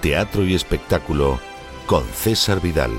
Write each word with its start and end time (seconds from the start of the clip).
Teatro 0.00 0.44
y 0.44 0.56
Espectáculo 0.56 1.38
con 1.86 2.02
César 2.06 2.60
Vidal. 2.60 2.90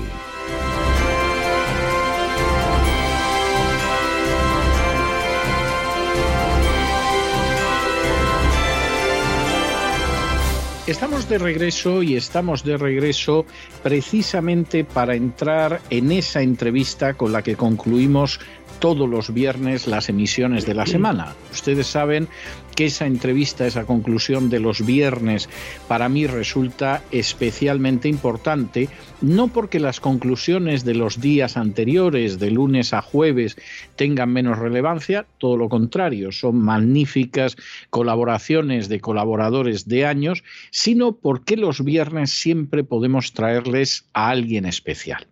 Estamos 10.86 11.28
de 11.28 11.36
regreso 11.36 12.02
y 12.02 12.16
estamos 12.16 12.64
de 12.64 12.78
regreso 12.78 13.44
precisamente 13.82 14.84
para 14.84 15.14
entrar 15.14 15.82
en 15.90 16.10
esa 16.10 16.40
entrevista 16.40 17.12
con 17.12 17.32
la 17.32 17.42
que 17.42 17.56
concluimos 17.56 18.40
todos 18.78 19.08
los 19.08 19.32
viernes 19.32 19.86
las 19.86 20.08
emisiones 20.08 20.66
de 20.66 20.74
la 20.74 20.86
semana. 20.86 21.34
Ustedes 21.52 21.86
saben 21.86 22.28
que 22.76 22.86
esa 22.86 23.06
entrevista, 23.06 23.66
esa 23.66 23.84
conclusión 23.84 24.50
de 24.50 24.60
los 24.60 24.86
viernes, 24.86 25.48
para 25.88 26.08
mí 26.08 26.28
resulta 26.28 27.02
especialmente 27.10 28.08
importante, 28.08 28.88
no 29.20 29.48
porque 29.48 29.80
las 29.80 29.98
conclusiones 29.98 30.84
de 30.84 30.94
los 30.94 31.20
días 31.20 31.56
anteriores, 31.56 32.38
de 32.38 32.52
lunes 32.52 32.92
a 32.92 33.02
jueves, 33.02 33.56
tengan 33.96 34.32
menos 34.32 34.58
relevancia, 34.58 35.26
todo 35.38 35.56
lo 35.56 35.68
contrario, 35.68 36.30
son 36.30 36.60
magníficas 36.60 37.56
colaboraciones 37.90 38.88
de 38.88 39.00
colaboradores 39.00 39.88
de 39.88 40.06
años, 40.06 40.44
sino 40.70 41.16
porque 41.16 41.56
los 41.56 41.84
viernes 41.84 42.30
siempre 42.30 42.84
podemos 42.84 43.32
traerles 43.32 44.06
a 44.12 44.28
alguien 44.30 44.66
especial. 44.66 45.26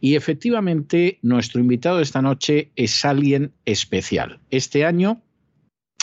Y 0.00 0.16
efectivamente, 0.16 1.18
nuestro 1.22 1.60
invitado 1.60 1.98
de 1.98 2.02
esta 2.02 2.22
noche 2.22 2.70
es 2.78 3.04
alguien 3.04 3.52
especial. 3.64 4.38
Este 4.50 4.84
año 4.86 5.20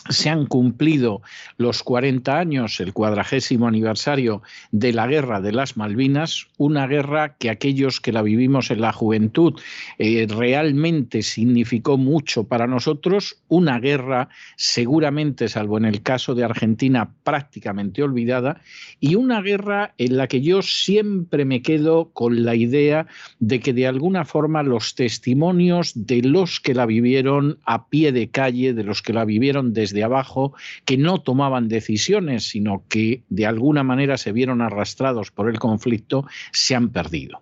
se 0.09 0.29
han 0.29 0.45
cumplido 0.45 1.21
los 1.57 1.81
40 1.83 2.37
años, 2.37 2.79
el 2.79 2.93
cuadragésimo 2.93 3.67
aniversario 3.67 4.41
de 4.71 4.93
la 4.93 5.07
Guerra 5.07 5.41
de 5.41 5.51
las 5.51 5.77
Malvinas, 5.77 6.47
una 6.57 6.85
guerra 6.87 7.35
que 7.37 7.49
aquellos 7.49 7.99
que 8.01 8.11
la 8.11 8.21
vivimos 8.21 8.69
en 8.69 8.81
la 8.81 8.93
juventud 8.93 9.59
eh, 9.97 10.27
realmente 10.29 11.23
significó 11.23 11.97
mucho 11.97 12.43
para 12.43 12.67
nosotros, 12.67 13.37
una 13.47 13.79
guerra 13.79 14.29
seguramente, 14.57 15.49
salvo 15.49 15.77
en 15.77 15.85
el 15.85 16.03
caso 16.03 16.35
de 16.35 16.43
Argentina, 16.43 17.11
prácticamente 17.23 18.03
olvidada, 18.03 18.61
y 18.99 19.15
una 19.15 19.41
guerra 19.41 19.93
en 19.97 20.17
la 20.17 20.27
que 20.27 20.41
yo 20.41 20.61
siempre 20.61 21.45
me 21.45 21.61
quedo 21.61 22.11
con 22.13 22.45
la 22.45 22.55
idea 22.55 23.07
de 23.39 23.59
que 23.59 23.73
de 23.73 23.87
alguna 23.87 24.25
forma 24.25 24.61
los 24.61 24.93
testimonios 24.93 25.93
de 25.95 26.21
los 26.21 26.59
que 26.59 26.75
la 26.75 26.85
vivieron 26.85 27.57
a 27.65 27.87
pie 27.87 28.11
de 28.11 28.29
calle, 28.29 28.73
de 28.73 28.83
los 28.83 29.01
que 29.01 29.13
la 29.13 29.25
vivieron 29.25 29.73
desde 29.73 29.94
de 29.95 30.03
abajo 30.03 30.53
que 30.85 30.97
no 30.97 31.21
tomaban 31.21 31.67
decisiones, 31.67 32.47
sino 32.47 32.83
que 32.87 33.23
de 33.29 33.47
alguna 33.47 33.83
manera 33.83 34.17
se 34.17 34.31
vieron 34.31 34.61
arrastrados 34.61 35.31
por 35.31 35.49
el 35.49 35.57
conflicto, 35.57 36.27
se 36.51 36.75
han 36.75 36.89
perdido. 36.89 37.41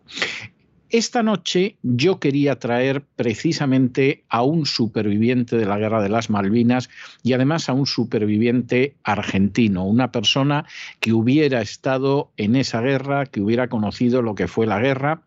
esta 0.90 1.24
noche 1.24 1.78
yo 1.82 2.20
quería 2.20 2.60
traer 2.60 3.04
precisamente 3.16 4.24
a 4.30 4.44
un 4.44 4.68
superviviente 4.68 5.58
de 5.58 5.66
la 5.66 5.80
Guerra 5.80 6.04
de 6.04 6.10
las 6.10 6.30
Malvinas 6.30 6.88
y 7.24 7.34
además 7.34 7.68
a 7.68 7.74
un 7.74 7.88
superviviente 7.88 8.96
argentino, 9.04 9.86
una 9.86 10.12
persona 10.12 10.66
que 11.00 11.12
hubiera 11.12 11.62
estado 11.62 12.32
en 12.38 12.56
esa 12.56 12.80
guerra, 12.82 13.26
que 13.26 13.42
hubiera 13.42 13.70
conocido 13.70 14.22
lo 14.22 14.36
que 14.36 14.48
fue 14.48 14.68
la 14.68 14.80
guerra 14.80 15.24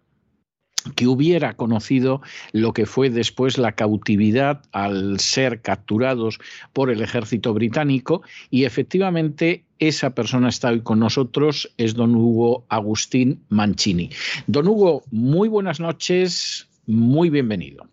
que 0.95 1.07
hubiera 1.07 1.55
conocido 1.55 2.23
lo 2.53 2.73
que 2.73 2.87
fue 2.87 3.11
después 3.11 3.59
la 3.59 3.73
cautividad 3.73 4.63
al 4.73 5.19
ser 5.21 5.61
capturados 5.61 6.39
por 6.73 6.91
el 6.91 7.03
ejército 7.03 7.53
británico 7.55 8.23
y 8.51 8.65
efectivamente 8.65 9.65
esa 9.79 10.15
persona 10.15 10.49
está 10.49 10.71
hoy 10.71 10.81
con 10.81 10.99
nosotros, 10.99 11.73
es 11.77 11.95
don 11.95 12.15
Hugo 12.15 12.65
Agustín 12.69 13.45
Mancini. 13.49 14.11
Don 14.47 14.69
Hugo, 14.69 15.03
muy 15.11 15.49
buenas 15.49 15.81
noches, 15.81 16.69
muy 16.87 17.31
bienvenido. 17.31 17.87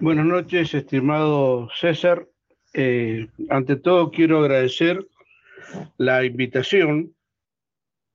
Buenas 0.00 0.26
noches, 0.26 0.74
estimado 0.74 1.68
César. 1.78 2.26
Eh, 2.74 3.28
ante 3.50 3.76
todo 3.76 4.10
quiero 4.10 4.40
agradecer 4.40 5.06
la 5.98 6.24
invitación 6.24 7.14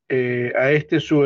eh, 0.09 0.51
a 0.55 0.71
este 0.71 0.99
su 0.99 1.25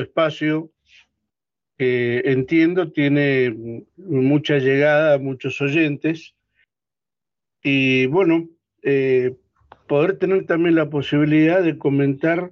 espacio 1.82 2.32
entiendo 2.32 2.92
tiene 2.92 3.84
mucha 3.98 4.58
llegada, 4.58 5.18
muchos 5.18 5.62
oyentes. 5.62 6.36
Y 7.64 8.06
bueno, 8.08 8.50
eh, 8.84 9.36
poder 9.88 10.18
tener 10.18 10.46
también 10.46 10.76
la 10.76 10.90
posibilidad 10.90 11.64
de 11.64 11.78
comentar 11.78 12.52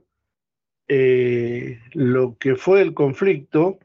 eh, 0.87 1.79
lo 1.93 2.37
que 2.37 2.55
fue 2.55 2.81
el 2.81 2.93
conflicto 2.93 3.79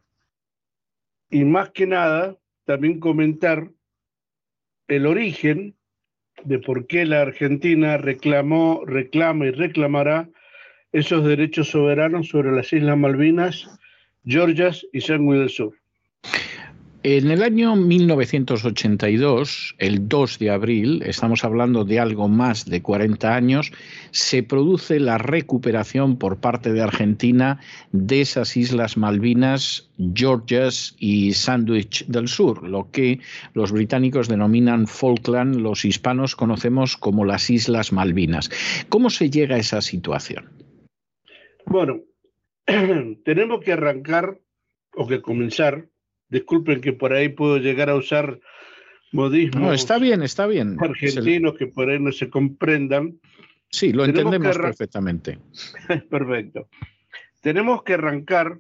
y 1.31 1.44
más 1.44 1.70
que 1.70 1.87
nada 1.87 2.38
también 2.64 3.00
comentar 3.00 3.70
el 4.88 5.06
origen 5.06 5.75
de 6.44 6.58
por 6.58 6.87
qué 6.87 7.05
la 7.05 7.23
Argentina 7.23 7.97
reclamó, 7.97 8.85
reclama 8.87 9.47
y 9.47 9.50
reclamará 9.50 10.29
esos 10.93 11.25
derechos 11.25 11.69
soberanos 11.69 12.29
sobre 12.29 12.52
las 12.52 12.73
Islas 12.73 12.97
Malvinas 12.97 13.69
Georgias 14.25 14.87
y 14.93 15.00
Sandwich 15.00 15.38
del 15.38 15.50
Sur. 15.50 15.75
En 17.06 17.31
el 17.31 17.43
año 17.43 17.76
1982, 17.76 19.75
el 19.76 20.09
2 20.09 20.38
de 20.38 20.49
abril, 20.49 21.03
estamos 21.05 21.44
hablando 21.44 21.85
de 21.85 22.00
algo 22.00 22.31
más 22.31 22.65
de 22.65 22.81
40 22.81 23.37
años, 23.37 23.73
se 24.11 24.43
produce 24.43 24.99
la 25.00 25.19
recuperación 25.19 26.17
por 26.17 26.38
parte 26.38 26.73
de 26.73 26.81
Argentina 26.81 27.61
de 27.93 28.23
esas 28.23 28.56
islas 28.56 28.97
Malvinas, 28.97 29.91
Georgias 30.15 30.97
y 30.99 31.35
Sandwich 31.35 32.06
del 32.06 32.26
Sur, 32.26 32.67
lo 32.67 32.91
que 32.91 33.21
los 33.53 33.71
británicos 33.71 34.26
denominan 34.26 34.87
Falkland, 34.87 35.56
los 35.56 35.85
hispanos 35.85 36.35
conocemos 36.35 36.97
como 36.97 37.26
las 37.26 37.50
Islas 37.50 37.93
Malvinas. 37.93 38.50
¿Cómo 38.88 39.11
se 39.11 39.29
llega 39.29 39.56
a 39.56 39.59
esa 39.59 39.82
situación? 39.82 40.49
Bueno, 41.67 42.00
tenemos 43.25 43.64
que 43.64 43.72
arrancar 43.72 44.38
o 44.94 45.06
que 45.06 45.20
comenzar. 45.20 45.88
Disculpen 46.28 46.81
que 46.81 46.93
por 46.93 47.12
ahí 47.12 47.28
puedo 47.28 47.58
llegar 47.58 47.90
a 47.90 47.96
usar 47.96 48.40
modismos. 49.12 49.62
No, 49.62 49.72
está 49.72 49.99
bien, 49.99 50.22
está 50.22 50.46
bien. 50.46 50.76
Argentinos 50.81 51.55
que 51.56 51.66
por 51.66 51.90
ahí 51.90 51.99
no 51.99 52.12
se 52.12 52.31
comprendan. 52.31 53.20
Sí, 53.70 53.93
lo 53.93 54.05
entendemos 54.05 54.56
perfectamente. 54.56 55.38
Perfecto. 56.11 56.69
Tenemos 57.40 57.82
que 57.82 57.94
arrancar 57.94 58.58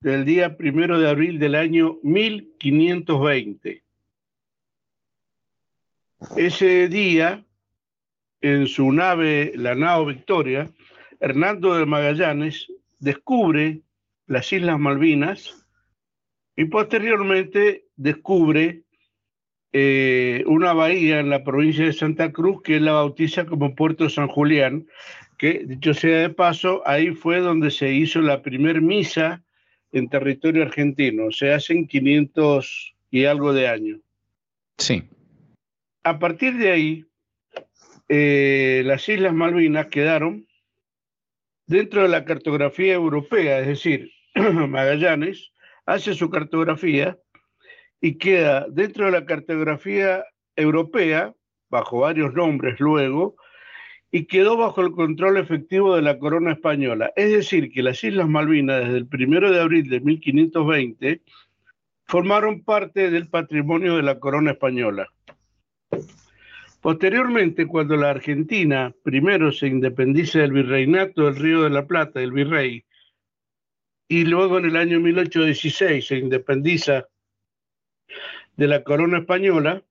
del 0.00 0.24
día 0.24 0.56
primero 0.56 0.98
de 0.98 1.08
abril 1.08 1.38
del 1.38 1.54
año 1.54 1.98
1520. 2.02 3.82
Ese 6.36 6.88
día, 6.88 7.44
en 8.40 8.66
su 8.68 8.92
nave, 8.92 9.52
la 9.56 9.74
nao 9.74 10.06
Victoria, 10.06 10.70
Hernando 11.18 11.74
de 11.74 11.86
Magallanes 11.86 12.68
descubre 13.00 13.80
las 14.26 14.52
Islas 14.52 14.78
Malvinas 14.78 15.66
y 16.56 16.66
posteriormente 16.66 17.86
descubre 17.96 18.84
eh, 19.72 20.44
una 20.46 20.72
bahía 20.72 21.20
en 21.20 21.30
la 21.30 21.42
provincia 21.42 21.84
de 21.84 21.92
Santa 21.92 22.32
Cruz 22.32 22.62
que 22.62 22.76
él 22.76 22.84
la 22.84 22.92
bautiza 22.92 23.46
como 23.46 23.74
Puerto 23.74 24.08
San 24.08 24.28
Julián, 24.28 24.86
que 25.38 25.64
dicho 25.64 25.94
sea 25.94 26.20
de 26.20 26.30
paso, 26.30 26.82
ahí 26.86 27.14
fue 27.14 27.40
donde 27.40 27.70
se 27.70 27.92
hizo 27.92 28.20
la 28.20 28.42
primer 28.42 28.82
misa 28.82 29.42
en 29.92 30.08
territorio 30.08 30.62
argentino, 30.62 31.30
se 31.30 31.52
hacen 31.52 31.86
500 31.86 32.94
y 33.10 33.24
algo 33.24 33.52
de 33.52 33.68
años. 33.68 34.00
Sí. 34.78 35.02
A 36.04 36.18
partir 36.18 36.56
de 36.56 36.70
ahí, 36.70 37.04
eh, 38.08 38.82
las 38.84 39.08
Islas 39.08 39.34
Malvinas 39.34 39.86
quedaron 39.86 40.46
dentro 41.70 42.02
de 42.02 42.08
la 42.08 42.24
cartografía 42.24 42.94
europea, 42.94 43.60
es 43.60 43.68
decir, 43.68 44.10
Magallanes 44.34 45.52
hace 45.86 46.14
su 46.14 46.28
cartografía 46.28 47.16
y 48.00 48.18
queda 48.18 48.66
dentro 48.68 49.04
de 49.04 49.12
la 49.12 49.24
cartografía 49.24 50.24
europea, 50.56 51.32
bajo 51.68 52.00
varios 52.00 52.34
nombres 52.34 52.80
luego, 52.80 53.36
y 54.10 54.26
quedó 54.26 54.56
bajo 54.56 54.80
el 54.80 54.90
control 54.90 55.36
efectivo 55.36 55.94
de 55.94 56.02
la 56.02 56.18
corona 56.18 56.52
española. 56.52 57.12
Es 57.14 57.30
decir, 57.30 57.70
que 57.70 57.84
las 57.84 58.02
Islas 58.02 58.28
Malvinas 58.28 58.80
desde 58.80 58.98
el 58.98 59.08
1 59.08 59.52
de 59.52 59.60
abril 59.60 59.88
de 59.88 60.00
1520 60.00 61.22
formaron 62.08 62.64
parte 62.64 63.12
del 63.12 63.28
patrimonio 63.28 63.94
de 63.94 64.02
la 64.02 64.18
corona 64.18 64.50
española. 64.50 65.06
Posteriormente, 66.80 67.66
cuando 67.66 67.94
la 67.96 68.10
Argentina 68.10 68.94
primero 69.02 69.52
se 69.52 69.66
independiza 69.66 70.38
del 70.38 70.52
virreinato 70.52 71.24
del 71.24 71.36
Río 71.36 71.62
de 71.62 71.70
la 71.70 71.86
Plata, 71.86 72.22
el 72.22 72.32
virrey, 72.32 72.84
y 74.08 74.24
luego 74.24 74.58
en 74.58 74.64
el 74.64 74.76
año 74.76 74.98
1816 74.98 76.06
se 76.06 76.16
independiza 76.16 77.06
de 78.56 78.66
la 78.66 78.82
corona 78.82 79.18
española, 79.18 79.84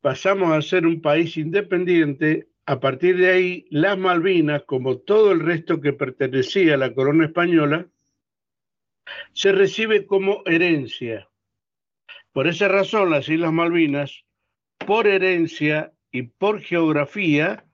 pasamos 0.00 0.52
a 0.52 0.60
ser 0.60 0.86
un 0.86 1.00
país 1.00 1.36
independiente. 1.36 2.48
A 2.66 2.78
partir 2.80 3.16
de 3.16 3.30
ahí, 3.30 3.66
las 3.70 3.96
Malvinas, 3.96 4.64
como 4.64 4.98
todo 4.98 5.32
el 5.32 5.40
resto 5.40 5.80
que 5.80 5.92
pertenecía 5.92 6.74
a 6.74 6.78
la 6.78 6.94
corona 6.94 7.26
española, 7.26 7.88
se 9.32 9.52
recibe 9.52 10.04
como 10.04 10.42
herencia. 10.46 11.28
Por 12.32 12.48
esa 12.48 12.68
razón, 12.68 13.10
las 13.10 13.28
Islas 13.28 13.52
Malvinas 13.52 14.24
por 14.86 15.06
herencia 15.06 15.92
y 16.12 16.22
por 16.22 16.60
geografía 16.60 17.64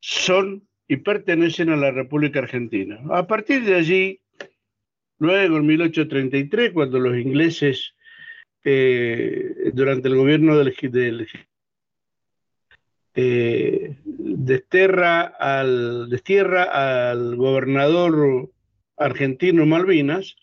son 0.00 0.66
y 0.88 0.96
pertenecen 0.96 1.70
a 1.70 1.76
la 1.76 1.92
República 1.92 2.40
Argentina. 2.40 3.00
A 3.10 3.26
partir 3.26 3.64
de 3.64 3.76
allí, 3.76 4.20
luego 5.18 5.58
en 5.58 5.66
1833, 5.66 6.72
cuando 6.72 6.98
los 6.98 7.16
ingleses, 7.16 7.94
eh, 8.64 9.70
durante 9.72 10.08
el 10.08 10.16
gobierno 10.16 10.58
del, 10.58 10.74
eh, 13.14 13.96
desterra 14.04 15.26
al 15.26 16.08
gobernador 17.36 18.50
argentino 18.96 19.66
Malvinas, 19.66 20.36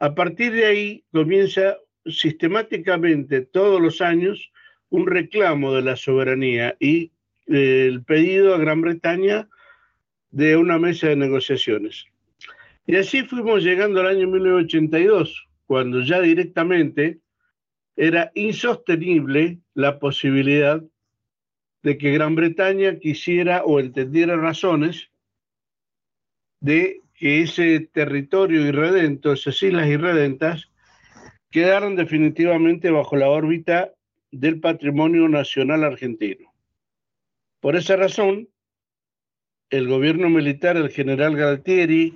a 0.00 0.14
partir 0.14 0.52
de 0.52 0.66
ahí 0.66 1.04
comienza 1.12 1.78
sistemáticamente 2.04 3.42
todos 3.42 3.80
los 3.80 4.00
años 4.00 4.50
un 4.90 5.06
reclamo 5.06 5.74
de 5.74 5.82
la 5.82 5.96
soberanía 5.96 6.76
y 6.78 7.12
eh, 7.46 7.86
el 7.88 8.04
pedido 8.04 8.54
a 8.54 8.58
Gran 8.58 8.80
Bretaña 8.80 9.48
de 10.30 10.56
una 10.56 10.78
mesa 10.78 11.08
de 11.08 11.16
negociaciones. 11.16 12.06
Y 12.86 12.96
así 12.96 13.22
fuimos 13.22 13.62
llegando 13.62 14.00
al 14.00 14.08
año 14.08 14.28
1982, 14.28 15.48
cuando 15.66 16.00
ya 16.02 16.20
directamente 16.20 17.20
era 17.96 18.30
insostenible 18.34 19.58
la 19.74 19.98
posibilidad 19.98 20.82
de 21.82 21.98
que 21.98 22.12
Gran 22.12 22.34
Bretaña 22.34 22.98
quisiera 22.98 23.62
o 23.64 23.78
entendiera 23.78 24.36
razones 24.36 25.10
de 26.60 27.02
que 27.14 27.42
ese 27.42 27.80
territorio 27.80 28.66
irredento, 28.66 29.32
esas 29.32 29.62
islas 29.62 29.86
irredentas, 29.88 30.70
quedaran 31.50 31.94
definitivamente 31.94 32.90
bajo 32.90 33.16
la 33.16 33.28
órbita 33.28 33.92
del 34.34 34.60
patrimonio 34.60 35.28
nacional 35.28 35.84
argentino. 35.84 36.52
Por 37.60 37.76
esa 37.76 37.96
razón, 37.96 38.48
el 39.70 39.88
gobierno 39.88 40.28
militar, 40.28 40.76
el 40.76 40.90
general 40.90 41.36
Galtieri, 41.36 42.14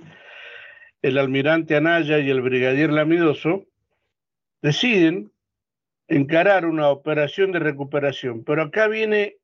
el 1.01 1.17
almirante 1.17 1.75
Anaya 1.75 2.19
y 2.19 2.29
el 2.29 2.41
brigadier 2.41 2.91
Lamidoso 2.91 3.65
deciden 4.61 5.31
encarar 6.07 6.65
una 6.65 6.89
operación 6.89 7.51
de 7.51 7.59
recuperación. 7.59 8.43
Pero 8.43 8.63
acá 8.63 8.87
viene 8.87 9.37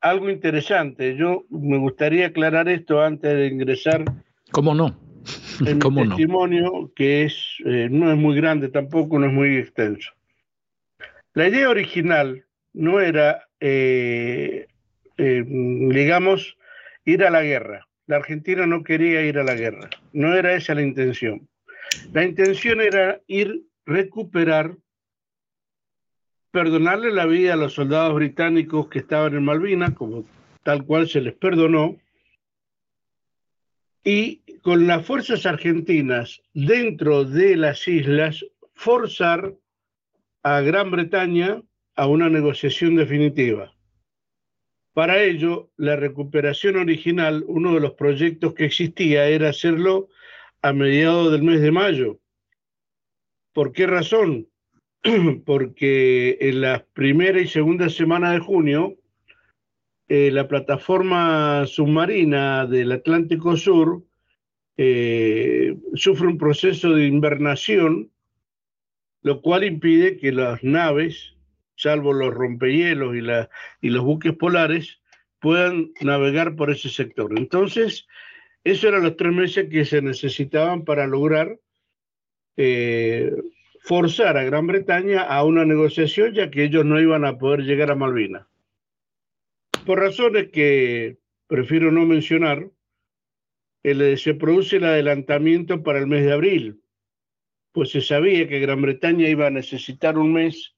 algo 0.00 0.30
interesante. 0.30 1.16
Yo 1.16 1.44
me 1.48 1.78
gustaría 1.78 2.26
aclarar 2.26 2.68
esto 2.68 3.00
antes 3.02 3.32
de 3.32 3.46
ingresar. 3.46 4.04
¿Cómo 4.52 4.74
no? 4.74 4.96
en 5.66 5.78
mi 5.94 6.08
testimonio, 6.08 6.92
que 6.94 7.24
es, 7.24 7.56
eh, 7.64 7.88
no 7.90 8.10
es 8.10 8.18
muy 8.18 8.36
grande 8.36 8.68
tampoco, 8.68 9.18
no 9.18 9.26
es 9.26 9.32
muy 9.32 9.56
extenso. 9.56 10.12
La 11.34 11.48
idea 11.48 11.70
original 11.70 12.44
no 12.72 13.00
era, 13.00 13.48
eh, 13.60 14.66
eh, 15.16 15.44
digamos, 15.46 16.56
ir 17.04 17.24
a 17.24 17.30
la 17.30 17.42
guerra. 17.42 17.86
La 18.06 18.16
Argentina 18.16 18.66
no 18.66 18.82
quería 18.82 19.22
ir 19.22 19.38
a 19.38 19.44
la 19.44 19.54
guerra, 19.54 19.88
no 20.12 20.34
era 20.34 20.54
esa 20.54 20.74
la 20.74 20.82
intención. 20.82 21.48
La 22.12 22.24
intención 22.24 22.80
era 22.80 23.20
ir, 23.28 23.62
recuperar, 23.86 24.76
perdonarle 26.50 27.12
la 27.12 27.26
vida 27.26 27.54
a 27.54 27.56
los 27.56 27.74
soldados 27.74 28.14
británicos 28.14 28.88
que 28.88 28.98
estaban 28.98 29.36
en 29.36 29.44
Malvinas, 29.44 29.94
como 29.94 30.24
tal 30.64 30.84
cual 30.84 31.08
se 31.08 31.20
les 31.20 31.34
perdonó, 31.34 31.96
y 34.02 34.40
con 34.62 34.86
las 34.86 35.06
fuerzas 35.06 35.46
argentinas 35.46 36.42
dentro 36.52 37.24
de 37.24 37.56
las 37.56 37.86
islas 37.86 38.44
forzar 38.74 39.54
a 40.42 40.60
Gran 40.60 40.90
Bretaña 40.90 41.62
a 41.96 42.06
una 42.06 42.28
negociación 42.28 42.96
definitiva. 42.96 43.74
Para 44.92 45.22
ello, 45.22 45.70
la 45.76 45.96
recuperación 45.96 46.76
original, 46.76 47.44
uno 47.46 47.74
de 47.74 47.80
los 47.80 47.92
proyectos 47.92 48.54
que 48.54 48.64
existía 48.64 49.28
era 49.28 49.50
hacerlo 49.50 50.08
a 50.62 50.72
mediados 50.72 51.30
del 51.32 51.42
mes 51.42 51.60
de 51.60 51.70
mayo. 51.70 52.20
¿Por 53.52 53.72
qué 53.72 53.86
razón? 53.86 54.48
Porque 55.46 56.38
en 56.40 56.60
la 56.60 56.84
primera 56.92 57.40
y 57.40 57.46
segunda 57.46 57.88
semana 57.88 58.32
de 58.32 58.40
junio, 58.40 58.96
eh, 60.08 60.30
la 60.32 60.48
plataforma 60.48 61.66
submarina 61.66 62.66
del 62.66 62.92
Atlántico 62.92 63.56
Sur 63.56 64.02
eh, 64.76 65.76
sufre 65.94 66.26
un 66.26 66.38
proceso 66.38 66.90
de 66.90 67.06
invernación, 67.06 68.10
lo 69.22 69.42
cual 69.42 69.64
impide 69.64 70.16
que 70.16 70.32
las 70.32 70.62
naves, 70.62 71.34
salvo 71.76 72.12
los 72.12 72.32
rompehielos 72.32 73.16
y, 73.16 73.20
la, 73.20 73.50
y 73.80 73.90
los 73.90 74.04
buques 74.04 74.34
polares, 74.34 75.00
puedan 75.40 75.92
navegar 76.00 76.56
por 76.56 76.70
ese 76.70 76.88
sector. 76.88 77.32
Entonces, 77.36 78.06
esos 78.64 78.84
eran 78.84 79.02
los 79.02 79.16
tres 79.16 79.32
meses 79.32 79.68
que 79.70 79.84
se 79.84 80.02
necesitaban 80.02 80.84
para 80.84 81.06
lograr 81.06 81.58
eh, 82.56 83.32
forzar 83.80 84.36
a 84.36 84.44
Gran 84.44 84.66
Bretaña 84.66 85.22
a 85.22 85.44
una 85.44 85.64
negociación, 85.64 86.34
ya 86.34 86.50
que 86.50 86.64
ellos 86.64 86.84
no 86.84 87.00
iban 87.00 87.24
a 87.24 87.38
poder 87.38 87.60
llegar 87.60 87.90
a 87.90 87.94
Malvinas. 87.94 88.46
Por 89.86 89.98
razones 89.98 90.50
que 90.50 91.16
prefiero 91.46 91.90
no 91.90 92.04
mencionar, 92.04 92.70
se 93.82 94.34
produce 94.34 94.76
el 94.76 94.84
adelantamiento 94.84 95.82
para 95.82 95.98
el 95.98 96.06
mes 96.06 96.24
de 96.24 96.32
abril, 96.32 96.79
pues 97.72 97.90
se 97.90 98.00
sabía 98.00 98.48
que 98.48 98.60
Gran 98.60 98.82
Bretaña 98.82 99.28
iba 99.28 99.46
a 99.46 99.50
necesitar 99.50 100.18
un 100.18 100.32
mes 100.32 100.74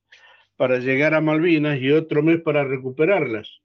para 0.56 0.78
llegar 0.78 1.14
a 1.14 1.20
Malvinas 1.20 1.80
y 1.80 1.90
otro 1.90 2.22
mes 2.22 2.40
para 2.40 2.64
recuperarlas. 2.64 3.62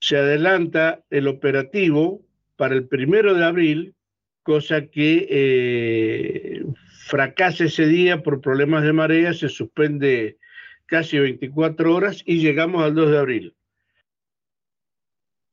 Se 0.00 0.16
adelanta 0.16 1.04
el 1.10 1.28
operativo 1.28 2.22
para 2.56 2.74
el 2.74 2.86
primero 2.86 3.34
de 3.34 3.44
abril, 3.44 3.94
cosa 4.42 4.86
que 4.86 5.26
eh, 5.28 6.64
fracasa 7.06 7.64
ese 7.64 7.86
día 7.86 8.22
por 8.22 8.40
problemas 8.40 8.84
de 8.84 8.92
marea, 8.92 9.34
se 9.34 9.48
suspende 9.48 10.38
casi 10.86 11.18
24 11.18 11.94
horas 11.94 12.22
y 12.24 12.38
llegamos 12.40 12.82
al 12.82 12.94
2 12.94 13.10
de 13.10 13.18
abril. 13.18 13.56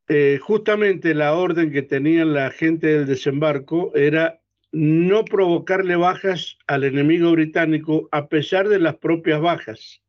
Eh, 0.07 0.39
justamente 0.41 1.13
la 1.13 1.33
orden 1.35 1.71
que 1.71 1.83
tenía 1.83 2.25
la 2.25 2.51
gente 2.51 2.87
del 2.87 3.05
desembarco 3.05 3.95
era 3.95 4.40
no 4.71 5.25
provocarle 5.25 5.95
bajas 5.95 6.57
al 6.67 6.83
enemigo 6.83 7.31
británico 7.31 8.07
a 8.11 8.27
pesar 8.27 8.69
de 8.69 8.79
las 8.79 8.95
propias 8.97 9.41
bajas. 9.41 10.01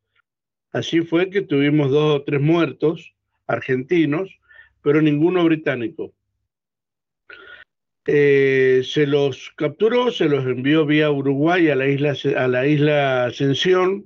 Así 0.71 1.01
fue 1.01 1.29
que 1.29 1.41
tuvimos 1.41 1.91
dos 1.91 2.15
o 2.15 2.23
tres 2.23 2.41
muertos 2.41 3.13
argentinos, 3.47 4.39
pero 4.81 5.01
ninguno 5.01 5.43
británico. 5.43 6.13
Eh, 8.05 8.81
se 8.83 9.07
los 9.07 9.53
capturó, 9.55 10.11
se 10.11 10.27
los 10.27 10.45
envió 10.45 10.85
vía 10.85 11.09
Uruguay 11.09 11.69
a 11.69 11.75
la 11.75 11.87
isla, 11.87 12.15
a 12.37 12.47
la 12.47 12.67
isla 12.67 13.25
Ascensión 13.25 14.05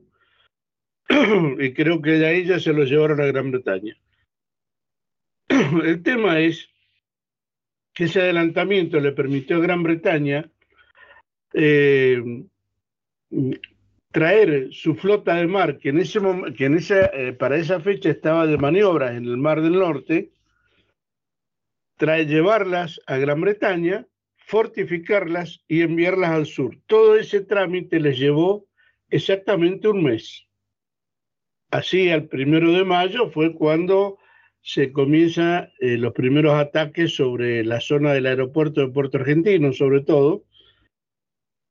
y 1.60 1.74
creo 1.74 2.02
que 2.02 2.12
de 2.12 2.28
ahí 2.28 2.46
ya 2.46 2.60
se 2.60 2.74
los 2.74 2.90
llevaron 2.90 3.22
a 3.22 3.26
Gran 3.26 3.52
Bretaña. 3.52 3.98
El 5.84 6.04
tema 6.04 6.40
es 6.40 6.70
que 7.98 8.04
ese 8.04 8.22
adelantamiento 8.22 9.00
le 9.00 9.12
permitió 9.12 9.58
a 9.58 9.60
Gran 9.60 9.82
Bretaña 9.82 10.48
eh, 11.52 12.44
traer 14.12 14.72
su 14.72 14.94
flota 14.94 15.34
de 15.34 15.48
mar, 15.48 15.80
que, 15.80 15.90
en 15.90 15.98
ese 16.02 16.20
en 16.20 16.78
eh, 16.80 17.34
para 17.34 17.58
esa 17.58 17.80
fecha 17.80 18.12
estaba 18.12 18.46
de 18.46 18.60
maniobras 18.60 19.18
en 19.18 19.26
el 19.26 19.38
Mar 19.38 19.64
del 19.64 19.80
Norte, 19.80 20.30
trae, 21.96 22.28
llevarlas 22.28 23.02
a 23.08 23.18
Gran 23.18 23.42
Bretaña, 23.42 24.06
fortificarlas 24.36 25.64
y 25.68 25.82
enviarlas 25.82 26.30
al 26.30 26.46
sur. 26.46 26.78
Todo 26.86 27.18
ese 27.18 27.42
trámite 27.42 28.00
les 28.00 28.20
llevó 28.20 28.68
exactamente 29.10 29.88
un 29.88 30.04
mes. 30.04 30.46
Así, 31.72 32.12
al 32.12 32.28
primero 32.28 32.72
de 32.74 32.86
mayo 32.86 33.32
fue 33.32 33.56
cuando 33.56 34.20
se 34.68 34.92
comienzan 34.92 35.72
eh, 35.80 35.98
los 35.98 36.12
primeros 36.12 36.54
ataques 36.56 37.16
sobre 37.16 37.64
la 37.64 37.80
zona 37.80 38.12
del 38.12 38.26
aeropuerto 38.26 38.82
de 38.82 38.90
Puerto 38.92 39.18
Argentino, 39.18 39.72
sobre 39.72 40.02
todo. 40.02 40.44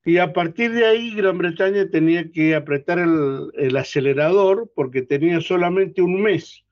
Y 0.02 0.16
a 0.16 0.32
partir 0.32 0.72
de 0.72 0.86
ahí 0.86 1.14
Gran 1.14 1.36
Bretaña 1.36 1.90
tenía 1.90 2.30
que 2.30 2.54
apretar 2.54 2.98
el, 2.98 3.50
el 3.52 3.76
acelerador 3.76 4.72
porque 4.74 5.02
tenía 5.02 5.42
solamente 5.42 6.00
un 6.00 6.22
mes 6.22 6.64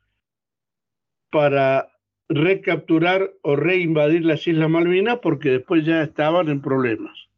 para 1.30 1.90
recapturar 2.30 3.34
o 3.42 3.54
reinvadir 3.54 4.24
las 4.24 4.46
Islas 4.46 4.70
Malvinas 4.70 5.18
porque 5.18 5.50
después 5.50 5.84
ya 5.84 6.02
estaban 6.02 6.48
en 6.48 6.62
problemas. 6.62 7.28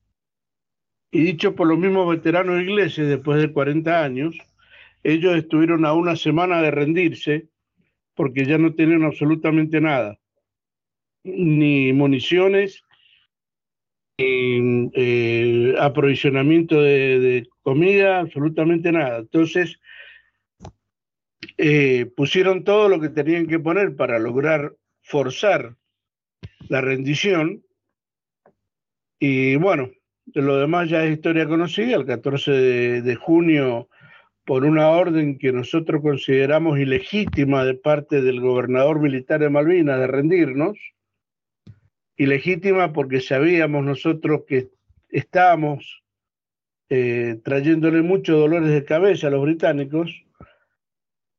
Y 1.11 1.23
dicho 1.23 1.57
por 1.57 1.67
los 1.67 1.79
mismos 1.79 2.09
veteranos 2.09 2.61
ingleses, 2.61 3.09
después 3.09 3.41
de 3.41 3.53
40 3.53 4.05
años, 4.05 4.39
ellos 5.03 5.35
estuvieron 5.35 5.85
a 5.85 5.93
una 5.93 6.15
semana 6.15 6.63
de 6.63 6.71
rendirse 6.71 7.49
porque 8.17 8.47
ya 8.47 8.59
no 8.59 8.75
tienen 8.75 9.05
absolutamente 9.05 9.81
nada, 9.81 10.19
ni 11.23 11.93
municiones, 11.93 12.83
ni 14.19 14.91
eh, 14.95 15.75
aprovisionamiento 15.79 16.81
de, 16.81 17.47
comida, 17.63 18.21
absolutamente 18.21 18.91
nada. 18.91 19.19
Entonces, 19.19 19.79
eh, 21.59 22.07
pusieron 22.17 22.65
todo 22.65 22.89
lo 22.89 23.01
que 23.01 23.11
tenían 23.11 23.47
que 23.47 23.59
poner 23.59 23.95
para 23.95 24.19
lograr 24.19 24.75
forzar 25.03 25.77
la 26.69 26.81
rendición. 26.81 27.63
Y 29.19 29.57
bueno, 29.57 29.91
lo 30.33 30.57
demás 30.59 30.89
ya 30.89 31.05
es 31.05 31.13
historia 31.13 31.47
conocida. 31.47 31.97
El 31.97 32.07
14 32.07 33.03
de 33.03 33.15
junio 33.17 33.89
por 34.47 34.65
una 34.65 34.89
orden 34.91 35.39
que 35.39 35.53
nosotros 35.53 36.01
consideramos 36.01 36.79
ilegítima 36.79 37.65
de 37.65 37.75
parte 37.75 38.23
del 38.23 38.41
gobernador 38.41 39.01
militar 39.01 39.41
de 39.41 39.51
Malvinas 39.51 39.99
de 39.99 40.07
rendirnos, 40.07 40.79
ilegítima 42.17 42.93
porque 42.93 43.21
sabíamos 43.21 43.85
nosotros 43.85 44.43
que 44.47 44.69
estábamos 45.11 46.05
eh, 46.89 47.41
trayéndole 47.43 48.03
muchos 48.03 48.39
dolores 48.39 48.71
de 48.71 48.85
cabeza 48.85 49.27
a 49.27 49.31
los 49.31 49.43
británicos, 49.43 50.25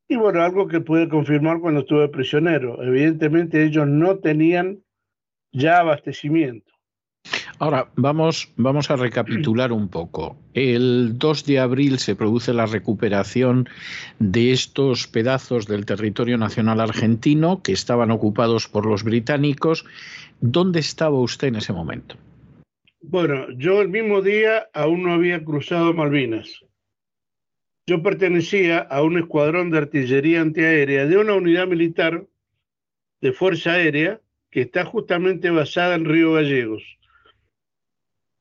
y 0.09 0.17
bueno, 0.17 0.41
algo 0.41 0.67
que 0.67 0.81
pude 0.81 1.07
confirmar 1.07 1.59
cuando 1.59 1.81
estuve 1.81 2.07
prisionero. 2.09 2.81
Evidentemente 2.81 3.63
ellos 3.63 3.87
no 3.87 4.19
tenían 4.19 4.79
ya 5.51 5.79
abastecimiento. 5.79 6.73
Ahora, 7.59 7.89
vamos, 7.95 8.53
vamos 8.55 8.91
a 8.91 8.95
recapitular 8.95 9.71
un 9.71 9.87
poco. 9.87 10.37
El 10.53 11.17
2 11.17 11.45
de 11.45 11.59
abril 11.59 11.97
se 11.97 12.15
produce 12.15 12.53
la 12.53 12.67
recuperación 12.67 13.67
de 14.19 14.51
estos 14.51 15.07
pedazos 15.07 15.65
del 15.65 15.85
territorio 15.85 16.37
nacional 16.37 16.79
argentino 16.79 17.63
que 17.63 17.71
estaban 17.71 18.11
ocupados 18.11 18.67
por 18.67 18.85
los 18.85 19.03
británicos. 19.03 19.85
¿Dónde 20.39 20.79
estaba 20.79 21.19
usted 21.19 21.47
en 21.47 21.55
ese 21.55 21.73
momento? 21.73 22.15
Bueno, 23.01 23.49
yo 23.57 23.81
el 23.81 23.89
mismo 23.89 24.21
día 24.21 24.67
aún 24.73 25.03
no 25.03 25.13
había 25.13 25.43
cruzado 25.43 25.93
Malvinas. 25.93 26.63
Yo 27.87 28.03
pertenecía 28.03 28.79
a 28.79 29.01
un 29.01 29.17
escuadrón 29.17 29.71
de 29.71 29.79
artillería 29.79 30.41
antiaérea 30.41 31.07
de 31.07 31.17
una 31.17 31.33
unidad 31.33 31.67
militar 31.67 32.27
de 33.21 33.31
Fuerza 33.31 33.71
Aérea 33.71 34.21
que 34.51 34.61
está 34.61 34.85
justamente 34.85 35.49
basada 35.49 35.95
en 35.95 36.05
Río 36.05 36.33
Gallegos. 36.33 36.96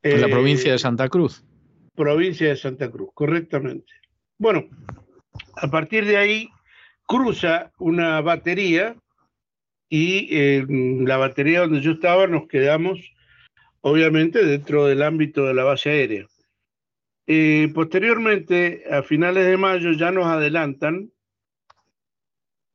En 0.03 0.21
la 0.21 0.27
provincia 0.27 0.71
de 0.71 0.75
eh, 0.75 0.79
Santa 0.79 1.09
Cruz. 1.09 1.43
Provincia 1.95 2.49
de 2.49 2.55
Santa 2.55 2.89
Cruz, 2.89 3.09
correctamente. 3.13 3.91
Bueno, 4.37 4.67
a 5.55 5.69
partir 5.69 6.05
de 6.05 6.17
ahí 6.17 6.49
cruza 7.05 7.71
una 7.79 8.21
batería 8.21 8.95
y 9.89 10.27
en 10.37 11.05
la 11.07 11.17
batería 11.17 11.61
donde 11.61 11.81
yo 11.81 11.91
estaba 11.91 12.27
nos 12.27 12.47
quedamos 12.47 12.99
obviamente 13.81 14.43
dentro 14.43 14.85
del 14.85 15.01
ámbito 15.01 15.45
de 15.45 15.53
la 15.53 15.63
base 15.63 15.89
aérea. 15.89 16.27
Eh, 17.25 17.71
posteriormente, 17.73 18.83
a 18.89 19.03
finales 19.03 19.45
de 19.45 19.57
mayo, 19.57 19.91
ya 19.93 20.11
nos 20.11 20.25
adelantan, 20.25 21.11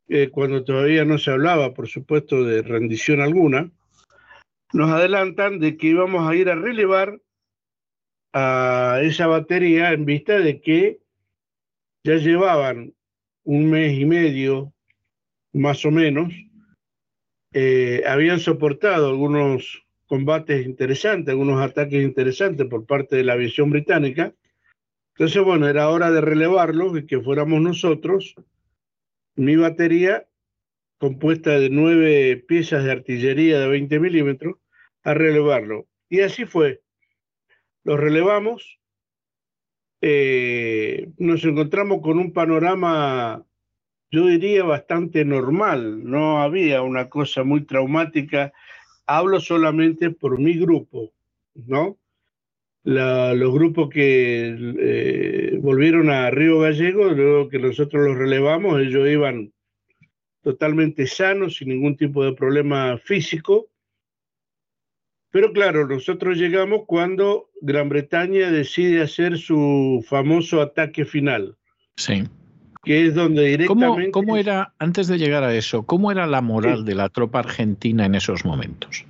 eh, 0.08 0.28
cuando 0.30 0.64
todavía 0.64 1.04
no 1.04 1.18
se 1.18 1.30
hablaba, 1.30 1.74
por 1.74 1.88
supuesto, 1.88 2.44
de 2.44 2.62
rendición 2.62 3.20
alguna, 3.20 3.70
nos 4.72 4.90
adelantan 4.90 5.58
de 5.58 5.76
que 5.76 5.88
íbamos 5.88 6.28
a 6.28 6.34
ir 6.34 6.48
a 6.48 6.54
relevar 6.54 7.20
a 8.32 9.00
esa 9.02 9.26
batería 9.26 9.92
en 9.92 10.04
vista 10.04 10.38
de 10.38 10.60
que 10.60 11.00
ya 12.04 12.16
llevaban 12.16 12.94
un 13.44 13.70
mes 13.70 13.98
y 13.98 14.04
medio, 14.04 14.72
más 15.52 15.84
o 15.84 15.90
menos, 15.90 16.32
eh, 17.52 18.02
habían 18.06 18.40
soportado 18.40 19.08
algunos 19.08 19.84
combates 20.06 20.64
interesantes, 20.66 21.32
algunos 21.32 21.60
ataques 21.60 22.02
interesantes 22.02 22.66
por 22.66 22.86
parte 22.86 23.16
de 23.16 23.24
la 23.24 23.34
aviación 23.34 23.70
británica. 23.70 24.34
Entonces, 25.14 25.42
bueno, 25.42 25.68
era 25.68 25.90
hora 25.90 26.10
de 26.10 26.22
relevarlos 26.22 26.98
y 26.98 27.06
que 27.06 27.20
fuéramos 27.20 27.60
nosotros, 27.60 28.34
mi 29.36 29.56
batería, 29.56 30.26
compuesta 30.98 31.58
de 31.58 31.68
nueve 31.68 32.36
piezas 32.36 32.84
de 32.84 32.92
artillería 32.92 33.58
de 33.60 33.68
20 33.68 34.00
milímetros, 34.00 34.56
a 35.02 35.14
relevarlo. 35.14 35.86
Y 36.08 36.20
así 36.20 36.44
fue. 36.44 36.82
Los 37.84 37.98
relevamos, 37.98 38.78
eh, 40.00 41.10
nos 41.18 41.44
encontramos 41.44 42.00
con 42.02 42.18
un 42.18 42.32
panorama, 42.32 43.44
yo 44.10 44.26
diría, 44.26 44.64
bastante 44.64 45.24
normal. 45.24 46.04
No 46.04 46.42
había 46.42 46.82
una 46.82 47.08
cosa 47.08 47.44
muy 47.44 47.64
traumática. 47.64 48.52
Hablo 49.06 49.40
solamente 49.40 50.10
por 50.10 50.38
mi 50.38 50.58
grupo, 50.58 51.12
¿no? 51.54 51.98
los 52.84 53.54
grupos 53.54 53.90
que 53.90 54.56
eh, 54.80 55.58
volvieron 55.60 56.10
a 56.10 56.30
Río 56.30 56.60
Gallego, 56.60 57.10
luego 57.10 57.48
que 57.48 57.58
nosotros 57.58 58.08
los 58.08 58.18
relevamos, 58.18 58.80
ellos 58.80 59.08
iban 59.08 59.52
totalmente 60.42 61.06
sanos, 61.06 61.56
sin 61.56 61.68
ningún 61.68 61.96
tipo 61.96 62.24
de 62.24 62.32
problema 62.32 62.98
físico. 62.98 63.68
Pero 65.32 65.52
claro, 65.52 65.88
nosotros 65.88 66.36
llegamos 66.36 66.82
cuando 66.86 67.50
Gran 67.62 67.88
Bretaña 67.88 68.50
decide 68.50 69.02
hacer 69.02 69.38
su 69.38 70.04
famoso 70.06 70.60
ataque 70.60 71.06
final. 71.06 71.56
Sí. 71.96 72.24
Que 72.84 73.06
es 73.06 73.14
donde 73.14 73.44
directamente... 73.44 74.10
¿Cómo, 74.10 74.36
era, 74.36 74.74
antes 74.78 75.08
de 75.08 75.16
llegar 75.16 75.42
a 75.42 75.54
eso, 75.54 75.84
cómo 75.84 76.12
era 76.12 76.26
la 76.26 76.42
moral 76.42 76.84
de 76.84 76.94
la 76.94 77.08
tropa 77.08 77.38
argentina 77.38 78.04
en 78.04 78.14
esos 78.14 78.44
momentos? 78.44 79.06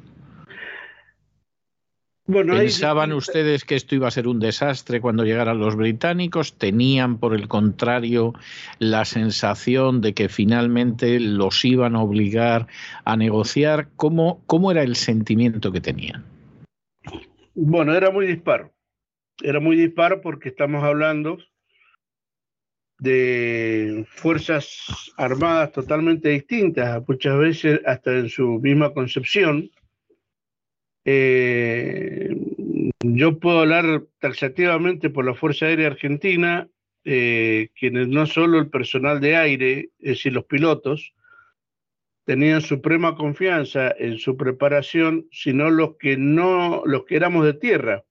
¿Pensaban 2.26 3.12
ustedes 3.12 3.64
que 3.64 3.74
esto 3.74 3.96
iba 3.96 4.06
a 4.06 4.12
ser 4.12 4.28
un 4.28 4.38
desastre 4.38 5.00
cuando 5.00 5.24
llegaran 5.24 5.58
los 5.58 5.74
británicos? 5.74 6.56
¿Tenían, 6.56 7.18
por 7.18 7.34
el 7.34 7.48
contrario, 7.48 8.32
la 8.78 9.04
sensación 9.04 10.00
de 10.00 10.14
que 10.14 10.28
finalmente 10.28 11.18
los 11.18 11.64
iban 11.64 11.96
a 11.96 12.02
obligar 12.02 12.68
a 13.04 13.16
negociar? 13.16 13.88
¿Cómo, 13.96 14.40
cómo 14.46 14.70
era 14.70 14.82
el 14.84 14.94
sentimiento 14.94 15.72
que 15.72 15.80
tenían? 15.80 16.24
Bueno, 17.54 17.92
era 17.92 18.12
muy 18.12 18.26
disparo. 18.26 18.72
Era 19.42 19.58
muy 19.58 19.76
disparo 19.76 20.20
porque 20.20 20.50
estamos 20.50 20.84
hablando 20.84 21.38
de 23.00 24.06
fuerzas 24.08 25.12
armadas 25.16 25.72
totalmente 25.72 26.28
distintas, 26.28 27.02
muchas 27.08 27.36
veces 27.36 27.80
hasta 27.84 28.12
en 28.12 28.28
su 28.28 28.60
misma 28.60 28.94
concepción 28.94 29.68
eh, 31.04 32.36
yo 33.00 33.38
puedo 33.38 33.60
hablar 33.60 34.04
taxativamente 34.20 35.10
por 35.10 35.24
la 35.24 35.34
Fuerza 35.34 35.66
Aérea 35.66 35.88
Argentina, 35.88 36.68
eh, 37.04 37.70
quienes 37.78 38.08
no 38.08 38.26
solo 38.26 38.58
el 38.58 38.70
personal 38.70 39.20
de 39.20 39.36
aire, 39.36 39.90
es 39.98 40.16
decir, 40.16 40.32
los 40.32 40.44
pilotos, 40.44 41.14
tenían 42.24 42.60
suprema 42.60 43.16
confianza 43.16 43.92
en 43.98 44.18
su 44.18 44.36
preparación, 44.36 45.26
sino 45.32 45.70
los 45.70 45.96
que 45.96 46.16
no, 46.16 46.82
los 46.86 47.04
que 47.04 47.16
éramos 47.16 47.44
de 47.44 47.54
tierra, 47.54 48.04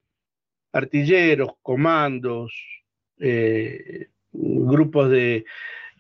artilleros, 0.73 1.51
comandos, 1.62 2.54
eh, 3.19 4.10
grupos 4.34 5.10
de, 5.10 5.45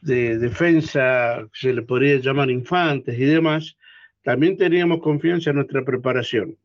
de 0.01 0.37
defensa, 0.37 1.47
se 1.53 1.73
le 1.73 1.83
podría 1.83 2.17
llamar 2.17 2.49
infantes 2.49 3.17
y 3.17 3.23
demás, 3.23 3.77
también 4.23 4.57
teníamos 4.57 4.99
confianza 4.99 5.51
en 5.51 5.57
nuestra 5.57 5.85
preparación. 5.85 6.57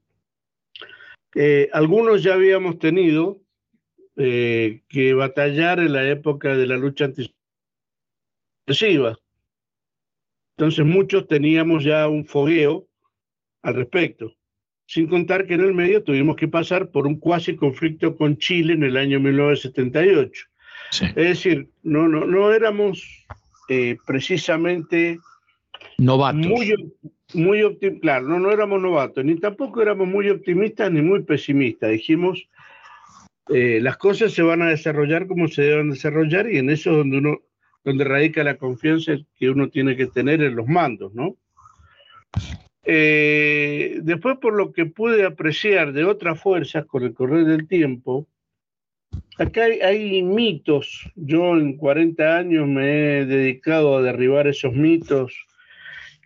Eh, 1.35 1.69
algunos 1.73 2.23
ya 2.23 2.35
habíamos 2.35 2.79
tenido 2.79 3.41
eh, 4.17 4.83
que 4.89 5.13
batallar 5.15 5.79
en 5.81 5.93
la 5.93 6.09
época 6.09 6.57
de 6.57 6.67
la 6.67 6.77
lucha 6.77 7.07
antisesiva. 8.67 9.19
Entonces 10.57 10.87
muchos 10.87 11.29
teníamos 11.29 11.85
ya 11.85 12.09
un 12.09 12.25
fogueo 12.25 12.89
al 13.63 13.75
respecto, 13.75 14.33
sin 14.87 15.07
contar 15.07 15.47
que 15.47 15.55
en 15.55 15.61
el 15.61 15.75
medio 15.75 16.03
tuvimos 16.03 16.37
que 16.37 16.49
pasar 16.49 16.91
por 16.91 17.07
un 17.07 17.19
cuasi 17.19 17.57
conflicto 17.57 18.17
con 18.17 18.39
Chile 18.39 18.73
en 18.73 18.85
el 18.85 18.97
año 18.97 19.21
1978. 19.21 20.47
Es 21.01 21.15
decir, 21.15 21.69
no, 21.83 22.09
no, 22.09 22.25
no 22.25 22.53
éramos 22.53 23.27
eh, 23.69 23.99
precisamente 24.07 25.19
novatos. 25.99 26.47
Muy, 26.47 26.95
muy 27.35 27.79
claro, 28.01 28.29
no, 28.29 28.39
no 28.39 28.53
éramos 28.53 28.81
novatos, 28.81 29.25
ni 29.25 29.37
tampoco 29.37 29.83
éramos 29.83 30.07
muy 30.07 30.31
optimistas 30.31 30.91
ni 30.93 31.03
muy 31.03 31.23
pesimistas. 31.23 31.91
Dijimos, 31.91 32.49
eh, 33.49 33.81
las 33.81 33.97
cosas 33.97 34.33
se 34.33 34.43
van 34.43 34.63
a 34.63 34.71
desarrollar 34.71 35.27
como 35.27 35.49
se 35.49 35.63
deben 35.63 35.91
desarrollar 35.91 36.51
y 36.51 36.59
en 36.59 36.71
eso 36.71 36.91
es 36.91 36.97
donde 36.99 37.19
uno, 37.19 37.39
donde 37.85 38.05
radica 38.05 38.45
la 38.45 38.57
confianza 38.57 39.17
que 39.37 39.51
uno 39.51 39.69
tiene 39.69 39.97
que 39.97 40.07
tener 40.07 40.43
en 40.43 40.57
los 40.57 40.67
mandos, 40.67 41.15
¿no? 41.15 41.37
Eh, 42.85 43.99
después, 44.03 44.39
por 44.39 44.55
lo 44.55 44.73
que 44.73 44.87
pude 44.87 45.25
apreciar 45.25 45.93
de 45.93 46.05
otras 46.05 46.41
fuerzas 46.41 46.87
con 46.87 47.03
el 47.03 47.15
correr 47.15 47.45
del 47.45 47.67
tiempo, 47.67 48.29
acá 49.39 49.65
hay, 49.65 49.81
hay, 49.81 50.23
mitos. 50.23 51.11
Yo 51.17 51.57
en 51.57 51.77
40 51.77 52.37
años 52.37 52.69
me 52.69 53.19
he 53.21 53.27
dedicado 53.27 53.97
a 53.97 54.03
derribar 54.03 54.47
esos 54.47 54.73
mitos 54.73 55.47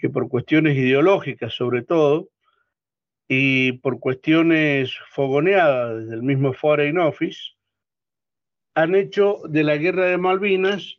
que 0.01 0.11
por 0.11 0.29
cuestiones 0.29 0.77
ideológicas 0.77 1.55
sobre 1.55 1.83
todo, 1.83 2.29
y 3.29 3.73
por 3.75 4.01
cuestiones 4.01 4.93
fogoneadas 5.11 6.01
desde 6.01 6.15
el 6.15 6.23
mismo 6.23 6.53
Foreign 6.53 6.99
Office, 6.99 7.53
han 8.75 8.97
hecho 8.97 9.39
de 9.49 9.63
la 9.63 9.77
guerra 9.77 10.07
de 10.07 10.19
Malvinas 10.19 10.99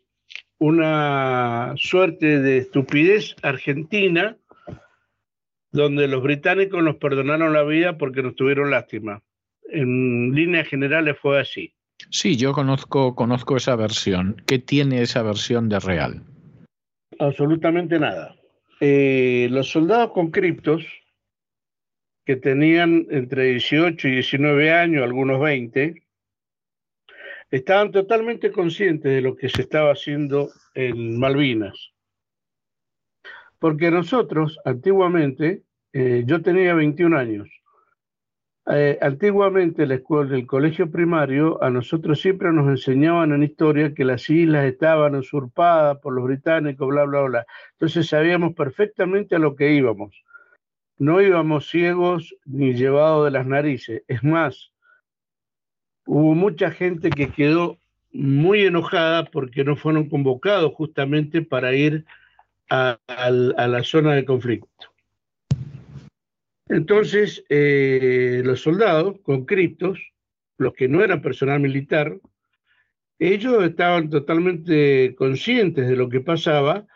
una 0.57 1.73
suerte 1.75 2.39
de 2.39 2.59
estupidez 2.59 3.35
argentina 3.41 4.37
donde 5.71 6.07
los 6.07 6.23
británicos 6.23 6.81
nos 6.83 6.97
perdonaron 6.97 7.53
la 7.53 7.63
vida 7.63 7.97
porque 7.97 8.23
nos 8.23 8.35
tuvieron 8.35 8.71
lástima. 8.71 9.21
En 9.69 10.33
líneas 10.33 10.67
generales 10.67 11.17
fue 11.21 11.39
así. 11.39 11.73
Sí, 12.09 12.37
yo 12.37 12.53
conozco, 12.53 13.13
conozco 13.15 13.57
esa 13.57 13.75
versión. 13.75 14.41
¿Qué 14.45 14.59
tiene 14.59 15.01
esa 15.01 15.21
versión 15.21 15.67
de 15.67 15.79
real? 15.79 16.23
Absolutamente 17.19 17.99
nada. 17.99 18.35
Eh, 18.83 19.47
los 19.51 19.69
soldados 19.69 20.11
con 20.11 20.31
criptos, 20.31 20.83
que 22.25 22.35
tenían 22.35 23.05
entre 23.11 23.51
18 23.51 24.07
y 24.07 24.11
19 24.13 24.71
años, 24.71 25.03
algunos 25.03 25.39
20, 25.39 26.01
estaban 27.51 27.91
totalmente 27.91 28.51
conscientes 28.51 29.11
de 29.11 29.21
lo 29.21 29.35
que 29.35 29.49
se 29.49 29.61
estaba 29.61 29.91
haciendo 29.91 30.49
en 30.73 31.19
Malvinas. 31.19 31.93
Porque 33.59 33.91
nosotros, 33.91 34.59
antiguamente, 34.65 35.61
eh, 35.93 36.23
yo 36.25 36.41
tenía 36.41 36.73
21 36.73 37.15
años, 37.15 37.49
eh, 38.67 38.99
antiguamente 39.01 39.87
la 39.87 39.95
escuela, 39.95 40.35
el 40.35 40.45
colegio 40.45 40.91
primario, 40.91 41.61
a 41.63 41.71
nosotros 41.71 42.21
siempre 42.21 42.51
nos 42.51 42.69
enseñaban 42.69 43.31
en 43.31 43.43
historia 43.43 43.93
que 43.93 44.05
las 44.05 44.29
islas 44.29 44.65
estaban 44.65 45.15
usurpadas 45.15 45.97
por 45.97 46.13
los 46.13 46.25
británicos, 46.25 46.87
bla, 46.87 47.05
bla, 47.05 47.21
bla. 47.21 47.45
Entonces 47.73 48.07
sabíamos 48.07 48.53
perfectamente 48.53 49.35
a 49.35 49.39
lo 49.39 49.55
que 49.55 49.73
íbamos. 49.73 50.23
No 50.99 51.21
íbamos 51.21 51.69
ciegos 51.69 52.35
ni 52.45 52.73
llevados 52.73 53.25
de 53.25 53.31
las 53.31 53.47
narices. 53.47 54.03
Es 54.07 54.23
más, 54.23 54.71
hubo 56.05 56.35
mucha 56.35 56.69
gente 56.69 57.09
que 57.09 57.31
quedó 57.31 57.79
muy 58.11 58.65
enojada 58.65 59.25
porque 59.25 59.63
no 59.63 59.75
fueron 59.75 60.07
convocados 60.07 60.73
justamente 60.75 61.41
para 61.41 61.73
ir 61.73 62.05
a 62.69 62.97
la 63.67 63.83
zona 63.83 64.13
de 64.13 64.23
conflicto. 64.23 64.70
Entonces, 66.71 67.43
eh, 67.49 68.41
los 68.45 68.61
soldados 68.61 69.19
con 69.23 69.45
criptos, 69.45 69.99
los 70.57 70.73
que 70.73 70.87
no 70.87 71.03
eran 71.03 71.21
personal 71.21 71.59
militar, 71.59 72.17
ellos 73.19 73.61
estaban 73.65 74.09
totalmente 74.09 75.13
conscientes 75.17 75.89
de 75.89 75.97
lo 75.97 76.07
que 76.07 76.21
pasaba 76.21 76.87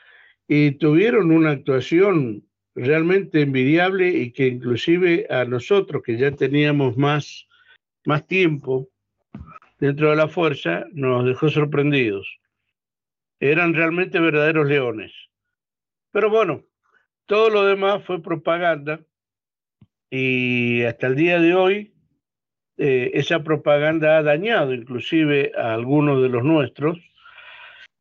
y 0.48 0.72
tuvieron 0.78 1.30
una 1.30 1.52
actuación 1.52 2.48
realmente 2.74 3.42
envidiable 3.42 4.08
y 4.08 4.32
que 4.32 4.48
inclusive 4.48 5.28
a 5.30 5.44
nosotros 5.44 6.04
que 6.04 6.16
ya 6.16 6.32
teníamos 6.32 6.96
más, 6.96 7.46
más 8.06 8.26
tiempo 8.28 8.88
dentro 9.78 10.10
de 10.10 10.16
la 10.16 10.30
fuerza 10.30 10.86
nos 10.94 11.26
dejó 11.26 11.50
sorprendidos. 11.50 12.40
Eran 13.42 13.74
realmente 13.74 14.22
verdaderos 14.22 14.70
leones. 14.70 15.12
Pero 16.12 16.30
bueno, 16.30 16.64
todo 17.26 17.50
lo 17.50 17.66
demás 17.66 18.06
fue 18.06 18.22
propaganda 18.22 19.02
y 20.18 20.84
hasta 20.84 21.08
el 21.08 21.16
día 21.16 21.42
de 21.42 21.56
hoy 21.56 21.94
eh, 22.78 23.12
esa 23.16 23.44
propaganda 23.44 24.18
ha 24.18 24.24
dañado 24.24 24.74
inclusive 24.74 25.52
a 25.58 25.74
algunos 25.74 26.22
de 26.22 26.30
los 26.30 26.42
nuestros 26.42 26.98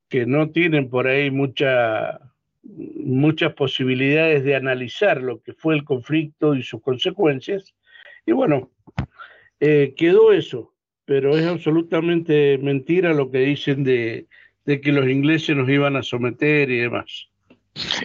que 0.08 0.24
no 0.24 0.50
tienen 0.50 0.90
por 0.90 1.08
ahí 1.08 1.32
mucha, 1.32 2.20
muchas 2.62 3.54
posibilidades 3.54 4.44
de 4.44 4.54
analizar 4.54 5.20
lo 5.20 5.42
que 5.42 5.54
fue 5.54 5.74
el 5.74 5.82
conflicto 5.82 6.54
y 6.54 6.62
sus 6.62 6.80
consecuencias. 6.80 7.74
Y 8.24 8.30
bueno, 8.30 8.70
eh, 9.58 9.94
quedó 9.96 10.32
eso, 10.32 10.72
pero 11.04 11.36
es 11.36 11.44
absolutamente 11.44 12.58
mentira 12.58 13.12
lo 13.12 13.32
que 13.32 13.38
dicen 13.38 13.82
de, 13.82 14.28
de 14.64 14.80
que 14.80 14.92
los 14.92 15.08
ingleses 15.08 15.56
nos 15.56 15.68
iban 15.68 15.96
a 15.96 16.04
someter 16.04 16.70
y 16.70 16.78
demás. 16.78 17.28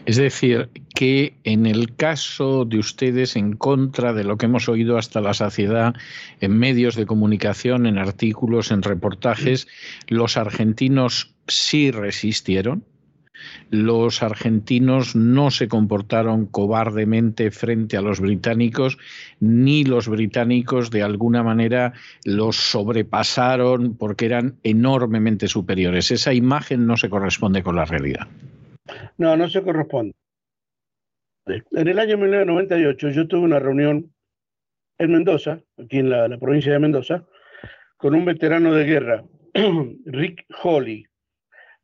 Es 0.05 0.15
decir, 0.17 0.69
que 0.95 1.35
en 1.43 1.67
el 1.67 1.95
caso 1.95 2.65
de 2.65 2.79
ustedes, 2.79 3.35
en 3.35 3.55
contra 3.55 4.13
de 4.13 4.23
lo 4.23 4.37
que 4.37 4.47
hemos 4.47 4.67
oído 4.67 4.97
hasta 4.97 5.21
la 5.21 5.35
saciedad 5.35 5.93
en 6.41 6.57
medios 6.57 6.95
de 6.95 7.05
comunicación, 7.05 7.85
en 7.85 7.99
artículos, 7.99 8.71
en 8.71 8.81
reportajes, 8.81 9.67
los 10.07 10.37
argentinos 10.37 11.35
sí 11.47 11.91
resistieron. 11.91 12.83
Los 13.69 14.21
argentinos 14.21 15.15
no 15.15 15.51
se 15.51 15.69
comportaron 15.69 16.45
cobardemente 16.47 17.51
frente 17.51 17.95
a 17.95 18.01
los 18.01 18.19
británicos, 18.19 18.97
ni 19.39 19.85
los 19.85 20.09
británicos 20.09 20.89
de 20.91 21.03
alguna 21.03 21.43
manera 21.43 21.93
los 22.25 22.57
sobrepasaron 22.57 23.95
porque 23.95 24.25
eran 24.25 24.55
enormemente 24.63 25.47
superiores. 25.47 26.11
Esa 26.11 26.33
imagen 26.33 26.85
no 26.85 26.97
se 26.97 27.09
corresponde 27.09 27.63
con 27.63 27.77
la 27.77 27.85
realidad. 27.85 28.27
No, 29.17 29.35
no 29.35 29.49
se 29.49 29.61
corresponde. 29.61 30.13
En 31.45 31.87
el 31.87 31.99
año 31.99 32.17
1998 32.17 33.09
yo 33.09 33.27
tuve 33.27 33.41
una 33.41 33.59
reunión 33.59 34.13
en 34.97 35.11
Mendoza, 35.11 35.63
aquí 35.77 35.97
en 35.97 36.09
la, 36.09 36.37
provincia 36.37 36.73
de 36.73 36.79
Mendoza, 36.79 37.25
con 37.97 38.13
un 38.13 38.25
veterano 38.25 38.73
de 38.73 38.85
guerra, 38.85 39.23
Rick 40.05 40.45
Holly. 40.61 41.07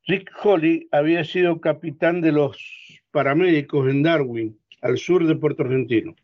Rick 0.07 0.31
Holly 0.43 0.87
había 0.91 1.23
sido 1.23 1.59
capitán 1.59 2.21
de 2.21 2.31
los 2.31 2.57
paramédicos 3.11 3.89
en 3.89 4.03
Darwin, 4.03 4.59
al 4.81 4.97
sur 4.97 5.25
de 5.25 5.35
Puerto 5.35 5.63
Argentino. 5.63 6.15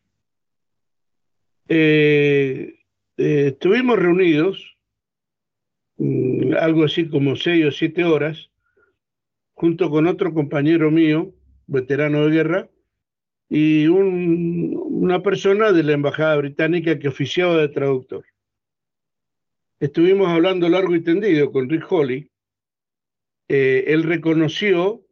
Eh, 1.68 2.76
eh, 3.18 3.48
estuvimos 3.48 3.98
reunidos, 3.98 4.78
mm, 5.98 6.54
algo 6.60 6.84
así 6.84 7.08
como 7.08 7.36
seis 7.36 7.66
o 7.66 7.72
siete 7.72 8.04
horas, 8.04 8.51
junto 9.62 9.92
con 9.92 10.08
otro 10.08 10.34
compañero 10.34 10.90
mío, 10.90 11.36
veterano 11.68 12.26
de 12.26 12.32
guerra, 12.32 12.70
y 13.48 13.86
una 13.86 15.22
persona 15.22 15.72
de 15.72 15.84
la 15.84 15.92
Embajada 15.92 16.36
Británica 16.38 16.98
que 16.98 17.10
oficiaba 17.10 17.58
de 17.58 17.68
traductor. 17.68 18.26
Estuvimos 19.80 20.30
hablando 20.30 20.68
largo 20.68 20.96
y 20.96 21.04
tendido 21.04 21.52
con 21.52 21.70
Rick 21.70 21.86
Holly. 21.92 22.32
Eh, 23.50 23.84
él 23.86 24.02
reconoció 24.02 25.06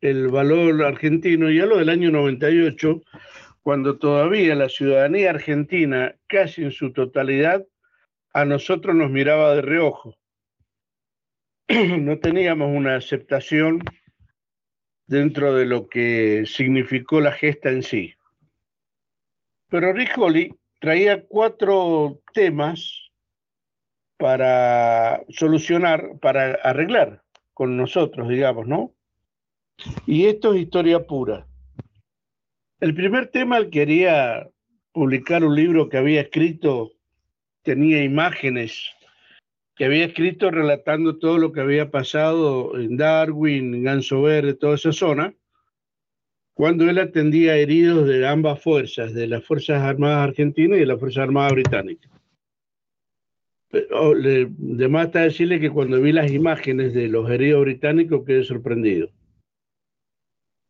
el 0.00 0.28
valor 0.28 0.82
argentino 0.82 1.50
ya 1.50 1.66
lo 1.66 1.76
del 1.76 1.90
año 1.90 2.10
98, 2.10 3.02
cuando 3.60 3.98
todavía 3.98 4.54
la 4.54 4.70
ciudadanía 4.70 5.28
argentina, 5.28 6.16
casi 6.26 6.62
en 6.62 6.72
su 6.72 6.94
totalidad, 6.94 7.66
a 8.32 8.46
nosotros 8.46 8.96
nos 8.96 9.10
miraba 9.10 9.54
de 9.54 9.60
reojo. 9.60 10.16
no 12.00 12.18
teníamos 12.18 12.68
una 12.68 12.96
aceptación 12.96 13.84
dentro 15.06 15.54
de 15.54 15.66
lo 15.66 15.88
que 15.88 16.44
significó 16.44 17.20
la 17.20 17.30
gesta 17.30 17.70
en 17.70 17.84
sí. 17.84 18.14
Pero 19.68 19.92
Rick 19.92 20.18
Holly 20.18 20.52
traía 20.80 21.24
cuatro 21.28 22.22
temas 22.32 23.12
para 24.16 25.22
solucionar, 25.28 26.18
para 26.20 26.54
arreglar 26.54 27.22
con 27.54 27.76
nosotros, 27.76 28.28
digamos, 28.28 28.66
¿no? 28.66 28.92
Y 30.06 30.26
esto 30.26 30.54
es 30.54 30.62
historia 30.62 31.06
pura. 31.06 31.46
El 32.80 32.94
primer 32.94 33.28
tema, 33.28 33.58
él 33.58 33.70
quería 33.70 34.48
publicar 34.90 35.44
un 35.44 35.54
libro 35.54 35.88
que 35.88 35.98
había 35.98 36.22
escrito, 36.22 36.92
tenía 37.62 38.02
imágenes 38.02 38.90
que 39.80 39.86
había 39.86 40.04
escrito 40.04 40.50
relatando 40.50 41.16
todo 41.16 41.38
lo 41.38 41.52
que 41.52 41.62
había 41.62 41.90
pasado 41.90 42.78
en 42.78 42.98
Darwin, 42.98 43.74
en 43.74 43.82
Ganso 43.82 44.20
Verde, 44.20 44.52
toda 44.52 44.74
esa 44.74 44.92
zona, 44.92 45.32
cuando 46.52 46.84
él 46.90 46.98
atendía 46.98 47.56
heridos 47.56 48.06
de 48.06 48.28
ambas 48.28 48.62
fuerzas, 48.62 49.14
de 49.14 49.26
las 49.26 49.42
Fuerzas 49.42 49.80
Armadas 49.80 50.28
Argentinas 50.28 50.76
y 50.76 50.80
de 50.80 50.86
las 50.86 51.00
Fuerzas 51.00 51.22
Armadas 51.22 51.52
Británicas. 51.52 52.12
Pero, 53.70 54.14
está 55.00 55.22
decirle 55.22 55.58
que 55.58 55.70
cuando 55.70 55.98
vi 55.98 56.12
las 56.12 56.30
imágenes 56.30 56.92
de 56.92 57.08
los 57.08 57.30
heridos 57.30 57.62
británicos 57.62 58.26
quedé 58.26 58.44
sorprendido. 58.44 59.08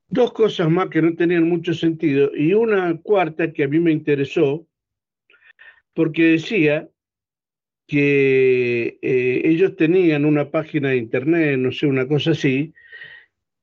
Dos 0.07 0.33
cosas 0.33 0.71
más 0.71 0.89
que 0.89 1.03
no 1.03 1.17
tenían 1.17 1.49
mucho 1.49 1.75
sentido 1.75 2.31
y 2.33 2.55
una 2.55 2.97
cuarta 3.01 3.53
que 3.53 3.65
a 3.65 3.69
mí 3.69 3.81
me 3.81 3.91
interesó 3.91 4.69
porque 5.95 6.27
decía 6.27 6.89
que 7.91 9.01
eh, 9.03 9.43
ellos 9.47 9.75
tenían 9.75 10.25
una 10.25 10.53
página 10.53 10.91
de 10.91 10.99
internet, 10.99 11.59
no 11.59 11.73
sé, 11.73 11.89
una 11.89 12.07
cosa 12.07 12.31
así, 12.31 12.73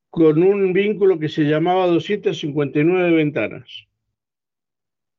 con 0.10 0.44
un 0.44 0.74
vínculo 0.74 1.18
que 1.18 1.30
se 1.30 1.44
llamaba 1.44 1.88
259 1.88 3.12
ventanas. 3.16 3.88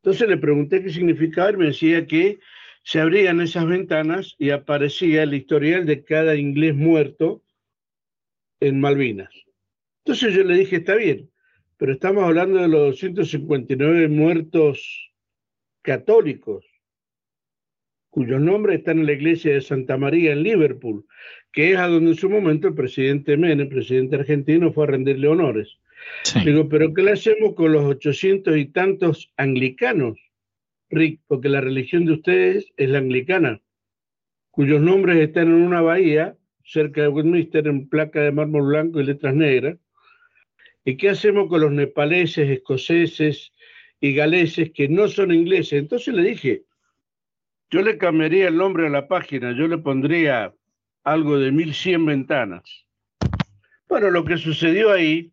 Entonces 0.02 0.28
le 0.28 0.36
pregunté 0.36 0.82
qué 0.82 0.90
significaba 0.90 1.52
y 1.52 1.56
me 1.56 1.66
decía 1.68 2.06
que 2.06 2.38
se 2.82 3.00
abrían 3.00 3.40
esas 3.40 3.66
ventanas 3.66 4.36
y 4.38 4.50
aparecía 4.50 5.22
el 5.22 5.32
historial 5.32 5.86
de 5.86 6.04
cada 6.04 6.36
inglés 6.36 6.74
muerto 6.74 7.42
en 8.60 8.78
Malvinas. 8.78 9.32
Entonces 10.04 10.34
yo 10.34 10.44
le 10.44 10.54
dije, 10.54 10.76
está 10.76 10.96
bien, 10.96 11.30
pero 11.78 11.94
estamos 11.94 12.24
hablando 12.24 12.58
de 12.58 12.68
los 12.68 13.00
259 13.00 14.08
muertos 14.08 15.14
católicos 15.80 16.67
cuyos 18.10 18.40
nombres 18.40 18.78
están 18.78 19.00
en 19.00 19.06
la 19.06 19.12
iglesia 19.12 19.52
de 19.52 19.60
Santa 19.60 19.96
María 19.96 20.32
en 20.32 20.42
Liverpool, 20.42 21.04
que 21.52 21.72
es 21.72 21.78
a 21.78 21.88
donde 21.88 22.10
en 22.10 22.16
su 22.16 22.30
momento 22.30 22.68
el 22.68 22.74
presidente 22.74 23.36
Menem, 23.36 23.68
presidente 23.68 24.16
argentino, 24.16 24.72
fue 24.72 24.84
a 24.84 24.88
rendirle 24.88 25.28
honores. 25.28 25.78
Digo, 26.44 26.68
pero 26.68 26.94
¿qué 26.94 27.02
le 27.02 27.12
hacemos 27.12 27.54
con 27.54 27.72
los 27.72 27.84
ochocientos 27.84 28.56
y 28.56 28.66
tantos 28.66 29.32
anglicanos, 29.36 30.18
Rick? 30.90 31.20
Porque 31.26 31.48
la 31.48 31.60
religión 31.60 32.04
de 32.04 32.12
ustedes 32.12 32.72
es 32.76 32.88
la 32.88 32.98
anglicana, 32.98 33.60
cuyos 34.50 34.80
nombres 34.80 35.18
están 35.18 35.48
en 35.48 35.54
una 35.54 35.80
bahía 35.80 36.36
cerca 36.64 37.02
de 37.02 37.08
Westminster 37.08 37.66
en 37.66 37.88
placa 37.88 38.22
de 38.22 38.32
mármol 38.32 38.68
blanco 38.68 39.00
y 39.00 39.04
letras 39.04 39.34
negras. 39.34 39.78
¿Y 40.84 40.96
qué 40.96 41.10
hacemos 41.10 41.48
con 41.48 41.60
los 41.60 41.72
nepaleses, 41.72 42.48
escoceses 42.48 43.52
y 44.00 44.14
galeses 44.14 44.70
que 44.70 44.88
no 44.88 45.08
son 45.08 45.32
ingleses? 45.32 45.74
Entonces 45.74 46.14
le 46.14 46.22
dije, 46.22 46.62
yo 47.70 47.82
le 47.82 47.98
cambiaría 47.98 48.48
el 48.48 48.56
nombre 48.56 48.86
a 48.86 48.90
la 48.90 49.08
página, 49.08 49.52
yo 49.52 49.68
le 49.68 49.78
pondría 49.78 50.54
algo 51.04 51.38
de 51.38 51.52
1100 51.52 52.06
ventanas. 52.06 52.86
Bueno, 53.88 54.10
lo 54.10 54.24
que 54.24 54.38
sucedió 54.38 54.92
ahí, 54.92 55.32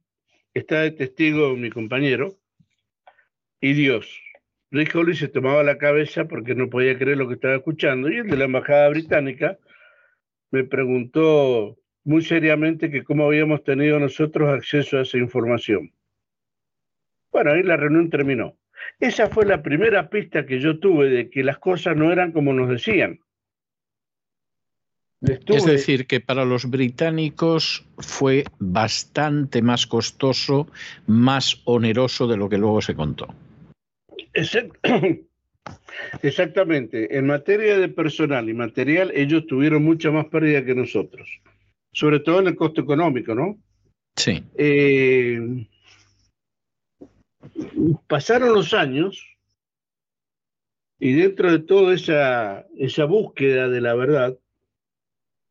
está 0.54 0.82
de 0.82 0.92
testigo 0.92 1.56
mi 1.56 1.70
compañero, 1.70 2.38
y 3.62 3.74
Dios. 3.74 4.22
Rick 4.72 4.96
Holly 4.96 5.16
se 5.16 5.28
tomaba 5.28 5.64
la 5.64 5.78
cabeza 5.78 6.28
porque 6.28 6.56
no 6.56 6.70
podía 6.70 6.98
creer 6.98 7.18
lo 7.18 7.28
que 7.28 7.36
estaba 7.36 7.56
escuchando, 7.56 8.10
y 8.10 8.18
el 8.18 8.28
de 8.28 8.38
la 8.38 8.46
Embajada 8.46 8.90
Británica 8.90 9.58
me 10.52 10.64
preguntó 10.64 11.78
muy 12.04 12.22
seriamente 12.22 12.92
que 12.92 13.04
cómo 13.04 13.26
habíamos 13.26 13.64
tenido 13.64 14.00
nosotros 14.00 14.50
acceso 14.50 14.98
a 14.98 15.02
esa 15.02 15.18
información. 15.18 15.92
Bueno, 17.32 17.52
ahí 17.52 17.64
la 17.64 17.78
reunión 17.78 18.10
terminó. 18.10 18.58
Esa 19.00 19.30
fue 19.30 19.46
la 19.46 19.62
primera 19.62 20.10
pista 20.10 20.46
que 20.46 20.60
yo 20.60 20.80
tuve 20.80 21.10
de 21.10 21.30
que 21.30 21.44
las 21.44 21.58
cosas 21.58 21.96
no 21.96 22.12
eran 22.12 22.32
como 22.32 22.54
nos 22.54 22.70
decían. 22.70 23.20
Es 25.22 25.66
decir, 25.66 26.08
que 26.08 26.20
para 26.20 26.46
los 26.46 26.70
británicos 26.70 27.86
fue 27.98 28.44
bastante 28.60 29.62
más 29.62 29.88
costoso, 29.88 30.68
más 31.08 31.62
oneroso 31.66 32.28
de 32.28 32.38
lo 32.38 32.50
que 32.50 32.58
luego 32.58 32.82
se 32.82 32.96
contó. 32.96 33.34
Exactamente. 36.22 37.18
En 37.18 37.26
materia 37.28 37.78
de 37.80 37.90
personal 37.90 38.50
y 38.50 38.54
material, 38.54 39.12
ellos 39.16 39.48
tuvieron 39.48 39.84
mucha 39.84 40.12
más 40.12 40.26
pérdida 40.26 40.64
que 40.64 40.76
nosotros, 40.76 41.42
sobre 41.92 42.20
todo 42.20 42.42
en 42.42 42.48
el 42.48 42.56
costo 42.56 42.82
económico, 42.82 43.34
¿no? 43.34 43.58
Sí. 44.16 44.44
Eh, 44.58 45.68
pasaron 48.08 48.54
los 48.54 48.74
años 48.74 49.36
y 51.00 51.14
dentro 51.14 51.52
de 51.52 51.60
toda 51.60 51.94
esa, 51.94 53.06
búsqueda 53.06 53.70
de 53.70 53.82
la 53.82 53.96
verdad, 53.96 54.38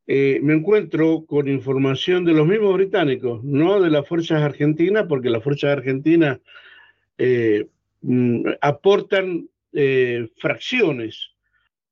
eh, 0.07 0.41
me 0.43 0.55
encuentro 0.55 1.25
con 1.27 1.49
información 1.49 2.25
de 2.25 2.33
los 2.33 2.47
mismos 2.47 2.75
británicos, 2.75 3.43
no 3.45 3.81
de 3.81 3.91
las 3.91 4.07
fuerzas 4.07 4.43
argentinas, 4.43 5.07
porque 5.09 5.31
las 5.31 5.43
fuerzas 5.43 5.71
argentinas 5.71 6.41
eh, 7.19 7.69
mm, 8.03 8.49
aportan 8.61 9.49
eh, 9.73 10.29
fracciones, 10.39 11.31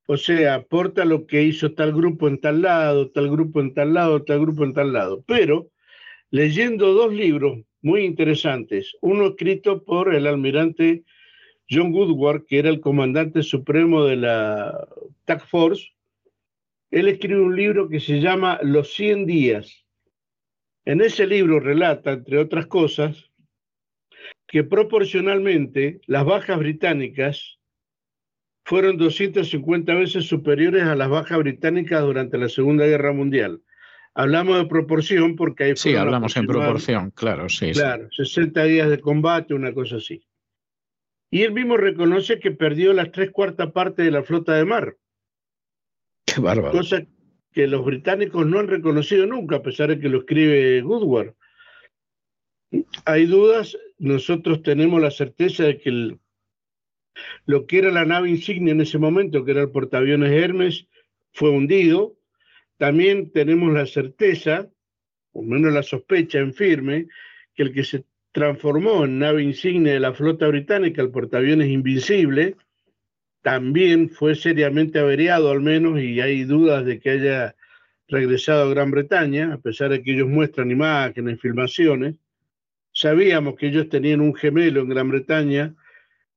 o 0.07 0.17
sea, 0.17 0.55
aporta 0.55 1.05
lo 1.05 1.25
que 1.25 1.43
hizo 1.43 1.73
tal 1.73 1.93
grupo 1.93 2.27
en 2.27 2.39
tal 2.39 2.61
lado, 2.61 3.09
tal 3.11 3.29
grupo 3.31 3.61
en 3.61 3.73
tal 3.73 3.93
lado, 3.93 4.23
tal 4.23 4.41
grupo 4.41 4.63
en 4.63 4.73
tal 4.73 4.93
lado. 4.93 5.23
Pero 5.25 5.69
leyendo 6.29 6.93
dos 6.93 7.13
libros 7.13 7.59
muy 7.83 8.05
interesantes, 8.05 8.95
uno 9.01 9.27
escrito 9.27 9.83
por 9.83 10.15
el 10.15 10.25
almirante 10.25 11.03
John 11.69 11.93
Woodward, 11.93 12.45
que 12.45 12.59
era 12.59 12.69
el 12.69 12.79
comandante 12.79 13.43
supremo 13.43 14.05
de 14.05 14.15
la 14.15 14.87
Task 15.25 15.47
Force, 15.47 15.91
él 16.91 17.07
escribe 17.07 17.41
un 17.41 17.55
libro 17.55 17.89
que 17.89 17.99
se 17.99 18.19
llama 18.19 18.59
Los 18.63 18.93
100 18.93 19.25
días. 19.25 19.85
En 20.85 21.01
ese 21.01 21.27
libro 21.27 21.59
relata, 21.59 22.13
entre 22.13 22.37
otras 22.37 22.67
cosas, 22.67 23.31
que 24.47 24.63
proporcionalmente 24.63 25.99
las 26.05 26.23
bajas 26.23 26.59
británicas 26.59 27.59
fueron 28.65 28.97
250 28.97 29.93
veces 29.95 30.25
superiores 30.25 30.83
a 30.83 30.95
las 30.95 31.09
bajas 31.09 31.39
británicas 31.39 32.01
durante 32.01 32.37
la 32.37 32.47
Segunda 32.47 32.85
Guerra 32.85 33.11
Mundial. 33.11 33.61
Hablamos 34.15 34.57
de 34.57 34.65
proporción 34.65 35.35
porque 35.35 35.63
hay... 35.63 35.75
Sí, 35.75 35.95
hablamos 35.95 36.37
en 36.37 36.45
proporción, 36.45 37.11
claro, 37.11 37.49
sí. 37.49 37.71
Claro, 37.71 38.09
60 38.11 38.63
días 38.65 38.89
de 38.89 38.99
combate, 38.99 39.53
una 39.53 39.73
cosa 39.73 39.95
así. 39.95 40.23
Y 41.31 41.41
él 41.41 41.51
mismo 41.51 41.77
reconoce 41.77 42.39
que 42.39 42.51
perdió 42.51 42.93
las 42.93 43.11
tres 43.11 43.31
cuartas 43.31 43.71
partes 43.71 44.05
de 44.05 44.11
la 44.11 44.21
flota 44.21 44.53
de 44.53 44.65
mar. 44.65 44.97
Qué 46.25 46.39
bárbaro. 46.39 46.71
Cosa 46.71 47.07
que 47.51 47.67
los 47.67 47.83
británicos 47.83 48.45
no 48.45 48.59
han 48.59 48.67
reconocido 48.67 49.25
nunca, 49.25 49.57
a 49.57 49.63
pesar 49.63 49.89
de 49.89 49.99
que 49.99 50.09
lo 50.09 50.19
escribe 50.19 50.83
Woodward. 50.83 51.33
Hay 53.05 53.25
dudas, 53.25 53.77
nosotros 53.97 54.61
tenemos 54.63 55.01
la 55.01 55.11
certeza 55.11 55.63
de 55.63 55.79
que 55.79 56.17
lo 57.45 57.65
que 57.67 57.77
era 57.77 57.91
la 57.91 58.05
nave 58.05 58.29
insignia 58.29 58.71
en 58.71 58.81
ese 58.81 58.97
momento, 58.97 59.45
que 59.45 59.51
era 59.51 59.61
el 59.61 59.71
portaaviones 59.71 60.31
Hermes, 60.31 60.87
fue 61.31 61.49
hundido. 61.49 62.15
También 62.83 63.31
tenemos 63.31 63.71
la 63.71 63.85
certeza, 63.85 64.67
o 65.31 65.41
menos 65.41 65.71
la 65.71 65.83
sospecha 65.83 66.39
en 66.39 66.53
firme, 66.53 67.07
que 67.55 67.63
el 67.63 67.71
que 67.71 67.85
se 67.85 68.03
transformó 68.33 69.05
en 69.05 69.19
nave 69.19 69.41
insignia 69.41 69.93
de 69.93 70.01
la 70.01 70.11
flota 70.11 70.49
británica, 70.49 71.01
el 71.01 71.09
portaaviones 71.09 71.69
Invincible, 71.69 72.57
también 73.41 74.09
fue 74.09 74.35
seriamente 74.35 74.99
averiado 74.99 75.49
al 75.49 75.61
menos 75.61 76.01
y 76.01 76.19
hay 76.19 76.43
dudas 76.43 76.83
de 76.83 76.99
que 76.99 77.11
haya 77.11 77.55
regresado 78.09 78.63
a 78.63 78.73
Gran 78.73 78.91
Bretaña, 78.91 79.53
a 79.53 79.59
pesar 79.59 79.91
de 79.91 80.03
que 80.03 80.11
ellos 80.11 80.27
muestran 80.27 80.69
imágenes, 80.69 81.39
filmaciones. 81.39 82.17
Sabíamos 82.91 83.55
que 83.55 83.67
ellos 83.67 83.87
tenían 83.87 84.19
un 84.19 84.35
gemelo 84.35 84.81
en 84.81 84.89
Gran 84.89 85.07
Bretaña 85.07 85.73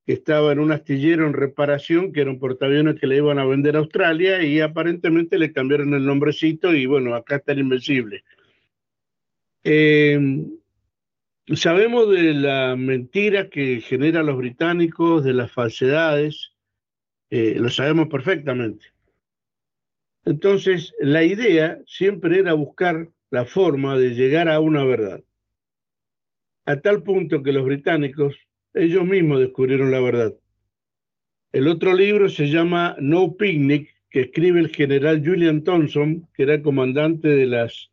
que 0.07 0.13
estaba 0.13 0.53
en 0.53 0.61
un 0.61 0.73
astillero 0.73 1.27
en 1.27 1.33
reparación, 1.33 2.13
que 2.13 2.21
era 2.21 2.31
un 2.31 2.39
portaaviones 2.39 3.01
que 3.01 3.07
le 3.07 3.17
iban 3.17 3.39
a 3.39 3.45
vender 3.45 3.77
a 3.77 3.81
Australia 3.81 4.43
y 4.43 4.61
aparentemente 4.61 5.39
le 5.39 5.53
cambiaron 5.53 5.95
el 5.95 6.07
nombrecito 6.07 6.75
y 6.75 6.87
bueno, 6.87 7.15
acá 7.15 7.37
está 7.37 7.53
el 7.53 7.59
Invencible. 7.59 8.25
Eh, 9.65 10.47
Sabemos 11.55 12.11
de 12.11 12.35
la 12.35 12.75
mentira 12.75 13.49
que 13.49 13.81
generan 13.81 14.27
los 14.27 14.37
británicos, 14.37 15.23
de 15.23 15.33
las 15.33 15.53
falsedades, 15.53 16.57
eh, 17.31 17.55
lo 17.61 17.71
sabemos 17.71 18.09
perfectamente. 18.09 18.87
Entonces, 20.25 20.93
la 20.99 21.23
idea 21.23 21.79
siempre 21.87 22.41
era 22.41 22.53
buscar 22.55 23.11
la 23.31 23.45
forma 23.45 23.97
de 23.97 24.11
llegar 24.11 24.49
a 24.49 24.59
una 24.59 24.83
verdad. 24.83 25.23
A 26.65 26.81
tal 26.81 27.05
punto 27.05 27.45
que 27.45 27.53
los 27.53 27.65
británicos, 27.65 28.35
ellos 28.77 29.05
mismos 29.05 29.41
descubrieron 29.41 29.91
la 29.91 30.01
verdad. 30.01 30.35
El 31.53 31.69
otro 31.69 31.95
libro 31.95 32.29
se 32.29 32.49
llama 32.49 32.95
No 33.01 33.37
Picnic, 33.37 33.95
que 34.11 34.21
escribe 34.23 34.61
el 34.61 34.69
general 34.69 35.23
Julian 35.25 35.65
Thompson, 35.65 36.29
que 36.35 36.43
era 36.45 36.63
comandante 36.63 37.29
de 37.29 37.47
las 37.47 37.91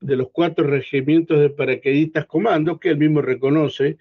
de 0.00 0.16
los 0.16 0.30
cuatro 0.32 0.66
regimientos 0.66 1.38
de 1.38 1.48
paracaidistas 1.48 2.26
comandos, 2.26 2.80
que 2.80 2.88
él 2.88 2.98
mismo 2.98 3.22
reconoce 3.22 3.98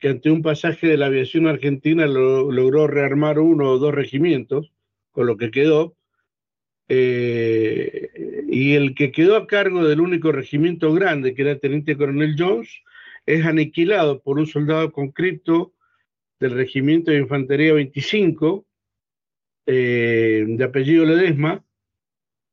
que 0.00 0.08
ante 0.08 0.28
un 0.28 0.42
pasaje 0.42 0.88
de 0.88 0.96
la 0.96 1.06
aviación 1.06 1.46
argentina 1.46 2.06
logró 2.06 2.88
rearmar 2.88 3.38
uno 3.38 3.70
o 3.70 3.78
dos 3.78 3.94
regimientos, 3.94 4.72
con 5.12 5.28
lo 5.28 5.36
que 5.36 5.52
quedó, 5.52 5.94
eh, 6.88 8.10
y 8.48 8.74
el 8.74 8.96
que 8.96 9.12
quedó 9.12 9.36
a 9.36 9.46
cargo 9.46 9.84
del 9.84 10.00
único 10.00 10.32
regimiento 10.32 10.92
grande, 10.92 11.34
que 11.34 11.42
era 11.42 11.58
teniente 11.58 11.96
coronel 11.96 12.34
Jones, 12.36 12.82
es 13.26 13.44
aniquilado 13.44 14.22
por 14.22 14.38
un 14.38 14.46
soldado 14.46 14.92
conscripto 14.92 15.72
del 16.40 16.52
regimiento 16.52 17.10
de 17.10 17.18
infantería 17.18 17.72
25, 17.72 18.66
eh, 19.66 20.44
de 20.46 20.64
apellido 20.64 21.04
Ledesma, 21.04 21.64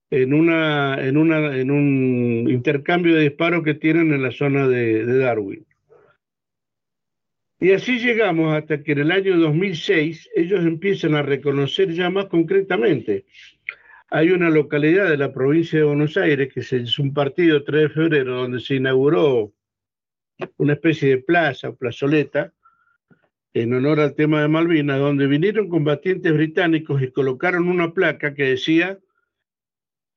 en, 0.10 0.34
una, 0.34 0.96
en, 1.06 1.18
una, 1.18 1.58
en 1.58 1.72
un 1.72 2.48
intercambio 2.50 3.16
de 3.16 3.24
disparos 3.24 3.64
que 3.64 3.74
tienen 3.74 4.14
en 4.14 4.24
la 4.24 4.32
zona 4.32 4.68
de, 4.68 5.06
de 5.06 5.18
Darwin. 5.18 5.66
Y 7.60 7.74
así 7.74 8.00
llegamos 8.00 8.56
hasta 8.56 8.82
que 8.82 8.94
en 8.94 9.00
el 9.00 9.12
año 9.12 9.38
2006 9.38 10.30
ellos 10.36 10.66
empiezan 10.66 11.14
a 11.16 11.22
reconocer 11.22 11.94
ya 11.94 12.10
más 12.10 12.26
concretamente. 12.26 13.26
Hay 14.10 14.32
una 14.32 14.50
localidad 14.50 15.10
de 15.10 15.18
la 15.18 15.32
provincia 15.32 15.80
de 15.80 15.86
Buenos 15.86 16.18
Aires, 16.18 16.52
que 16.54 16.62
es 16.62 17.00
un 17.00 17.14
partido 17.14 17.64
3 17.64 17.84
de 17.84 17.90
febrero, 17.90 18.36
donde 18.36 18.60
se 18.60 18.76
inauguró 18.76 19.54
una 20.58 20.74
especie 20.74 21.10
de 21.10 21.18
plaza 21.18 21.70
o 21.70 21.76
plazoleta 21.76 22.54
en 23.54 23.74
honor 23.74 24.00
al 24.00 24.16
tema 24.16 24.42
de 24.42 24.48
Malvinas, 24.48 25.00
donde 25.00 25.28
vinieron 25.28 25.68
combatientes 25.68 26.34
británicos 26.34 27.02
y 27.02 27.12
colocaron 27.12 27.68
una 27.68 27.94
placa 27.94 28.34
que 28.34 28.44
decía 28.44 29.00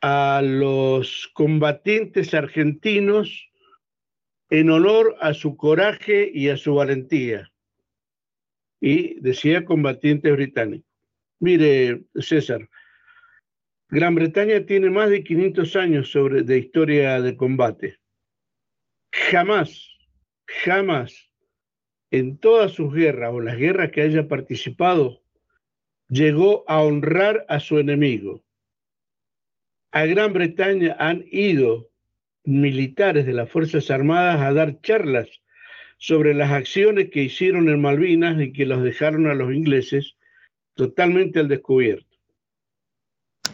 a 0.00 0.42
los 0.44 1.30
combatientes 1.34 2.34
argentinos 2.34 3.50
en 4.50 4.70
honor 4.70 5.16
a 5.20 5.34
su 5.34 5.56
coraje 5.56 6.30
y 6.32 6.48
a 6.48 6.56
su 6.56 6.74
valentía. 6.74 7.50
Y 8.80 9.18
decía 9.20 9.64
combatientes 9.64 10.32
británicos. 10.32 10.86
Mire, 11.40 12.04
César, 12.16 12.68
Gran 13.88 14.14
Bretaña 14.14 14.64
tiene 14.66 14.90
más 14.90 15.10
de 15.10 15.24
500 15.24 15.76
años 15.76 16.10
sobre, 16.10 16.42
de 16.42 16.58
historia 16.58 17.20
de 17.20 17.36
combate. 17.36 17.98
Jamás, 19.12 19.93
jamás, 20.46 21.30
en 22.10 22.38
todas 22.38 22.72
sus 22.72 22.92
guerras 22.92 23.32
o 23.32 23.40
las 23.40 23.56
guerras 23.56 23.90
que 23.90 24.02
haya 24.02 24.28
participado, 24.28 25.22
llegó 26.08 26.64
a 26.68 26.82
honrar 26.82 27.44
a 27.48 27.60
su 27.60 27.78
enemigo 27.78 28.44
a 29.94 30.06
Gran 30.06 30.32
Bretaña 30.32 30.96
han 30.98 31.24
ido 31.30 31.88
militares 32.42 33.26
de 33.26 33.32
las 33.32 33.48
Fuerzas 33.48 33.92
Armadas 33.92 34.40
a 34.40 34.52
dar 34.52 34.80
charlas 34.80 35.28
sobre 35.98 36.34
las 36.34 36.50
acciones 36.50 37.10
que 37.10 37.22
hicieron 37.22 37.68
en 37.68 37.80
Malvinas 37.80 38.42
y 38.42 38.52
que 38.52 38.66
los 38.66 38.82
dejaron 38.82 39.28
a 39.28 39.34
los 39.34 39.54
ingleses 39.54 40.16
totalmente 40.74 41.38
al 41.38 41.46
descubierto. 41.46 42.18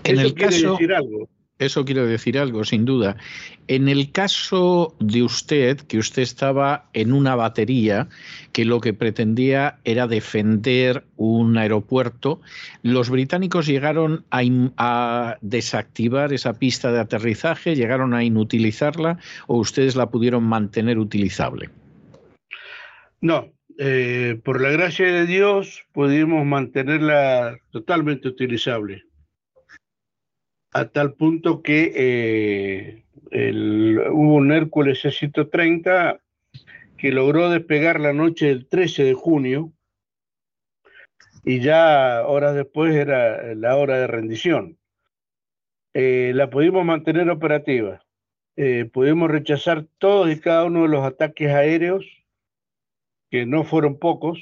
En 0.04 0.18
Eso 0.18 0.28
el 0.28 0.34
quiere 0.34 0.50
caso, 0.50 0.72
decir 0.72 0.94
algo. 0.94 1.28
Eso 1.60 1.84
quiere 1.84 2.06
decir 2.06 2.38
algo, 2.38 2.64
sin 2.64 2.86
duda. 2.86 3.18
En 3.68 3.90
el 3.90 4.12
caso 4.12 4.96
de 4.98 5.22
usted, 5.22 5.76
que 5.76 5.98
usted 5.98 6.22
estaba 6.22 6.86
en 6.94 7.12
una 7.12 7.36
batería 7.36 8.08
que 8.52 8.64
lo 8.64 8.80
que 8.80 8.94
pretendía 8.94 9.78
era 9.84 10.06
defender 10.06 11.04
un 11.18 11.58
aeropuerto, 11.58 12.40
los 12.82 13.10
británicos 13.10 13.66
llegaron 13.66 14.24
a, 14.30 15.36
desactivar 15.42 16.32
esa 16.32 16.54
pista 16.54 16.92
de 16.92 17.00
aterrizaje, 17.00 17.76
llegaron 17.76 18.14
a 18.14 18.24
inutilizarla 18.24 19.18
o 19.46 19.58
ustedes 19.58 19.96
la 19.96 20.08
pudieron 20.08 20.44
mantener 20.44 20.98
utilizable. 20.98 21.68
No, 23.20 23.52
eh, 23.78 24.40
por 24.42 24.62
la 24.62 24.70
gracia 24.70 25.12
de 25.12 25.26
Dios 25.26 25.82
pudimos 25.92 26.46
mantenerla 26.46 27.58
totalmente 27.70 28.28
utilizable 28.28 29.09
a 30.72 30.88
tal 30.88 31.14
punto 31.14 31.62
que 31.62 31.92
eh, 31.94 33.04
hubo 34.10 34.34
un 34.34 34.52
Hércules 34.52 35.00
C-130 35.02 36.20
que 36.96 37.10
logró 37.12 37.48
despegar 37.48 38.00
la 38.00 38.12
noche 38.12 38.46
del 38.46 38.66
13 38.66 39.04
de 39.04 39.14
junio 39.14 39.72
y 41.44 41.60
ya 41.60 42.26
horas 42.26 42.54
después 42.54 42.94
era 42.94 43.54
la 43.54 43.76
hora 43.76 43.98
de 43.98 44.06
rendición. 44.06 44.78
Eh, 45.94 46.32
la 46.34 46.50
pudimos 46.50 46.84
mantener 46.84 47.30
operativa. 47.30 48.04
Eh, 48.56 48.84
pudimos 48.92 49.30
rechazar 49.30 49.86
todos 49.98 50.30
y 50.30 50.38
cada 50.38 50.64
uno 50.64 50.82
de 50.82 50.88
los 50.88 51.04
ataques 51.04 51.50
aéreos 51.50 52.04
que 53.30 53.46
no 53.46 53.64
fueron 53.64 53.98
pocos, 53.98 54.38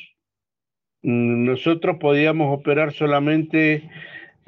mm, 1.02 1.44
nosotros 1.44 1.98
podíamos 2.00 2.58
operar 2.58 2.92
solamente 2.92 3.88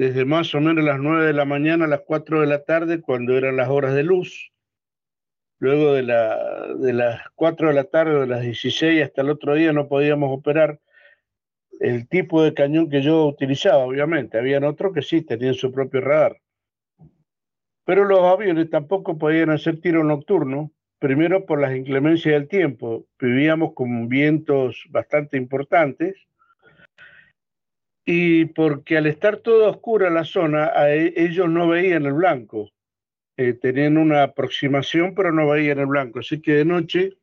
desde 0.00 0.24
más 0.24 0.54
o 0.54 0.62
menos 0.62 0.82
las 0.82 0.98
9 0.98 1.26
de 1.26 1.34
la 1.34 1.44
mañana 1.44 1.84
a 1.84 1.88
las 1.88 2.00
4 2.06 2.40
de 2.40 2.46
la 2.46 2.64
tarde, 2.64 3.02
cuando 3.02 3.36
eran 3.36 3.56
las 3.56 3.68
horas 3.68 3.94
de 3.94 4.02
luz. 4.02 4.50
Luego 5.58 5.92
de, 5.92 6.02
la, 6.02 6.68
de 6.78 6.94
las 6.94 7.20
4 7.34 7.68
de 7.68 7.74
la 7.74 7.84
tarde, 7.84 8.20
de 8.20 8.26
las 8.26 8.40
16 8.40 9.02
hasta 9.02 9.20
el 9.20 9.28
otro 9.28 9.52
día, 9.52 9.74
no 9.74 9.88
podíamos 9.88 10.30
operar 10.32 10.80
el 11.80 12.08
tipo 12.08 12.42
de 12.42 12.54
cañón 12.54 12.88
que 12.88 13.02
yo 13.02 13.26
utilizaba, 13.26 13.84
obviamente. 13.84 14.38
Habían 14.38 14.64
otros 14.64 14.94
que 14.94 15.02
sí 15.02 15.20
tenían 15.20 15.52
su 15.52 15.70
propio 15.70 16.00
radar. 16.00 16.40
Pero 17.84 18.06
los 18.06 18.20
aviones 18.20 18.70
tampoco 18.70 19.18
podían 19.18 19.50
hacer 19.50 19.82
tiro 19.82 20.02
nocturno, 20.02 20.72
primero 20.98 21.44
por 21.44 21.60
las 21.60 21.76
inclemencias 21.76 22.32
del 22.32 22.48
tiempo. 22.48 23.04
Vivíamos 23.18 23.74
con 23.74 24.08
vientos 24.08 24.82
bastante 24.88 25.36
importantes 25.36 26.16
y 28.04 28.46
porque 28.46 28.96
al 28.96 29.06
estar 29.06 29.38
toda 29.38 29.68
oscura 29.68 30.10
la 30.10 30.24
zona, 30.24 30.70
e, 30.88 31.12
ellos 31.16 31.48
no 31.48 31.68
veían 31.68 32.06
el 32.06 32.14
blanco. 32.14 32.70
Eh, 33.36 33.54
tenían 33.54 33.96
una 33.96 34.22
aproximación, 34.24 35.14
pero 35.14 35.32
no 35.32 35.48
veían 35.48 35.78
el 35.78 35.86
blanco. 35.86 36.18
Así 36.20 36.40
que 36.40 36.52
de 36.52 36.64
noche 36.64 37.16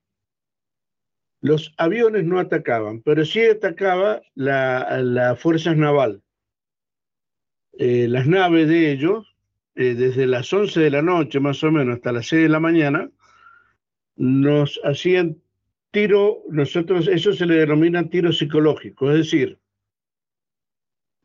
los 1.41 1.73
aviones 1.77 2.25
no 2.25 2.39
atacaban, 2.39 3.01
pero 3.01 3.23
sí 3.25 3.41
atacaba 3.41 4.21
la, 4.33 5.01
la 5.03 5.35
fuerzas 5.35 5.77
naval. 5.77 6.23
Eh, 7.77 8.07
las 8.07 8.25
naves 8.25 8.67
de 8.67 8.91
ellos, 8.91 9.35
eh, 9.75 9.93
desde 9.93 10.25
las 10.25 10.51
11 10.51 10.79
de 10.79 10.89
la 10.89 11.03
noche 11.03 11.39
más 11.39 11.63
o 11.63 11.71
menos 11.71 11.97
hasta 11.97 12.11
las 12.11 12.27
6 12.27 12.43
de 12.43 12.49
la 12.49 12.59
mañana, 12.59 13.11
nos 14.15 14.79
hacían 14.83 15.37
tiro, 15.91 16.41
nosotros, 16.49 17.07
eso 17.07 17.33
se 17.33 17.45
le 17.45 17.55
denomina 17.55 18.09
tiro 18.09 18.33
psicológico, 18.33 19.11
es 19.11 19.17
decir, 19.17 19.59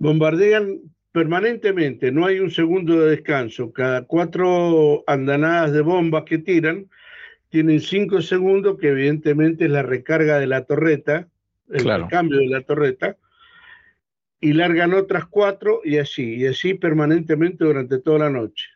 bombardean 0.03 0.81
permanentemente, 1.13 2.11
no 2.11 2.27
hay 2.27 2.41
un 2.41 2.51
segundo 2.51 3.01
de 3.01 3.11
descanso. 3.11 3.73
Cada 3.73 4.03
cuatro 4.03 5.05
andanadas 5.07 5.73
de 5.73 5.81
bombas 5.81 6.25
que 6.25 6.39
tiran, 6.39 6.89
tienen 7.51 7.81
cinco 7.81 8.21
segundos, 8.21 8.79
que 8.81 8.89
evidentemente 8.89 9.67
es 9.67 9.71
la 9.71 9.83
recarga 9.83 10.41
de 10.41 10.49
la 10.49 10.65
torreta, 10.65 11.29
el 11.71 12.09
cambio 12.09 12.41
de 12.41 12.49
la 12.49 12.63
torreta, 12.63 13.17
y 14.41 14.55
largan 14.55 14.93
otras 14.93 15.27
cuatro 15.27 15.83
y 15.85 15.99
así, 15.99 16.35
y 16.35 16.47
así 16.47 16.75
permanentemente 16.75 17.65
durante 17.65 18.01
toda 18.01 18.19
la 18.19 18.31
noche. 18.31 18.71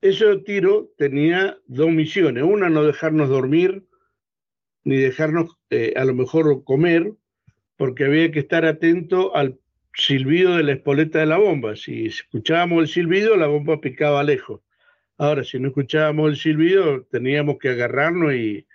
Ese 0.00 0.38
tiro 0.38 0.90
tenía 0.96 1.58
dos 1.66 1.90
misiones. 1.90 2.44
Una, 2.44 2.70
no 2.70 2.82
dejarnos 2.84 3.28
dormir, 3.28 3.84
ni 4.84 4.96
dejarnos 4.96 5.58
eh, 5.68 5.92
a 5.96 6.04
lo 6.06 6.14
mejor 6.14 6.64
comer, 6.64 7.12
porque 7.76 8.06
había 8.06 8.30
que 8.30 8.38
estar 8.38 8.64
atento 8.64 9.36
al 9.36 9.58
silbido 9.94 10.56
de 10.56 10.62
la 10.64 10.72
espoleta 10.72 11.20
de 11.20 11.26
la 11.26 11.38
bomba. 11.38 11.76
Si 11.76 12.06
escuchábamos 12.06 12.82
el 12.82 12.88
silbido, 12.88 13.36
la 13.36 13.46
bomba 13.46 13.80
picaba 13.80 14.22
lejos. 14.22 14.60
Ahora, 15.16 15.44
si 15.44 15.58
no 15.58 15.68
escuchábamos 15.68 16.30
el 16.30 16.36
silbido, 16.36 17.04
teníamos 17.04 17.58
que 17.58 17.70
agarrarnos 17.70 18.34
y, 18.34 18.66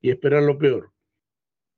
esperar 0.00 0.44
lo 0.44 0.58
peor. 0.58 0.92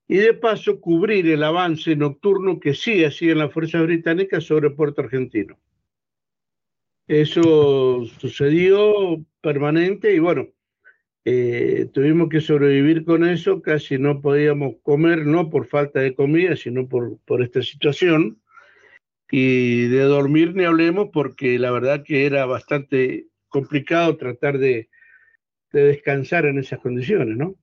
Y 0.06 0.18
de 0.18 0.34
paso, 0.34 0.80
cubrir 0.80 1.26
el 1.28 1.42
avance 1.42 1.96
nocturno 1.96 2.60
que 2.60 2.74
sí 2.74 3.04
hacían 3.04 3.38
las 3.38 3.52
fuerzas 3.52 3.82
británicas 3.82 4.44
sobre 4.44 4.70
Puerto 4.70 5.02
Argentino. 5.02 5.58
Eso 7.08 8.04
sucedió 8.20 9.24
permanente 9.40 10.14
y 10.14 10.18
bueno, 10.18 10.48
eh, 11.24 11.88
tuvimos 11.92 12.28
que 12.28 12.40
sobrevivir 12.40 13.04
con 13.04 13.26
eso, 13.26 13.62
casi 13.62 13.98
no 13.98 14.20
podíamos 14.20 14.76
comer, 14.82 15.26
no 15.26 15.50
por 15.50 15.66
falta 15.66 16.00
de 16.00 16.14
comida, 16.14 16.56
sino 16.56 16.88
por, 16.88 17.18
por 17.24 17.42
esta 17.42 17.62
situación. 17.62 18.39
Y 19.30 19.86
de 19.88 20.02
dormir 20.02 20.54
ni 20.54 20.64
hablemos 20.64 21.08
porque 21.12 21.58
la 21.58 21.70
verdad 21.70 22.02
que 22.04 22.26
era 22.26 22.46
bastante 22.46 23.28
complicado 23.48 24.16
tratar 24.16 24.58
de, 24.58 24.88
de 25.72 25.84
descansar 25.84 26.46
en 26.46 26.58
esas 26.58 26.80
condiciones, 26.80 27.36
¿no? 27.36 27.54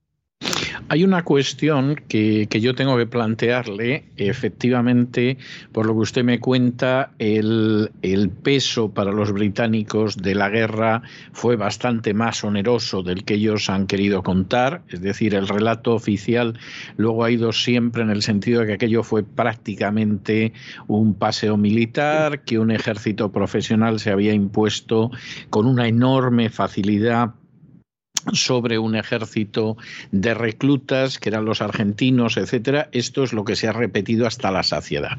Hay 0.90 1.04
una 1.04 1.24
cuestión 1.24 2.02
que, 2.08 2.48
yo 2.50 2.74
tengo 2.74 2.98
que 2.98 3.06
plantearle. 3.06 4.06
Efectivamente, 4.16 5.38
por 5.74 5.86
lo 5.86 5.94
que 5.94 6.00
usted 6.00 6.24
me 6.24 6.40
cuenta, 6.40 7.12
el, 7.20 7.92
el, 8.02 8.30
peso 8.30 8.94
para 8.94 9.12
los 9.12 9.34
británicos 9.34 10.18
de 10.18 10.36
la 10.36 10.50
guerra 10.50 11.02
fue 11.34 11.58
bastante 11.58 12.14
más 12.14 12.44
oneroso 12.44 13.04
del 13.04 13.26
que 13.26 13.34
ellos 13.34 13.70
han 13.70 13.86
querido 13.86 14.24
contar. 14.24 14.82
Es 14.88 15.02
decir, 15.02 15.36
el 15.36 15.48
relato 15.48 15.94
oficial 15.94 16.58
luego 16.96 17.26
ha 17.26 17.32
ido 17.32 17.52
siempre 17.52 18.04
en 18.04 18.10
el 18.10 18.22
sentido 18.22 18.62
de 18.62 18.68
que 18.68 18.74
aquello 18.74 19.04
fue 19.04 19.24
prácticamente 19.24 20.54
un 20.88 21.16
paseo 21.16 21.58
militar, 21.58 22.44
que 22.44 22.60
un 22.60 22.72
ejército 22.72 23.32
profesional 23.32 24.00
se 24.00 24.12
había 24.12 24.34
impuesto 24.34 25.12
con 25.50 25.66
una 25.66 25.88
enorme 25.88 26.50
facilidad 26.50 27.34
sobre 28.34 28.80
un 28.80 28.96
ejército 28.96 29.78
de 30.12 30.34
reclutas 30.34 31.20
que 31.20 31.30
eran 31.30 31.46
los 31.46 31.62
argentinos, 31.62 32.38
etcétera. 32.38 32.90
Esto 32.92 33.24
es 33.24 33.34
lo 33.34 33.46
que 33.46 33.56
se 33.56 33.68
ha 33.68 33.74
repetido 33.74 34.28
hasta 34.28 34.52
la 34.52 34.64
saciedad. 34.64 35.18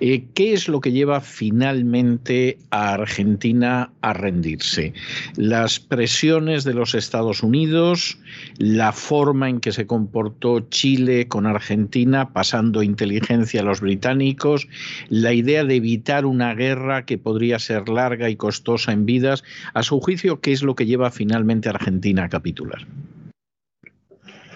Eh, 0.00 0.24
¿Qué 0.34 0.52
es 0.52 0.68
lo 0.68 0.80
que 0.80 0.92
lleva 0.92 1.20
finalmente 1.20 2.58
a 2.70 2.94
Argentina 2.94 3.92
a 4.00 4.12
rendirse? 4.12 4.92
Las 5.36 5.80
presiones 5.80 6.64
de 6.64 6.74
los 6.74 6.94
Estados 6.94 7.42
Unidos, 7.42 8.18
la 8.58 8.92
forma 8.92 9.48
en 9.48 9.60
que 9.60 9.72
se 9.72 9.86
comportó 9.86 10.60
Chile 10.60 11.28
con 11.28 11.46
Argentina, 11.46 12.32
pasando 12.32 12.82
inteligencia 12.82 13.60
a 13.60 13.64
los 13.64 13.80
británicos, 13.80 14.68
la 15.08 15.32
idea 15.32 15.64
de 15.64 15.76
evitar 15.76 16.26
una 16.26 16.54
guerra 16.54 17.04
que 17.04 17.18
podría 17.18 17.58
ser 17.58 17.88
larga 17.88 18.30
y 18.30 18.36
costosa 18.36 18.92
en 18.92 19.06
vidas. 19.06 19.44
A 19.74 19.82
su 19.82 20.00
juicio, 20.00 20.40
¿qué 20.40 20.52
es 20.52 20.62
lo 20.62 20.74
que 20.74 20.86
lleva 20.86 21.10
finalmente 21.10 21.68
a 21.68 21.72
Argentina 21.72 22.24
a 22.24 22.28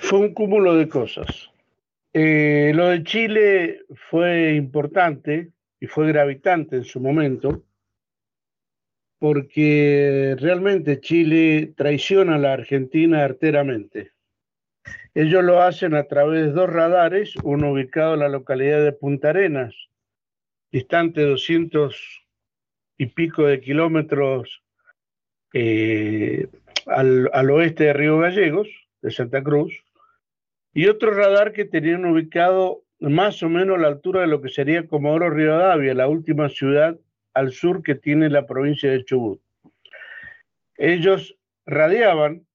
Fue 0.01 0.19
un 0.19 0.35
cúmulo 0.35 0.75
de 0.75 0.89
cosas. 0.89 1.51
Eh, 2.13 2.73
lo 2.75 2.89
de 2.89 3.03
Chile 3.03 3.81
fue 4.11 4.55
importante 4.55 5.51
y 5.81 5.87
fue 5.87 6.09
gravitante 6.09 6.77
en 6.77 6.85
su 6.85 7.01
momento, 7.01 7.65
porque 9.19 10.37
realmente 10.39 11.01
Chile 11.01 11.73
traiciona 11.77 12.37
a 12.37 12.39
la 12.39 12.53
Argentina 12.53 13.25
arteramente. 13.25 14.13
Ellos 15.15 15.43
lo 15.45 15.63
hacen 15.63 15.95
a 15.95 16.05
través 16.05 16.47
de 16.47 16.53
dos 16.53 16.69
radares, 16.69 17.35
uno 17.43 17.73
ubicado 17.73 18.15
en 18.15 18.21
la 18.21 18.29
localidad 18.29 18.85
de 18.85 18.93
Punta 18.93 19.31
Arenas, 19.31 19.75
distante 20.71 21.23
200 21.23 22.27
y 22.99 23.07
pico 23.07 23.45
de 23.45 23.61
kilómetros 23.61 24.63
eh, 25.53 26.49
al, 26.87 27.51
oeste 27.51 27.85
de 27.85 27.93
Río 27.93 28.19
Gallegos, 28.19 28.69
de 29.03 29.11
Santa 29.11 29.43
Cruz, 29.43 29.85
y 30.73 30.87
otro 30.87 31.13
radar 31.13 31.53
que 31.53 31.65
tenían 31.65 32.05
ubicado 32.05 32.83
más 33.01 33.43
o 33.43 33.49
menos 33.49 33.79
a 33.79 33.83
la 33.83 33.89
altura 33.89 34.23
de 34.23 34.27
lo 34.27 34.41
que 34.41 34.49
sería 34.49 34.87
Comodoro 34.87 35.31
Rivadavia, 35.31 35.95
la 35.95 36.09
última 36.09 36.49
ciudad 36.49 36.99
al 37.33 37.53
sur 37.53 37.83
que 37.83 37.95
tiene 37.95 38.31
la 38.31 38.47
provincia 38.47 38.91
de 38.91 39.05
Chubut. 39.05 39.41
Ellos 40.77 41.37
radiaban 41.67 42.47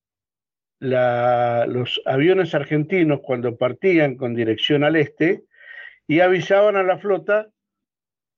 los 0.80 2.02
aviones 2.06 2.56
argentinos 2.56 3.20
cuando 3.22 3.58
partían 3.58 4.16
con 4.16 4.34
dirección 4.34 4.84
al 4.84 4.96
este 4.96 5.44
y 6.08 6.22
avisaban 6.22 6.78
a 6.78 6.84
la 6.84 6.98
flota 6.98 7.50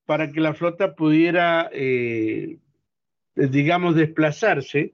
para 0.05 0.31
que 0.31 0.41
la 0.41 0.53
flota 0.53 0.95
pudiera, 0.95 1.69
eh, 1.71 2.57
digamos, 3.35 3.95
desplazarse 3.95 4.93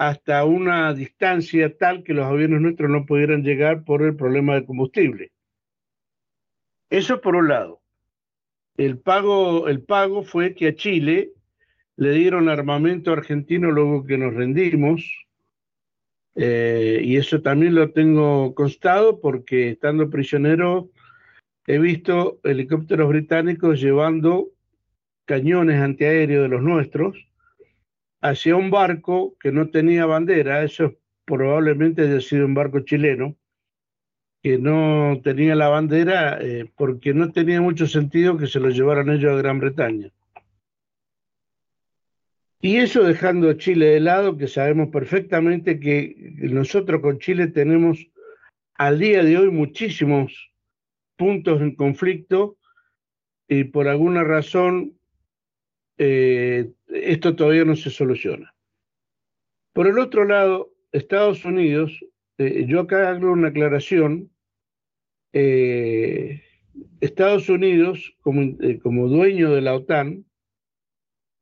hasta 0.00 0.46
una 0.46 0.94
distancia 0.94 1.76
tal 1.76 2.02
que 2.02 2.14
los 2.14 2.24
aviones 2.24 2.62
nuestros 2.62 2.88
no 2.88 3.04
pudieran 3.04 3.42
llegar 3.42 3.84
por 3.84 4.00
el 4.00 4.16
problema 4.16 4.54
de 4.54 4.64
combustible. 4.64 5.30
Eso 6.88 7.20
por 7.20 7.36
un 7.36 7.48
lado. 7.48 7.82
El 8.78 8.98
pago, 8.98 9.68
el 9.68 9.82
pago 9.82 10.22
fue 10.22 10.54
que 10.54 10.68
a 10.68 10.74
Chile 10.74 11.32
le 11.96 12.12
dieron 12.12 12.48
armamento 12.48 13.12
argentino 13.12 13.70
luego 13.70 14.06
que 14.06 14.16
nos 14.16 14.32
rendimos, 14.32 15.04
eh, 16.34 17.02
y 17.04 17.18
eso 17.18 17.42
también 17.42 17.74
lo 17.74 17.92
tengo 17.92 18.54
constado 18.54 19.20
porque 19.20 19.68
estando 19.68 20.08
prisionero 20.08 20.88
he 21.66 21.78
visto 21.78 22.40
helicópteros 22.42 23.06
británicos 23.06 23.78
llevando 23.78 24.48
cañones 25.26 25.78
antiaéreos 25.78 26.44
de 26.44 26.48
los 26.48 26.62
nuestros 26.62 27.29
hacia 28.20 28.56
un 28.56 28.70
barco 28.70 29.36
que 29.40 29.52
no 29.52 29.70
tenía 29.70 30.06
bandera, 30.06 30.62
eso 30.62 30.94
probablemente 31.24 32.02
haya 32.02 32.20
sido 32.20 32.46
un 32.46 32.54
barco 32.54 32.80
chileno, 32.80 33.36
que 34.42 34.58
no 34.58 35.20
tenía 35.22 35.54
la 35.54 35.68
bandera 35.68 36.38
eh, 36.40 36.70
porque 36.76 37.12
no 37.12 37.30
tenía 37.32 37.60
mucho 37.60 37.86
sentido 37.86 38.38
que 38.38 38.46
se 38.46 38.60
lo 38.60 38.70
llevaran 38.70 39.10
ellos 39.10 39.32
a 39.32 39.36
Gran 39.36 39.60
Bretaña. 39.60 40.10
Y 42.62 42.76
eso 42.76 43.02
dejando 43.04 43.48
a 43.48 43.56
Chile 43.56 43.86
de 43.86 44.00
lado, 44.00 44.36
que 44.36 44.46
sabemos 44.46 44.88
perfectamente 44.88 45.80
que 45.80 46.34
nosotros 46.42 47.00
con 47.00 47.18
Chile 47.18 47.46
tenemos 47.46 48.06
al 48.74 48.98
día 48.98 49.22
de 49.24 49.38
hoy 49.38 49.50
muchísimos 49.50 50.52
puntos 51.16 51.60
en 51.60 51.74
conflicto 51.74 52.58
y 53.48 53.64
por 53.64 53.88
alguna 53.88 54.24
razón 54.24 54.98
eh, 55.98 56.70
esto 56.92 57.36
todavía 57.36 57.64
no 57.64 57.76
se 57.76 57.90
soluciona. 57.90 58.54
Por 59.72 59.86
el 59.86 59.98
otro 59.98 60.24
lado, 60.24 60.72
Estados 60.92 61.44
Unidos, 61.44 61.98
eh, 62.38 62.64
yo 62.66 62.80
acá 62.80 63.10
hago 63.10 63.30
una 63.30 63.48
aclaración, 63.48 64.30
eh, 65.32 66.42
Estados 67.00 67.48
Unidos, 67.48 68.14
como, 68.20 68.56
como 68.82 69.08
dueño 69.08 69.52
de 69.52 69.60
la 69.60 69.74
OTAN, 69.74 70.24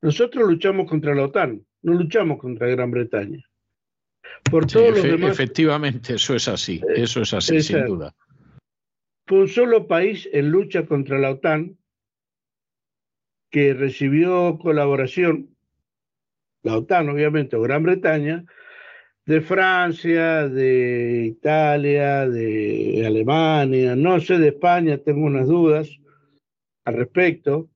nosotros 0.01 0.47
luchamos 0.47 0.87
contra 0.87 1.15
la 1.15 1.23
OTAN, 1.23 1.65
no 1.81 1.93
luchamos 1.93 2.39
contra 2.39 2.67
Gran 2.67 2.91
Bretaña. 2.91 3.43
Por 4.49 4.67
todos 4.67 4.91
los 4.91 5.03
demás, 5.03 5.31
efectivamente, 5.31 6.15
eso 6.15 6.35
es 6.35 6.47
así, 6.47 6.81
eso 6.95 7.21
es 7.21 7.33
así, 7.33 7.61
sin 7.61 7.85
duda. 7.85 8.15
Fue 9.25 9.39
un 9.41 9.47
solo 9.47 9.87
país 9.87 10.29
en 10.31 10.49
lucha 10.49 10.85
contra 10.85 11.17
la 11.19 11.31
OTAN 11.31 11.78
que 13.49 13.73
recibió 13.73 14.57
colaboración, 14.59 15.55
la 16.63 16.77
OTAN 16.77 17.09
obviamente, 17.09 17.55
o 17.55 17.61
Gran 17.61 17.83
Bretaña, 17.83 18.45
de 19.25 19.41
Francia, 19.41 20.47
de 20.47 21.25
Italia, 21.25 22.27
de 22.27 23.03
Alemania, 23.05 23.95
no 23.95 24.19
sé 24.19 24.37
de 24.37 24.49
España, 24.49 24.97
tengo 24.97 25.25
unas 25.25 25.47
dudas 25.47 25.89
al 26.85 26.95
respecto, 26.95 27.69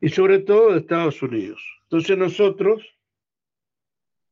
y 0.00 0.08
sobre 0.08 0.38
todo 0.40 0.72
de 0.72 0.80
Estados 0.80 1.22
Unidos. 1.22 1.62
Entonces 1.84 2.16
nosotros, 2.16 2.82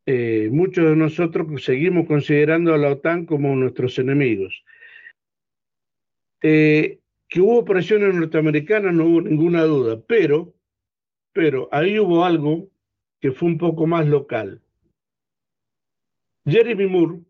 eh, 0.07 0.49
muchos 0.51 0.89
de 0.89 0.97
nosotros 0.97 1.47
seguimos 1.63 2.07
considerando 2.07 2.73
a 2.73 2.79
la 2.79 2.91
OTAN 2.91 3.27
como 3.27 3.55
nuestros 3.55 3.99
enemigos. 3.99 4.65
Eh, 6.43 7.01
que 7.29 7.41
hubo 7.41 7.65
presiones 7.65 8.15
norteamericanas, 8.15 8.95
no 8.95 9.05
hubo 9.05 9.21
ninguna 9.21 9.65
duda, 9.65 10.01
pero, 10.07 10.55
pero 11.39 11.69
ahí 11.71 12.01
hubo 12.01 12.25
algo 12.25 12.69
que 13.21 13.31
fue 13.31 13.49
un 13.49 13.59
poco 13.59 13.87
más 13.87 14.05
local. 14.09 14.61
Jeremy 16.45 16.89
Moore, 16.89 17.21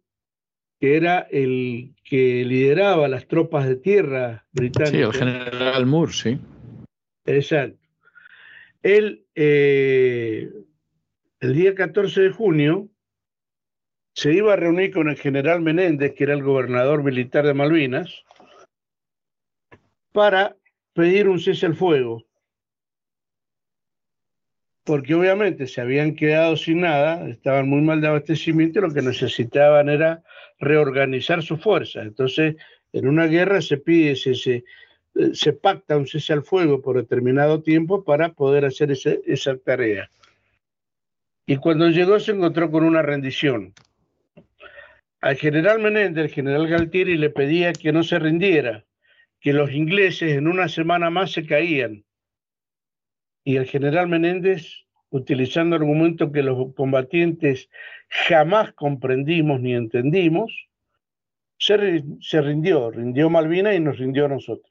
que 0.81 0.97
era 0.97 1.29
el 1.31 1.95
que 2.05 2.43
lideraba 2.47 3.07
las 3.09 3.29
tropas 3.29 3.69
de 3.69 3.77
tierra 3.77 4.47
británicas. 4.53 4.93
Sí, 4.93 5.03
el 5.03 5.13
general 5.13 5.85
Moore, 5.85 6.13
sí. 6.15 6.41
Exacto. 7.27 7.87
Él, 8.83 9.27
eh, 9.35 10.55
el 11.41 11.55
día 11.55 11.75
14 11.75 12.23
de 12.23 12.31
junio, 12.31 12.89
se 14.15 14.33
iba 14.33 14.55
a 14.55 14.57
reunir 14.57 14.91
con 14.91 15.11
el 15.11 15.19
general 15.19 15.61
Menéndez, 15.61 16.15
que 16.15 16.25
era 16.25 16.33
el 16.33 16.43
gobernador 16.43 17.03
militar 17.03 17.47
de 17.47 17.53
Malvinas, 17.53 18.25
para 20.13 20.57
pedir 20.95 21.29
un 21.29 21.39
cese 21.39 21.67
al 21.67 21.77
fuego 21.77 22.28
porque 24.89 25.15
obviamente 25.15 25.67
se 25.67 25.83
habían 25.83 26.15
quedado 26.15 26.57
sin 26.57 26.81
nada, 26.81 27.29
estaban 27.29 27.69
muy 27.69 27.83
mal 27.83 28.01
de 28.01 28.09
abastecimiento 28.09 28.79
y 28.79 28.83
lo 28.83 28.95
que 28.95 29.03
necesitaban 29.03 29.91
era 29.91 30.23
reorganizar 30.59 31.43
su 31.43 31.59
fuerza. 31.59 32.01
Entonces, 32.01 32.57
en 32.95 33.07
una 33.07 33.27
guerra 33.27 33.61
se 33.61 33.77
pide, 33.77 34.17
se, 34.17 34.35
se, 34.35 34.65
se 35.35 35.53
pacta 35.53 35.99
un 35.99 36.07
cese 36.07 36.33
al 36.33 36.43
fuego 36.43 36.81
por 36.81 36.97
determinado 36.97 37.61
tiempo 37.63 38.03
para 38.03 38.33
poder 38.33 38.65
hacer 38.65 38.91
esa 38.91 39.59
tarea. 39.59 40.09
Y 41.45 41.59
cuando 41.59 41.91
llegó 41.91 42.19
se 42.19 42.33
encontró 42.33 42.71
con 42.71 42.83
una 42.83 43.03
rendición. 43.03 43.75
Al 45.21 45.37
general 45.37 45.81
Menéndez, 45.81 46.25
el 46.25 46.31
general 46.31 46.67
Galtieri, 46.67 47.19
le 47.19 47.29
pedía 47.29 47.75
que 47.75 47.93
no 47.93 48.03
se 48.03 48.19
rindiera, 48.19 48.87
que 49.39 49.53
los 49.53 49.71
ingleses 49.71 50.33
en 50.33 50.49
una 50.49 50.67
semana 50.67 51.11
más 51.11 51.33
se 51.33 51.45
caían 51.45 52.07
y 53.45 53.57
el 53.57 53.67
general 53.67 54.09
Menéndez, 54.09 54.85
utilizando 55.11 55.77
argumentos 55.77 56.31
que 56.33 56.43
los 56.43 56.75
combatientes 56.75 57.69
jamás 58.09 58.73
comprendimos 58.73 59.61
ni 59.61 59.75
entendimos, 59.75 60.69
se, 61.59 61.77
rindió, 62.41 62.91
rindió 62.91 63.31
Malvinas 63.31 63.75
y 63.75 63.81
nos 63.81 63.99
rindió 63.99 64.27
a 64.27 64.29
nosotros. 64.29 64.71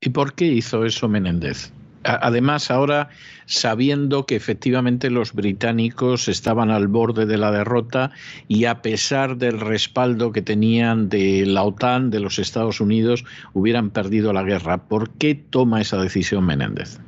¿Y 0.00 0.10
por 0.10 0.34
qué 0.34 0.46
hizo 0.46 0.84
eso 0.84 1.08
Menéndez? 1.08 1.72
Además, 2.06 2.70
ahora 2.70 3.08
sabiendo 3.46 4.26
que 4.26 4.36
efectivamente 4.36 5.08
los 5.08 5.32
británicos 5.32 6.28
estaban 6.28 6.70
al 6.70 6.86
borde 6.86 7.24
de 7.24 7.38
la 7.38 7.50
derrota 7.50 8.10
y 8.46 8.66
a 8.66 8.82
pesar 8.82 9.38
del 9.38 9.58
respaldo 9.58 10.30
que 10.30 10.42
tenían 10.42 11.08
de 11.08 11.46
la 11.46 11.62
OTAN, 11.62 12.10
de 12.10 12.20
los 12.20 12.38
Estados 12.38 12.82
Unidos, 12.82 13.24
hubieran 13.54 13.88
perdido 13.88 14.34
la 14.34 14.42
guerra. 14.42 14.86
¿Por 14.86 15.12
qué 15.12 15.34
toma 15.34 15.80
esa 15.80 15.96
decisión 15.96 16.44
Menéndez? 16.44 17.00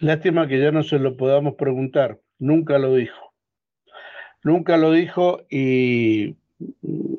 Lástima 0.00 0.48
que 0.48 0.58
ya 0.58 0.72
no 0.72 0.82
se 0.82 0.98
lo 0.98 1.16
podamos 1.18 1.56
preguntar. 1.56 2.18
Nunca 2.38 2.78
lo 2.78 2.94
dijo. 2.94 3.34
Nunca 4.42 4.78
lo 4.78 4.92
dijo 4.92 5.42
y 5.50 6.36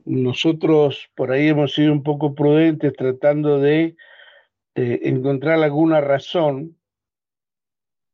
nosotros 0.05 1.11
por 1.15 1.31
ahí 1.31 1.49
hemos 1.49 1.73
sido 1.73 1.93
un 1.93 2.01
poco 2.01 2.33
prudentes 2.33 2.93
tratando 2.93 3.59
de 3.59 3.95
encontrar 4.73 5.61
alguna 5.61 6.01
razón, 6.01 6.75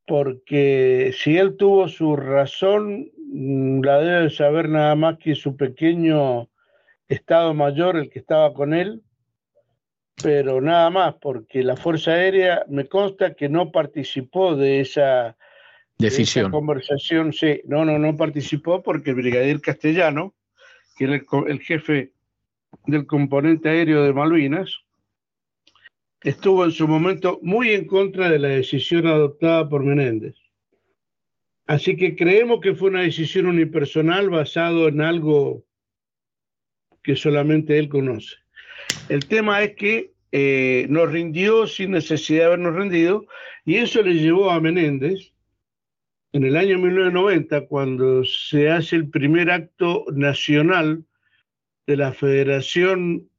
porque 0.06 1.12
si 1.14 1.38
él 1.38 1.56
tuvo 1.56 1.88
su 1.88 2.16
razón, 2.16 3.10
mm, 3.16 3.80
la 3.82 4.00
debe 4.00 4.30
saber 4.30 4.68
nada 4.68 4.94
más 4.96 5.16
que 5.18 5.34
su 5.34 5.56
pequeño 5.56 6.50
Estado 7.08 7.54
Mayor, 7.54 7.96
el 7.96 8.10
que 8.10 8.18
estaba 8.18 8.52
con 8.52 8.74
él, 8.74 9.02
pero 10.22 10.60
nada 10.60 10.90
más, 10.90 11.14
porque 11.20 11.62
la 11.62 11.76
Fuerza 11.76 12.12
Aérea 12.12 12.64
me 12.68 12.86
consta 12.86 13.34
que 13.34 13.48
no 13.48 13.70
participó 13.70 14.56
de 14.56 14.80
esa 14.80 15.36
decisión. 15.98 16.50
conversación, 16.50 17.32
sí, 17.32 17.60
no, 17.64 17.84
no, 17.84 17.98
no 17.98 18.16
participó 18.16 18.82
porque 18.82 19.10
el 19.10 19.16
brigadier 19.16 19.60
castellano, 19.60 20.34
que 20.96 21.04
era 21.04 21.20
el, 21.46 21.60
jefe 21.60 22.12
del 22.86 23.06
componente 23.06 23.68
aéreo 23.68 24.02
de 24.02 24.12
Malvinas, 24.12 24.78
estuvo 26.22 26.64
en 26.64 26.72
su 26.72 26.88
momento 26.88 27.38
muy 27.42 27.70
en 27.70 27.86
contra 27.86 28.28
de 28.28 28.38
la 28.38 28.48
decisión 28.48 29.06
adoptada 29.06 29.68
por 29.68 29.84
Menéndez. 29.84 30.36
Así 31.66 31.96
que 31.96 32.16
creemos 32.16 32.60
que 32.60 32.74
fue 32.74 32.88
una 32.88 33.02
decisión 33.02 33.46
unipersonal 33.46 34.30
basado 34.30 34.88
en 34.88 35.02
algo 35.02 35.64
que 37.02 37.14
solamente 37.14 37.78
él 37.78 37.88
conoce. 37.88 38.36
El 39.08 39.26
tema 39.26 39.62
es 39.62 39.74
que 39.76 40.12
eh, 40.32 40.86
nos 40.90 41.10
rindió 41.10 41.66
sin 41.66 41.92
necesidad 41.92 42.40
de 42.40 42.46
habernos 42.46 42.74
rendido 42.74 43.26
y 43.64 43.76
eso 43.76 44.02
le 44.02 44.14
llevó 44.14 44.50
a 44.50 44.60
Menéndez 44.60 45.32
en 46.32 46.44
el 46.44 46.56
año 46.56 46.78
1990, 46.78 47.66
cuando 47.66 48.22
se 48.24 48.70
hace 48.70 48.96
el 48.96 49.08
primer 49.08 49.50
acto 49.50 50.04
nacional 50.12 51.04
de 51.86 51.96
la 51.96 52.12
Federación 52.12 53.30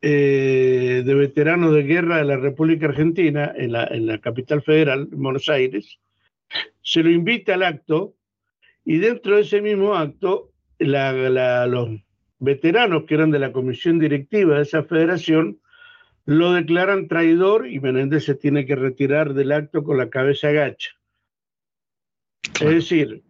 eh, 0.00 1.02
de 1.04 1.14
Veteranos 1.14 1.74
de 1.74 1.82
Guerra 1.82 2.16
de 2.16 2.24
la 2.24 2.38
República 2.38 2.86
Argentina, 2.86 3.52
en 3.54 3.72
la, 3.72 4.18
capital 4.20 4.62
federal, 4.62 5.06
Buenos 5.10 5.50
Aires, 5.50 5.98
se 6.82 7.02
lo 7.02 7.10
invita 7.10 7.54
al 7.54 7.62
acto 7.62 8.14
y 8.86 8.96
dentro 8.98 9.36
de 9.36 9.42
ese 9.42 9.60
mismo 9.60 9.94
acto 9.94 10.50
los 10.78 11.90
veteranos 12.38 13.04
que 13.04 13.14
eran 13.14 13.30
de 13.30 13.38
la 13.38 13.52
comisión 13.52 13.98
directiva 13.98 14.56
de 14.56 14.62
esa 14.62 14.84
federación 14.84 15.60
lo 16.24 16.52
declaran 16.52 17.08
traidor 17.08 17.66
y 17.68 17.80
Menéndez 17.80 18.24
se 18.24 18.34
tiene 18.34 18.66
que 18.66 18.76
retirar 18.76 19.32
del 19.32 19.50
acto 19.50 19.82
con 19.82 19.96
la 19.96 20.10
cabeza 20.10 20.50
gacha. 20.50 20.90
Es 22.60 22.68
decir, 22.68 23.22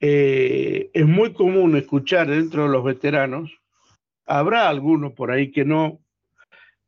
eh, 0.00 0.90
es 0.94 1.06
muy 1.06 1.34
común 1.34 1.76
escuchar 1.76 2.28
dentro 2.28 2.62
de 2.62 2.70
los 2.70 2.82
veteranos, 2.82 3.60
habrá 4.24 4.70
algunos 4.70 5.12
por 5.12 5.30
ahí 5.30 5.50
que 5.50 5.66
no, 5.66 6.00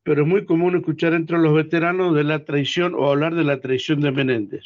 pero 0.03 0.23
es 0.23 0.29
muy 0.29 0.47
común 0.47 0.77
escuchar 0.77 1.13
entre 1.13 1.39
los 1.39 1.55
veteranos 1.55 2.15
de 2.15 2.25
la 2.25 2.45
traición 2.45 2.95
o 2.95 3.11
hablar 3.11 3.35
de 3.35 3.45
la 3.45 3.61
traición 3.61 4.01
de 4.01 4.11
Menéndez. 4.11 4.65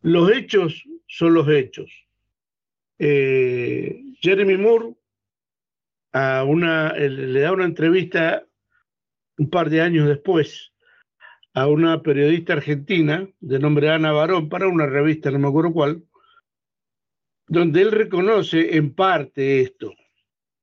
Los 0.00 0.30
hechos 0.30 0.84
son 1.06 1.34
los 1.34 1.48
hechos. 1.48 1.92
Eh, 2.98 4.02
Jeremy 4.20 4.56
Moore 4.56 4.94
a 6.14 6.44
una, 6.44 6.92
le 6.94 7.40
da 7.40 7.52
una 7.52 7.64
entrevista 7.64 8.46
un 9.36 9.50
par 9.50 9.68
de 9.68 9.80
años 9.80 10.06
después 10.06 10.72
a 11.54 11.66
una 11.66 12.02
periodista 12.02 12.52
argentina 12.52 13.28
de 13.40 13.58
nombre 13.58 13.90
Ana 13.90 14.12
Barón 14.12 14.48
para 14.48 14.68
una 14.68 14.86
revista, 14.86 15.30
no 15.32 15.40
me 15.40 15.48
acuerdo 15.48 15.72
cuál, 15.72 16.04
donde 17.48 17.82
él 17.82 17.90
reconoce 17.90 18.76
en 18.76 18.94
parte 18.94 19.60
esto, 19.60 19.92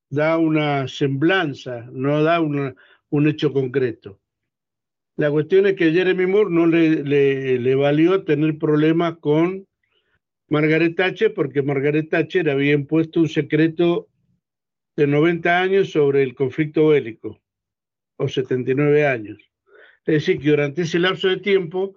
da 0.10 0.38
una 0.38 0.88
semblanza, 0.88 1.86
no 1.92 2.24
da 2.24 2.40
un 2.40 3.28
hecho 3.28 3.52
concreto. 3.52 4.22
La 5.18 5.30
cuestión 5.30 5.66
es 5.68 5.76
que 5.76 5.92
Jeremy 5.92 6.28
Moore 6.28 6.50
no 6.50 6.66
le, 6.66 7.04
le, 7.04 7.60
le 7.60 7.76
valió 7.76 8.24
tener 8.24 8.58
problemas 8.58 9.18
con 9.20 9.68
Margaret 10.48 10.96
Thatcher 10.96 11.34
porque 11.34 11.62
Margaret 11.62 12.10
Thatcher 12.10 12.50
había 12.50 12.74
impuesto 12.74 13.20
un 13.20 13.30
secreto 13.30 14.08
de 14.96 15.08
90 15.08 15.62
años 15.62 15.92
sobre 15.92 16.24
el 16.24 16.36
conflicto 16.36 16.90
bélico. 16.90 17.42
o 18.18 18.28
79 18.28 19.08
años. 19.08 19.40
Es 20.06 20.14
decir, 20.14 20.40
que 20.40 20.50
durante 20.50 20.84
ese 20.84 21.00
lapso 21.00 21.28
de 21.28 21.38
tiempo 21.38 21.96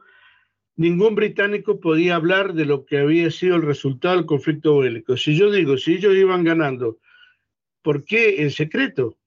ningún 0.76 1.14
británico 1.14 1.80
podía 1.80 2.16
hablar 2.16 2.54
de 2.54 2.64
lo 2.64 2.84
que 2.84 2.98
había 2.98 3.30
sido 3.30 3.56
el 3.56 3.62
resultado 3.62 4.16
del 4.16 4.26
conflicto 4.26 4.78
bélico. 4.78 5.16
Si 5.16 5.36
yo 5.36 5.50
digo, 5.50 5.76
si 5.76 5.94
ellos 5.94 6.14
iban 6.14 6.44
ganando, 6.44 6.98
¿por 7.82 8.04
qué 8.04 8.42
en 8.42 8.50
secreto? 8.50 9.18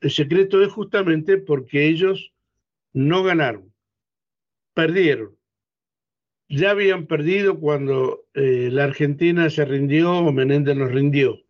El 0.00 0.10
secreto 0.10 0.62
es 0.62 0.72
justamente 0.72 1.38
porque 1.38 1.86
ellos 1.86 2.32
no 2.92 3.22
ganaron, 3.22 3.72
perdieron. 4.74 5.36
Ya 6.48 6.70
habían 6.70 7.06
perdido 7.06 7.58
cuando 7.58 8.26
eh, 8.34 8.68
la 8.70 8.84
Argentina 8.84 9.50
se 9.50 9.64
rindió 9.64 10.12
o 10.12 10.32
Menéndez 10.32 10.76
nos 10.76 10.92
rindió. 10.92 11.45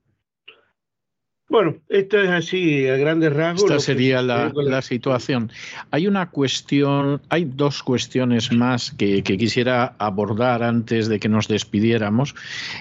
Bueno, 1.49 1.77
esto 1.89 2.21
es 2.21 2.29
así 2.29 2.89
a 2.89 2.97
grandes 2.97 3.33
rasgos. 3.33 3.71
Esta 3.71 3.79
sería 3.79 4.21
la, 4.21 4.83
situación. 4.83 5.53
Hay 5.93 6.09
una 6.09 6.31
cuestión, 6.31 7.23
hay 7.29 7.45
dos 7.45 7.85
cuestiones 7.85 8.51
más 8.51 8.91
que, 8.91 9.23
quisiera 9.23 9.95
abordar 9.99 10.65
antes 10.65 11.07
de 11.07 11.21
que 11.21 11.29
nos 11.29 11.47
despidiéramos. 11.47 12.35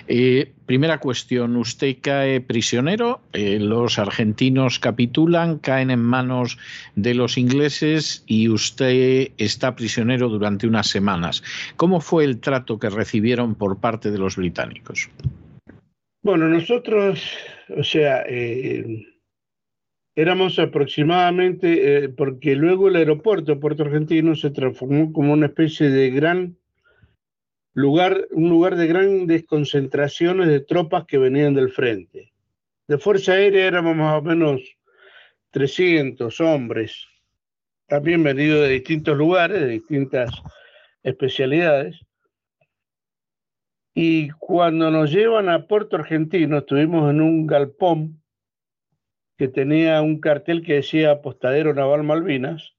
Eh, 0.08 0.52
primera 0.66 1.00
cuestión, 1.00 1.56
usted 1.58 1.98
cae 2.02 2.42
prisionero, 2.42 3.22
eh, 3.34 3.60
los 3.60 4.00
argentinos 4.00 4.80
capitulan, 4.80 5.60
caen 5.60 5.92
en 5.92 6.02
manos 6.02 6.58
de 6.96 7.14
los 7.14 7.38
ingleses 7.38 8.24
y 8.26 8.50
usted 8.50 9.30
está 9.38 9.76
prisionero 9.76 10.28
durante 10.28 10.66
unas 10.66 10.88
semanas. 10.88 11.44
¿Cómo 11.76 12.02
fue 12.02 12.24
el 12.24 12.40
trato 12.40 12.80
que 12.80 12.90
recibieron 12.90 13.54
por 13.54 13.78
parte 13.78 14.10
de 14.10 14.18
los 14.18 14.38
británicos? 14.38 15.08
Bueno, 16.26 16.48
nosotros, 16.48 17.24
o 17.70 17.84
sea, 17.84 18.24
eh, 18.28 19.06
éramos 20.16 20.58
aproximadamente, 20.58 22.06
eh, 22.06 22.10
porque 22.10 22.56
luego 22.56 22.88
el 22.88 22.96
aeropuerto 22.96 23.60
Puerto 23.60 23.84
Argentino 23.84 24.34
se 24.34 24.50
transformó 24.50 25.14
como 25.14 25.34
una 25.34 25.46
especie 25.46 25.92
de 25.92 26.10
gran 26.10 26.58
lugar, 27.76 28.28
un 28.32 28.50
lugar 28.50 28.76
de 28.76 28.88
grandes 28.88 29.46
concentraciones 29.46 30.48
de 30.48 30.62
tropas 30.62 31.06
que 31.06 31.20
venían 31.20 31.54
del 31.54 31.70
frente. 31.70 32.34
De 32.88 32.98
Fuerza 32.98 33.34
Aérea 33.34 33.68
éramos 33.68 33.96
más 33.96 34.18
o 34.18 34.24
menos 34.24 34.62
300 35.52 36.42
hombres, 36.42 37.06
también 37.86 38.24
venidos 38.24 38.62
de 38.62 38.70
distintos 38.70 39.16
lugares, 39.16 39.62
de 39.62 39.68
distintas 39.68 40.32
especialidades. 41.04 42.00
Y 43.98 44.30
cuando 44.32 44.92
nos 44.92 45.10
llevan 45.10 45.48
a 45.48 45.68
Puerto 45.68 45.96
Argentino, 45.96 46.58
estuvimos 46.58 47.10
en 47.10 47.22
un 47.22 47.48
galpón 47.48 48.22
que 49.38 49.48
tenía 49.48 50.02
un 50.02 50.20
cartel 50.20 50.64
que 50.64 50.76
decía 50.76 51.12
Apostadero 51.12 51.74
Naval 51.74 52.04
Malvinas. 52.04 52.76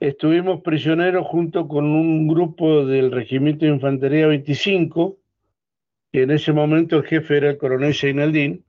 Estuvimos 0.00 0.62
prisioneros 0.62 1.26
junto 1.26 1.68
con 1.68 1.84
un 1.84 2.26
grupo 2.26 2.86
del 2.86 3.12
Regimiento 3.12 3.66
de 3.66 3.72
Infantería 3.72 4.26
25, 4.26 5.18
que 6.10 6.22
en 6.22 6.30
ese 6.30 6.54
momento 6.54 6.96
el 6.96 7.04
jefe 7.04 7.36
era 7.36 7.50
el 7.50 7.58
coronel 7.58 7.92
Seinaldín, 7.92 8.64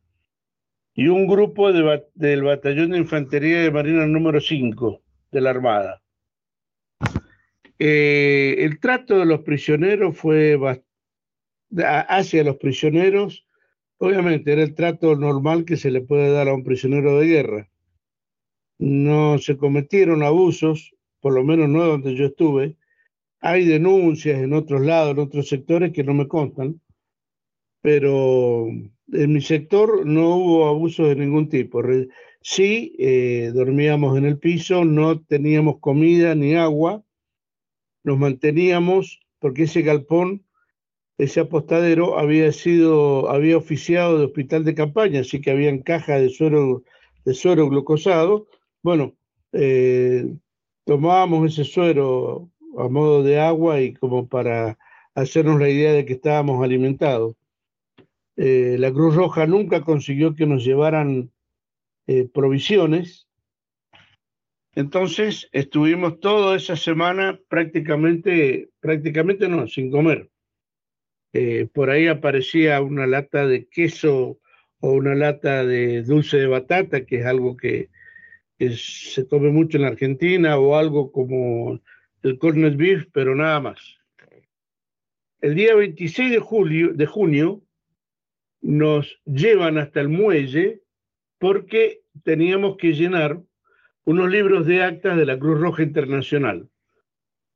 y 0.93 1.07
un 1.07 1.27
grupo 1.27 1.71
del 1.71 2.43
Batallón 2.43 2.91
de 2.91 2.97
Infantería 2.97 3.61
de 3.61 3.71
Marina 3.71 4.05
número 4.05 4.41
5 4.41 5.01
de 5.31 5.41
la 5.41 5.49
Armada. 5.51 6.01
Eh, 7.79 8.55
el 8.59 8.79
trato 8.79 9.17
de 9.19 9.25
los 9.25 9.41
prisioneros 9.41 10.17
fue 10.17 10.57
bastante 10.57 10.84
hacia 11.83 12.43
los 12.43 12.57
prisioneros, 12.57 13.45
obviamente 13.97 14.53
era 14.53 14.63
el 14.63 14.75
trato 14.75 15.15
normal 15.15 15.65
que 15.65 15.77
se 15.77 15.91
le 15.91 16.01
puede 16.01 16.31
dar 16.31 16.47
a 16.47 16.53
un 16.53 16.63
prisionero 16.63 17.19
de 17.19 17.27
guerra. 17.27 17.69
No 18.77 19.37
se 19.37 19.57
cometieron 19.57 20.23
abusos, 20.23 20.93
por 21.21 21.33
lo 21.33 21.43
menos 21.43 21.69
no 21.69 21.83
donde 21.83 22.15
yo 22.15 22.25
estuve. 22.25 22.75
Hay 23.39 23.65
denuncias 23.65 24.41
en 24.41 24.53
otros 24.53 24.81
lados, 24.81 25.11
en 25.11 25.19
otros 25.19 25.47
sectores 25.47 25.91
que 25.91 26.03
no 26.03 26.13
me 26.13 26.27
contan, 26.27 26.81
pero 27.81 28.67
en 28.67 29.33
mi 29.33 29.41
sector 29.41 30.05
no 30.05 30.35
hubo 30.35 30.67
abusos 30.67 31.09
de 31.09 31.15
ningún 31.15 31.49
tipo. 31.49 31.81
Sí, 32.41 32.95
eh, 32.99 33.51
dormíamos 33.53 34.17
en 34.17 34.25
el 34.25 34.37
piso, 34.39 34.85
no 34.85 35.21
teníamos 35.21 35.79
comida 35.79 36.35
ni 36.35 36.55
agua, 36.55 37.03
nos 38.03 38.19
manteníamos 38.19 39.19
porque 39.39 39.63
ese 39.63 39.81
galpón 39.81 40.44
ese 41.17 41.39
apostadero 41.39 42.19
había 42.19 42.51
sido, 42.51 43.29
había 43.29 43.57
oficiado 43.57 44.17
de 44.17 44.25
hospital 44.25 44.65
de 44.65 44.75
campaña, 44.75 45.21
así 45.21 45.39
que 45.41 45.51
habían 45.51 45.79
cajas 45.79 46.21
de 46.21 46.29
suero, 46.29 46.83
de 47.23 47.33
suero 47.33 47.69
glucosado. 47.69 48.47
Bueno, 48.83 49.15
eh, 49.53 50.35
tomábamos 50.83 51.53
ese 51.53 51.63
suero 51.63 52.49
a 52.77 52.89
modo 52.89 53.23
de 53.23 53.39
agua 53.39 53.81
y 53.81 53.93
como 53.93 54.27
para 54.27 54.77
hacernos 55.13 55.59
la 55.59 55.69
idea 55.69 55.93
de 55.93 56.05
que 56.05 56.13
estábamos 56.13 56.63
alimentados. 56.63 57.35
Eh, 58.35 58.75
la 58.77 58.91
Cruz 58.91 59.15
Roja 59.15 59.47
nunca 59.47 59.81
consiguió 59.81 60.35
que 60.35 60.45
nos 60.45 60.65
llevaran 60.65 61.31
eh, 62.07 62.27
provisiones. 62.31 63.27
Entonces 64.73 65.47
estuvimos 65.53 66.19
toda 66.19 66.57
esa 66.57 66.75
semana 66.75 67.39
prácticamente, 67.47 68.69
prácticamente 68.81 69.47
no, 69.47 69.67
sin 69.67 69.89
comer. 69.89 70.29
Eh, 71.37 71.67
por 71.73 71.89
ahí 71.89 72.07
aparecía 72.07 72.81
una 72.81 73.05
lata 73.05 73.45
de 73.45 73.67
queso 73.67 74.39
o 74.79 74.91
una 74.93 75.15
lata 75.15 75.65
de 75.65 76.01
dulce 76.01 76.37
de 76.37 76.47
batata, 76.47 77.05
que 77.05 77.19
es 77.19 77.25
algo 77.25 77.57
que, 77.57 77.89
se 78.57 79.27
come 79.27 79.49
mucho 79.49 79.75
en 79.75 79.81
la 79.81 79.89
Argentina, 79.89 80.57
o 80.57 80.77
algo 80.77 81.11
como 81.11 81.81
el 82.23 82.37
corned 82.37 82.77
beef, 82.77 83.07
pero 83.11 83.35
nada 83.35 83.59
más. 83.59 83.97
El 85.41 85.55
día 85.55 85.75
26 85.75 86.31
de, 86.31 86.39
julio, 86.39 86.93
de 86.93 87.05
junio 87.05 87.61
nos 88.61 89.19
llevan 89.25 89.77
hasta 89.77 89.99
el 89.99 90.07
muelle 90.07 90.83
porque 91.37 91.99
teníamos 92.23 92.77
que 92.77 92.93
llenar 92.93 93.41
unos 94.05 94.31
libros 94.31 94.65
de 94.65 94.83
actas 94.83 95.17
de 95.17 95.25
la 95.25 95.37
Cruz 95.37 95.59
Roja 95.59 95.83
Internacional 95.83 96.69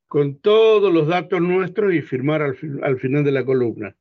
con 0.10 0.40
todos 0.40 0.92
los 0.92 1.08
datos 1.08 1.40
nuestros 1.40 1.94
y 1.94 2.02
firmar 2.02 2.42
al, 2.42 2.56
final 2.56 3.24
de 3.24 3.32
la 3.32 3.46
columna. 3.46 3.96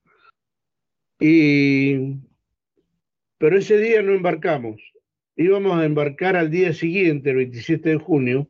Y, 1.20 2.16
pero 3.36 3.58
ese 3.58 3.76
día 3.78 4.00
no 4.00 4.14
embarcamos. 4.14 4.80
Íbamos 5.36 5.78
a 5.78 5.84
embarcar 5.84 6.34
al 6.34 6.50
día 6.50 6.72
siguiente, 6.72 7.30
el 7.30 7.36
27 7.36 7.90
de 7.90 7.96
junio, 7.98 8.48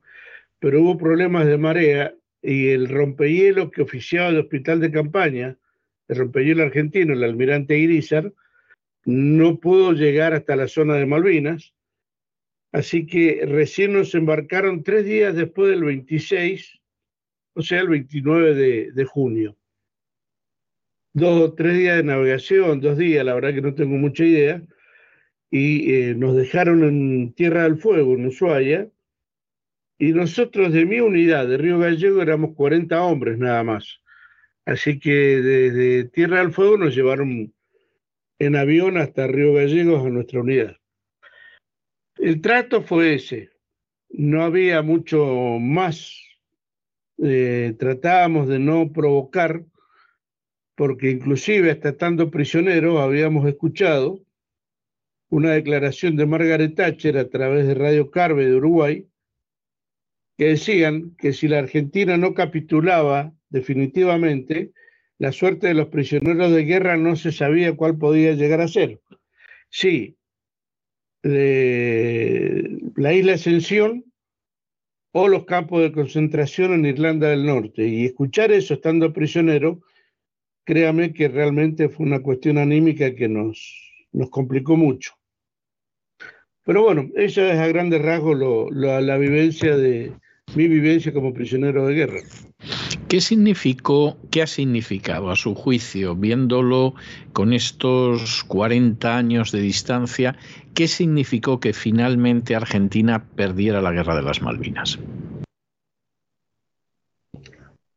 pero 0.60 0.80
hubo 0.80 0.96
problemas 0.96 1.46
de 1.46 1.58
marea 1.58 2.14
y 2.40 2.68
el 2.68 2.88
rompehielo 2.88 3.72
que 3.72 3.82
oficiaba 3.82 4.28
el 4.28 4.38
hospital 4.38 4.78
de 4.78 4.92
campaña, 4.92 5.58
el 6.06 6.16
rompehielo 6.16 6.62
argentino, 6.62 7.12
el 7.12 7.24
almirante 7.24 7.76
Irizar, 7.76 8.32
no 9.04 9.58
pudo 9.58 9.94
llegar 9.94 10.32
hasta 10.32 10.54
la 10.54 10.68
zona 10.68 10.94
de 10.94 11.06
Malvinas. 11.06 11.74
Así 12.70 13.04
que 13.04 13.44
recién 13.46 13.94
nos 13.94 14.14
embarcaron 14.14 14.84
tres 14.84 15.04
días 15.04 15.34
después 15.34 15.70
del 15.70 15.82
26 15.82 16.77
o 17.58 17.62
sea, 17.62 17.80
el 17.80 17.88
29 17.88 18.92
de, 18.92 19.04
junio. 19.04 19.56
Dos 21.12 21.40
o 21.40 21.54
tres 21.54 21.76
días 21.76 21.96
de 21.96 22.04
navegación, 22.04 22.80
dos 22.80 22.96
días, 22.96 23.24
la 23.24 23.34
verdad 23.34 23.52
que 23.52 23.60
no 23.60 23.74
tengo 23.74 23.96
mucha 23.96 24.24
idea, 24.24 24.62
y 25.50 25.92
eh, 25.92 26.14
nos 26.14 26.36
dejaron 26.36 26.84
en 26.84 27.32
Tierra 27.34 27.64
del 27.64 27.78
Fuego, 27.78 28.14
en 28.14 28.26
Ushuaia, 28.26 28.88
y 29.98 30.12
nosotros 30.12 30.72
de 30.72 30.86
mi 30.86 31.00
unidad 31.00 31.48
de 31.48 31.58
Río 31.58 31.80
Gallego 31.80 32.22
éramos 32.22 32.54
40 32.54 33.02
hombres 33.02 33.38
nada 33.38 33.64
más. 33.64 34.00
Así 34.64 35.00
que 35.00 35.10
desde 35.10 36.04
Tierra 36.04 36.38
del 36.38 36.52
Fuego 36.52 36.76
nos 36.76 36.94
llevaron 36.94 37.52
en 38.38 38.54
avión 38.54 38.98
hasta 38.98 39.26
Río 39.26 39.54
Gallegos 39.54 40.06
a 40.06 40.10
nuestra 40.10 40.42
unidad. 40.42 40.76
El 42.18 42.40
trato 42.40 42.82
fue 42.82 43.14
ese. 43.14 43.50
No 44.10 44.44
había 44.44 44.80
mucho 44.82 45.58
más 45.58 46.27
eh, 47.22 47.74
tratábamos 47.78 48.48
de 48.48 48.58
no 48.58 48.92
provocar, 48.92 49.64
porque 50.76 51.10
inclusive 51.10 51.70
hasta 51.70 51.90
estando 51.90 52.30
prisioneros 52.30 53.00
habíamos 53.00 53.46
escuchado 53.48 54.20
una 55.28 55.52
declaración 55.52 56.16
de 56.16 56.26
Margaret 56.26 56.74
Thatcher 56.74 57.18
a 57.18 57.28
través 57.28 57.66
de 57.66 57.74
Radio 57.74 58.10
Carve 58.10 58.46
de 58.46 58.56
Uruguay, 58.56 59.06
que 60.36 60.46
decían 60.46 61.16
que 61.18 61.32
si 61.32 61.48
la 61.48 61.58
Argentina 61.58 62.16
no 62.16 62.32
capitulaba 62.32 63.34
definitivamente, 63.50 64.72
la 65.18 65.32
suerte 65.32 65.66
de 65.66 65.74
los 65.74 65.88
prisioneros 65.88 66.52
de 66.52 66.64
guerra 66.64 66.96
no 66.96 67.16
se 67.16 67.32
sabía 67.32 67.74
cuál 67.74 67.98
podía 67.98 68.32
llegar 68.34 68.60
a 68.60 68.68
ser. 68.68 69.00
Sí, 69.68 70.16
la 71.22 73.12
isla 73.12 73.34
Ascensión 73.34 74.04
o 75.20 75.26
los 75.26 75.44
campos 75.44 75.82
de 75.82 75.90
concentración 75.90 76.72
en 76.74 76.86
Irlanda 76.86 77.28
del 77.28 77.44
Norte. 77.44 77.86
Y 77.86 78.04
escuchar 78.04 78.52
eso 78.52 78.74
estando 78.74 79.12
prisionero, 79.12 79.80
créame 80.64 81.12
que 81.12 81.26
realmente 81.26 81.88
fue 81.88 82.06
una 82.06 82.22
cuestión 82.22 82.56
anímica 82.56 83.14
que 83.16 83.28
nos, 83.28 83.58
nos 84.12 84.30
complicó 84.30 84.76
mucho. 84.76 85.14
Pero 86.64 86.82
bueno, 86.82 87.10
esa 87.16 87.52
es 87.52 87.58
a 87.58 87.66
grandes 87.66 88.00
rasgos 88.00 88.70
la 88.70 89.16
vivencia 89.16 89.76
de 89.76 90.12
mi 90.54 90.68
vivencia 90.68 91.12
como 91.12 91.34
prisionero 91.34 91.86
de 91.86 91.94
guerra. 91.94 92.20
¿Qué 93.08 93.22
significó, 93.22 94.18
qué 94.30 94.42
ha 94.42 94.46
significado 94.46 95.30
a 95.30 95.36
su 95.36 95.54
juicio, 95.54 96.14
viéndolo 96.14 96.94
con 97.32 97.54
estos 97.54 98.44
40 98.44 99.16
años 99.16 99.50
de 99.50 99.62
distancia, 99.62 100.36
qué 100.78 100.86
significó 100.86 101.58
que 101.58 101.72
finalmente 101.72 102.54
Argentina 102.54 103.26
perdiera 103.34 103.82
la 103.82 103.90
guerra 103.90 104.14
de 104.14 104.22
las 104.22 104.40
Malvinas? 104.40 104.96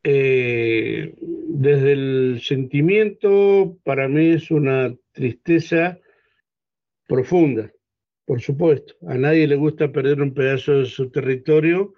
Eh, 0.02 1.14
desde 1.16 1.92
el 1.92 2.40
sentimiento, 2.42 3.78
para 3.84 4.08
mí 4.08 4.30
es 4.30 4.50
una 4.50 4.92
tristeza 5.12 6.00
profunda, 7.06 7.70
por 8.24 8.40
supuesto. 8.40 8.94
A 9.06 9.14
nadie 9.14 9.46
le 9.46 9.54
gusta 9.54 9.92
perder 9.92 10.20
un 10.20 10.34
pedazo 10.34 10.80
de 10.80 10.86
su 10.86 11.08
territorio 11.08 11.94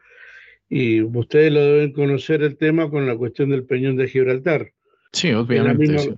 y 0.68 1.01
ustedes 1.01 1.51
lo 1.51 1.62
deben 1.62 1.93
conocer 1.95 2.43
el 2.43 2.59
tema 2.59 2.91
con 2.91 3.07
la 3.07 3.16
cuestión 3.16 3.49
del 3.49 3.64
Peñón 3.64 3.97
de 3.97 4.07
Gibraltar. 4.07 4.70
Sí, 5.14 5.32
obviamente. 5.32 5.87
La 5.87 5.93
misma, 5.95 6.16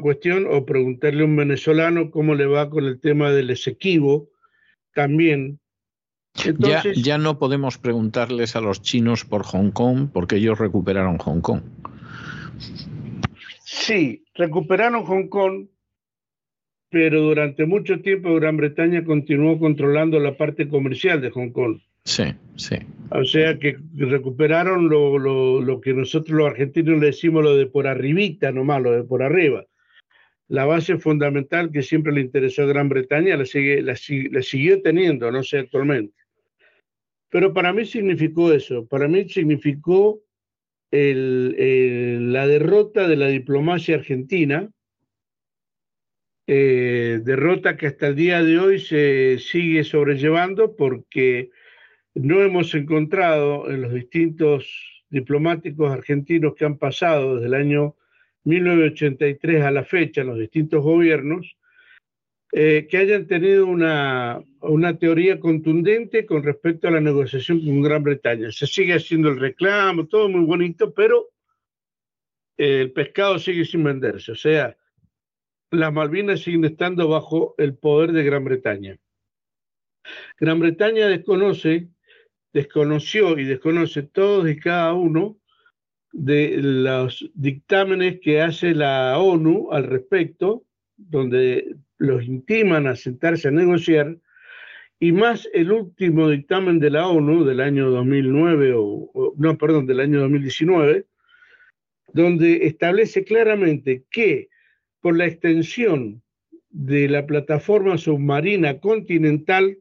cuestión, 0.00 0.46
o 0.50 0.64
preguntarle 0.64 1.22
a 1.22 1.26
un 1.26 1.36
venezolano 1.36 2.10
cómo 2.10 2.34
le 2.34 2.46
va 2.46 2.70
con 2.70 2.84
el 2.84 3.00
tema 3.00 3.30
del 3.30 3.50
Esequibo, 3.50 4.30
también. 4.94 5.60
ya, 6.58 6.82
ya 6.94 7.18
no 7.18 7.38
podemos 7.38 7.78
preguntarles 7.78 8.56
a 8.56 8.60
los 8.60 8.82
chinos 8.82 9.24
por 9.24 9.44
Hong 9.44 9.70
Kong, 9.70 10.08
porque 10.12 10.36
ellos 10.36 10.58
recuperaron 10.58 11.18
Hong 11.18 11.40
Kong. 11.40 11.62
Sí, 13.64 14.24
recuperaron 14.34 15.04
Hong 15.04 15.28
Kong, 15.28 15.68
pero 16.90 17.22
durante 17.22 17.66
mucho 17.66 18.00
tiempo 18.00 18.34
Gran 18.34 18.56
Bretaña 18.56 19.04
continuó 19.04 19.58
controlando 19.58 20.18
la 20.18 20.36
parte 20.36 20.68
comercial 20.68 21.20
de 21.20 21.30
Hong 21.30 21.50
Kong. 21.50 21.80
Sí, 22.04 22.34
sí. 22.56 22.76
O 23.10 23.24
sea 23.24 23.58
que 23.58 23.78
recuperaron 23.94 24.88
lo, 24.88 25.18
lo, 25.18 25.80
que 25.80 25.94
nosotros 25.94 26.36
los 26.36 26.48
argentinos 26.48 27.00
le 27.00 27.06
decimos 27.06 27.42
lo 27.42 27.56
de 27.56 27.66
por 27.66 27.86
arribita 27.86 28.52
nomás, 28.52 28.82
lo 28.82 28.92
de 28.92 29.04
por 29.04 29.22
arriba. 29.22 29.66
La 30.48 30.66
base 30.66 30.98
fundamental 30.98 31.70
que 31.70 31.82
siempre 31.82 32.12
le 32.12 32.20
interesó 32.20 32.62
a 32.62 32.66
Gran 32.66 32.88
Bretaña 32.88 33.36
la, 33.36 33.46
sigue, 33.46 33.82
la, 33.82 33.96
siguió 33.96 34.82
teniendo, 34.82 35.30
no 35.30 35.42
sé 35.42 35.58
actualmente. 35.58 36.14
Pero 37.30 37.52
para 37.52 37.72
mí 37.72 37.84
significó 37.84 38.52
eso, 38.52 38.86
para 38.86 39.08
mí 39.08 39.28
significó 39.28 40.22
el, 40.90 42.32
la 42.32 42.46
derrota 42.46 43.06
de 43.06 43.16
la 43.16 43.28
diplomacia 43.28 43.96
argentina, 43.96 44.70
eh, 46.46 47.20
derrota 47.22 47.76
que 47.76 47.86
hasta 47.86 48.06
el 48.06 48.16
día 48.16 48.42
de 48.42 48.58
hoy 48.58 48.78
se 48.80 49.38
sigue 49.38 49.84
sobrellevando 49.84 50.76
porque 50.76 51.50
no 52.18 52.42
hemos 52.42 52.74
encontrado 52.74 53.70
en 53.70 53.82
los 53.82 53.92
distintos 53.92 55.04
diplomáticos 55.10 55.90
argentinos 55.90 56.54
que 56.54 56.64
han 56.64 56.78
pasado 56.78 57.36
desde 57.36 57.46
el 57.46 57.54
año 57.54 57.96
1983 58.44 59.62
a 59.62 59.70
la 59.70 59.84
fecha, 59.84 60.20
en 60.20 60.28
los 60.28 60.38
distintos 60.38 60.82
gobiernos, 60.82 61.56
eh, 62.52 62.86
que 62.90 62.96
hayan 62.96 63.26
tenido 63.26 63.66
una, 63.66 64.42
una, 64.60 64.98
teoría 64.98 65.38
contundente 65.38 66.24
con 66.24 66.42
respecto 66.42 66.88
a 66.88 66.92
la 66.92 67.00
negociación 67.00 67.64
con 67.64 67.82
Gran 67.82 68.02
Bretaña. 68.02 68.50
Se 68.50 68.66
sigue 68.66 68.94
haciendo 68.94 69.28
el 69.28 69.38
reclamo, 69.38 70.06
todo 70.06 70.28
muy 70.28 70.44
bonito, 70.44 70.94
pero 70.94 71.28
el 72.56 72.90
pescado 72.92 73.38
sigue 73.38 73.64
sin 73.66 73.84
venderse. 73.84 74.32
O 74.32 74.34
sea, 74.34 74.76
las 75.70 75.92
Malvinas 75.92 76.40
siguen 76.40 76.64
estando 76.64 77.06
bajo 77.08 77.54
el 77.58 77.76
poder 77.76 78.12
de 78.12 78.24
Gran 78.24 78.44
Bretaña. 78.44 78.96
Gran 80.38 80.58
Bretaña 80.58 81.06
desconoce 81.06 81.88
desconoció 82.52 83.38
y 83.38 83.44
desconoce 83.44 84.02
todos 84.02 84.48
y 84.48 84.58
cada 84.58 84.94
uno 84.94 85.38
de 86.12 86.56
los 86.58 87.30
dictámenes 87.34 88.20
que 88.20 88.40
hace 88.40 88.74
la 88.74 89.18
ONU 89.18 89.70
al 89.72 89.84
respecto, 89.84 90.64
donde 90.96 91.76
los 91.98 92.24
intiman 92.24 92.86
a 92.86 92.96
sentarse 92.96 93.48
a 93.48 93.52
negociar, 93.52 94.16
y 95.00 95.12
más 95.12 95.48
el 95.52 95.70
último 95.70 96.28
dictamen 96.28 96.80
de 96.80 96.90
la 96.90 97.06
ONU 97.06 97.44
del 97.44 97.60
año 97.60 97.90
2009, 97.90 98.72
o, 98.76 99.34
no, 99.36 99.56
perdón, 99.56 99.86
del 99.86 100.00
año 100.00 100.20
2019, 100.20 101.06
donde 102.12 102.66
establece 102.66 103.22
claramente 103.22 104.04
que 104.10 104.48
por 105.00 105.16
la 105.16 105.26
extensión 105.26 106.22
de 106.70 107.08
la 107.08 107.26
plataforma 107.26 107.96
submarina 107.96 108.80
continental 108.80 109.78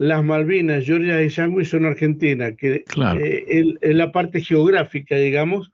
las 0.00 0.24
Malvinas, 0.24 0.86
Georgia 0.86 1.22
y 1.22 1.28
Sandwich 1.28 1.68
son 1.68 1.84
Argentina, 1.84 2.56
que 2.56 2.84
eh, 2.86 3.74
es 3.82 3.94
la 3.94 4.10
parte 4.10 4.40
geográfica, 4.40 5.16
digamos, 5.16 5.70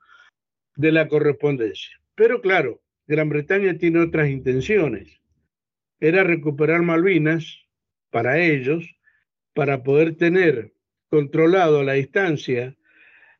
de 0.75 0.91
la 0.91 1.07
correspondencia. 1.07 1.97
Pero 2.13 2.41
claro, 2.41 2.81
Gran 3.07 3.29
Bretaña 3.29 3.77
tiene 3.77 4.01
otras 4.01 4.29
intenciones. 4.29 5.21
Era 6.01 6.25
recuperar 6.25 6.81
Malvinas 6.81 7.67
para 8.09 8.37
ellos, 8.37 8.85
para 9.53 9.81
poder 9.83 10.17
tener 10.17 10.73
controlado 11.09 11.79
a 11.79 11.83
la 11.85 11.93
distancia 11.93 12.75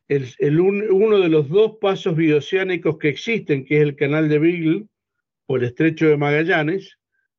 el, 0.08 0.58
uno 0.58 1.18
de 1.18 1.28
los 1.28 1.50
dos 1.50 1.76
pasos 1.82 2.16
bioceánicos 2.16 2.96
que 2.96 3.10
existen, 3.10 3.66
que 3.66 3.76
es 3.76 3.82
el 3.82 3.94
canal 3.94 4.30
de 4.30 4.38
Beagle 4.38 4.86
o 5.48 5.58
el 5.58 5.64
estrecho 5.64 6.08
de 6.08 6.16
Magallanes, 6.16 6.97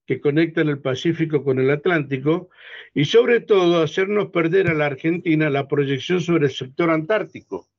que 0.09 0.19
conectan 0.19 0.69
el 0.69 0.79
Pacífico 0.79 1.43
con 1.43 1.59
el 1.59 1.69
Atlántico 1.69 2.49
y 2.95 3.05
sobre 3.05 3.41
todo 3.41 3.83
hacernos 3.83 4.31
perder 4.31 4.67
a 4.67 4.73
la 4.73 4.87
Argentina 4.87 5.51
la 5.51 5.67
proyección 5.67 6.19
sobre 6.19 6.47
el 6.47 6.51
sector 6.51 6.89
antártico. 6.89 7.69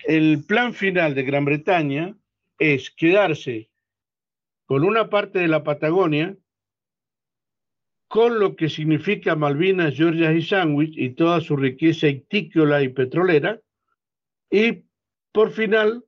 El 0.00 0.42
plan 0.44 0.74
final 0.74 1.14
de 1.14 1.22
Gran 1.22 1.44
Bretaña 1.44 2.16
es 2.58 2.90
quedarse 2.90 3.70
con 4.66 4.82
una 4.82 5.08
parte 5.08 5.38
de 5.38 5.46
la 5.46 5.62
Patagonia, 5.62 6.36
con 8.08 8.40
lo 8.40 8.56
que 8.56 8.68
significa 8.68 9.36
Malvinas, 9.36 9.94
Georgia 9.94 10.32
y 10.32 10.42
Sandwich 10.42 10.94
y 10.96 11.10
toda 11.10 11.40
su 11.40 11.56
riqueza 11.56 12.08
ictícola 12.08 12.82
y 12.82 12.88
petrolera, 12.88 13.60
y 14.50 14.82
por 15.30 15.52
final 15.52 16.04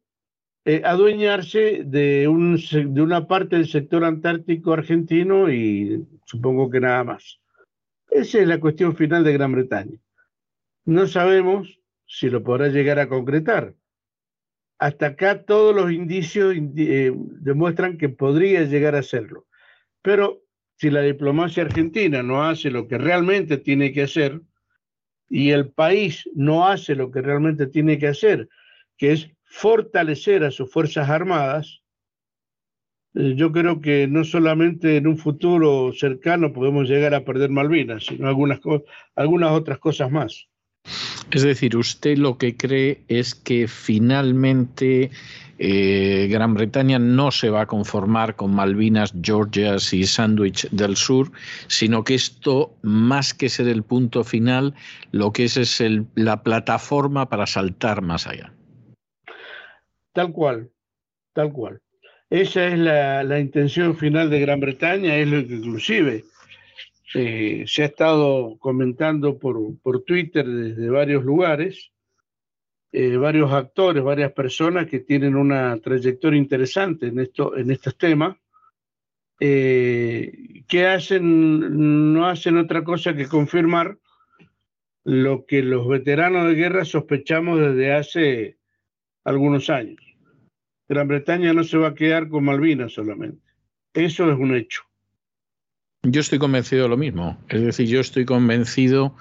eh, 0.65 0.83
adueñarse 0.85 1.83
de, 1.85 2.29
un, 2.29 2.57
de 2.57 3.01
una 3.01 3.27
parte 3.27 3.57
del 3.57 3.69
sector 3.69 4.05
antártico 4.05 4.73
argentino 4.73 5.51
y 5.51 6.05
supongo 6.27 6.71
que 6.71 6.81
nada 6.81 7.03
más. 7.05 7.41
Esa 8.11 8.41
es 8.41 8.47
la 8.47 8.61
cuestión 8.61 8.95
final 8.95 9.25
de 9.25 9.33
Gran 9.33 9.53
Bretaña. 9.53 9.97
No 10.85 11.07
sabemos 11.07 11.81
si 12.07 12.29
lo 12.29 12.43
podrá 12.43 12.69
llegar 12.69 12.99
a 12.99 13.09
concretar. 13.09 13.75
Hasta 14.79 15.07
acá 15.07 15.45
todos 15.45 15.75
los 15.75 15.93
indicios 15.93 16.55
eh, 16.57 17.13
demuestran 17.15 17.97
que 17.97 18.09
podría 18.09 18.65
llegar 18.65 18.95
a 18.95 19.01
hacerlo. 19.01 19.47
Pero 20.03 20.43
si 20.77 20.91
la 20.91 21.03
diplomacia 21.03 21.63
argentina 21.63 22.23
no 22.23 22.43
hace 22.43 22.71
lo 22.71 22.89
que 22.89 22.99
realmente 22.99 23.59
tiene 23.59 23.93
que 23.93 24.03
hacer 24.03 24.41
y 25.29 25.51
el 25.51 25.71
país 25.71 26.29
no 26.35 26.67
hace 26.67 26.95
lo 26.95 27.11
que 27.11 27.23
realmente 27.23 27.67
tiene 27.67 27.99
que 27.99 28.09
hacer, 28.09 28.49
que 28.97 29.13
es 29.13 29.31
fortalecer 29.51 30.45
a 30.45 30.53
sus 30.53 30.71
Fuerzas 30.71 31.11
Armadas, 31.11 31.83
eh, 33.15 33.35
yo 33.37 33.51
creo 33.51 33.81
que 33.81 34.07
no 34.07 34.25
solamente 34.25 34.97
en 34.97 35.09
un 35.09 35.19
futuro 35.19 35.93
cercano 35.93 36.53
podemos 36.53 36.89
llegar 36.89 37.15
a 37.15 37.25
perder 37.25 37.51
Malvinas, 37.51 38.07
sino 38.07 38.29
algunas, 38.29 38.61
algunas 39.17 39.51
otras 39.51 39.79
cosas 39.79 40.11
más. 40.11 40.47
Es 41.33 41.43
decir, 41.43 41.77
usted 41.77 42.17
lo 42.17 42.39
que 42.39 42.57
cree 42.57 43.05
es 43.09 43.35
que 43.35 43.69
finalmente 43.69 45.11
eh, 45.59 46.29
Gran 46.31 46.55
Bretaña 46.55 46.99
no 46.99 47.31
se 47.33 47.51
va 47.51 47.63
a 47.63 47.67
conformar 47.67 48.37
con 48.37 48.55
Malvinas, 48.55 49.13
Georgias 49.21 49.93
y 49.93 50.05
Sandwich 50.05 50.69
del 50.71 50.97
Sur, 50.97 51.33
sino 51.67 52.05
que 52.05 52.15
esto, 52.15 52.75
más 52.83 53.35
que 53.35 53.49
ser 53.49 53.69
el 53.69 53.83
punto 53.83 54.25
final, 54.25 54.75
lo 55.11 55.33
que 55.33 55.45
es 55.45 55.57
es 55.57 55.83
la 56.15 56.43
plataforma 56.43 57.29
para 57.29 57.47
saltar 57.47 58.01
más 58.01 58.27
allá. 58.27 58.53
Tal 60.13 60.33
cual, 60.33 60.71
tal 61.33 61.53
cual. 61.53 61.81
Esa 62.29 62.69
es 62.69 62.79
la, 62.79 63.41
intención 63.41 63.97
final 63.97 64.31
de 64.31 64.41
Gran 64.41 64.61
Bretaña, 64.61 65.17
es 65.17 65.29
lo 65.29 65.45
que 65.47 65.55
inclusive 65.55 66.25
eh, 67.15 67.65
se 67.67 67.83
ha 67.83 67.87
estado 67.87 68.57
comentando 68.59 69.37
por, 69.39 69.59
por 69.81 70.05
Twitter 70.05 70.47
desde 70.47 70.91
varios 70.91 71.25
lugares, 71.25 71.91
eh, 72.93 73.17
varios 73.17 73.53
actores, 73.53 74.03
varias 74.03 74.33
personas 74.33 74.87
que 74.87 75.01
tienen 75.01 75.35
una 75.35 75.77
trayectoria 75.79 76.39
interesante 76.39 77.09
en, 77.09 77.19
esto, 77.19 77.57
en 77.57 77.71
estos 77.71 77.99
temas, 77.99 78.37
eh, 79.41 80.63
que 80.69 80.87
hacen, 80.87 82.13
no 82.13 82.29
hacen 82.29 82.59
otra 82.59 82.85
cosa 82.85 83.17
que 83.17 83.27
confirmar 83.27 83.99
lo 85.03 85.47
que 85.47 85.63
los 85.63 85.89
veteranos 85.89 86.47
de 86.47 86.55
guerra 86.55 86.85
sospechamos 86.85 87.59
desde 87.59 87.93
hace 87.93 88.60
algunos 89.25 89.71
años. 89.71 90.01
Gran 90.89 91.09
Bretaña 91.09 91.53
no 91.53 91.65
se 91.65 91.79
va 91.79 91.89
a 91.89 91.95
quedar 91.95 92.29
con 92.29 92.45
Malvinas 92.45 92.93
solamente. 92.93 93.43
Eso 93.95 94.31
es 94.31 94.39
un 94.39 94.55
hecho. 94.55 94.83
Yo 96.03 96.21
estoy 96.21 96.39
convencido 96.39 96.85
de 96.85 96.89
lo 96.89 96.97
mismo. 96.97 97.37
Es 97.49 97.63
decir, 97.63 97.87
yo 97.87 98.01
estoy 98.01 98.25
convencido 98.25 99.15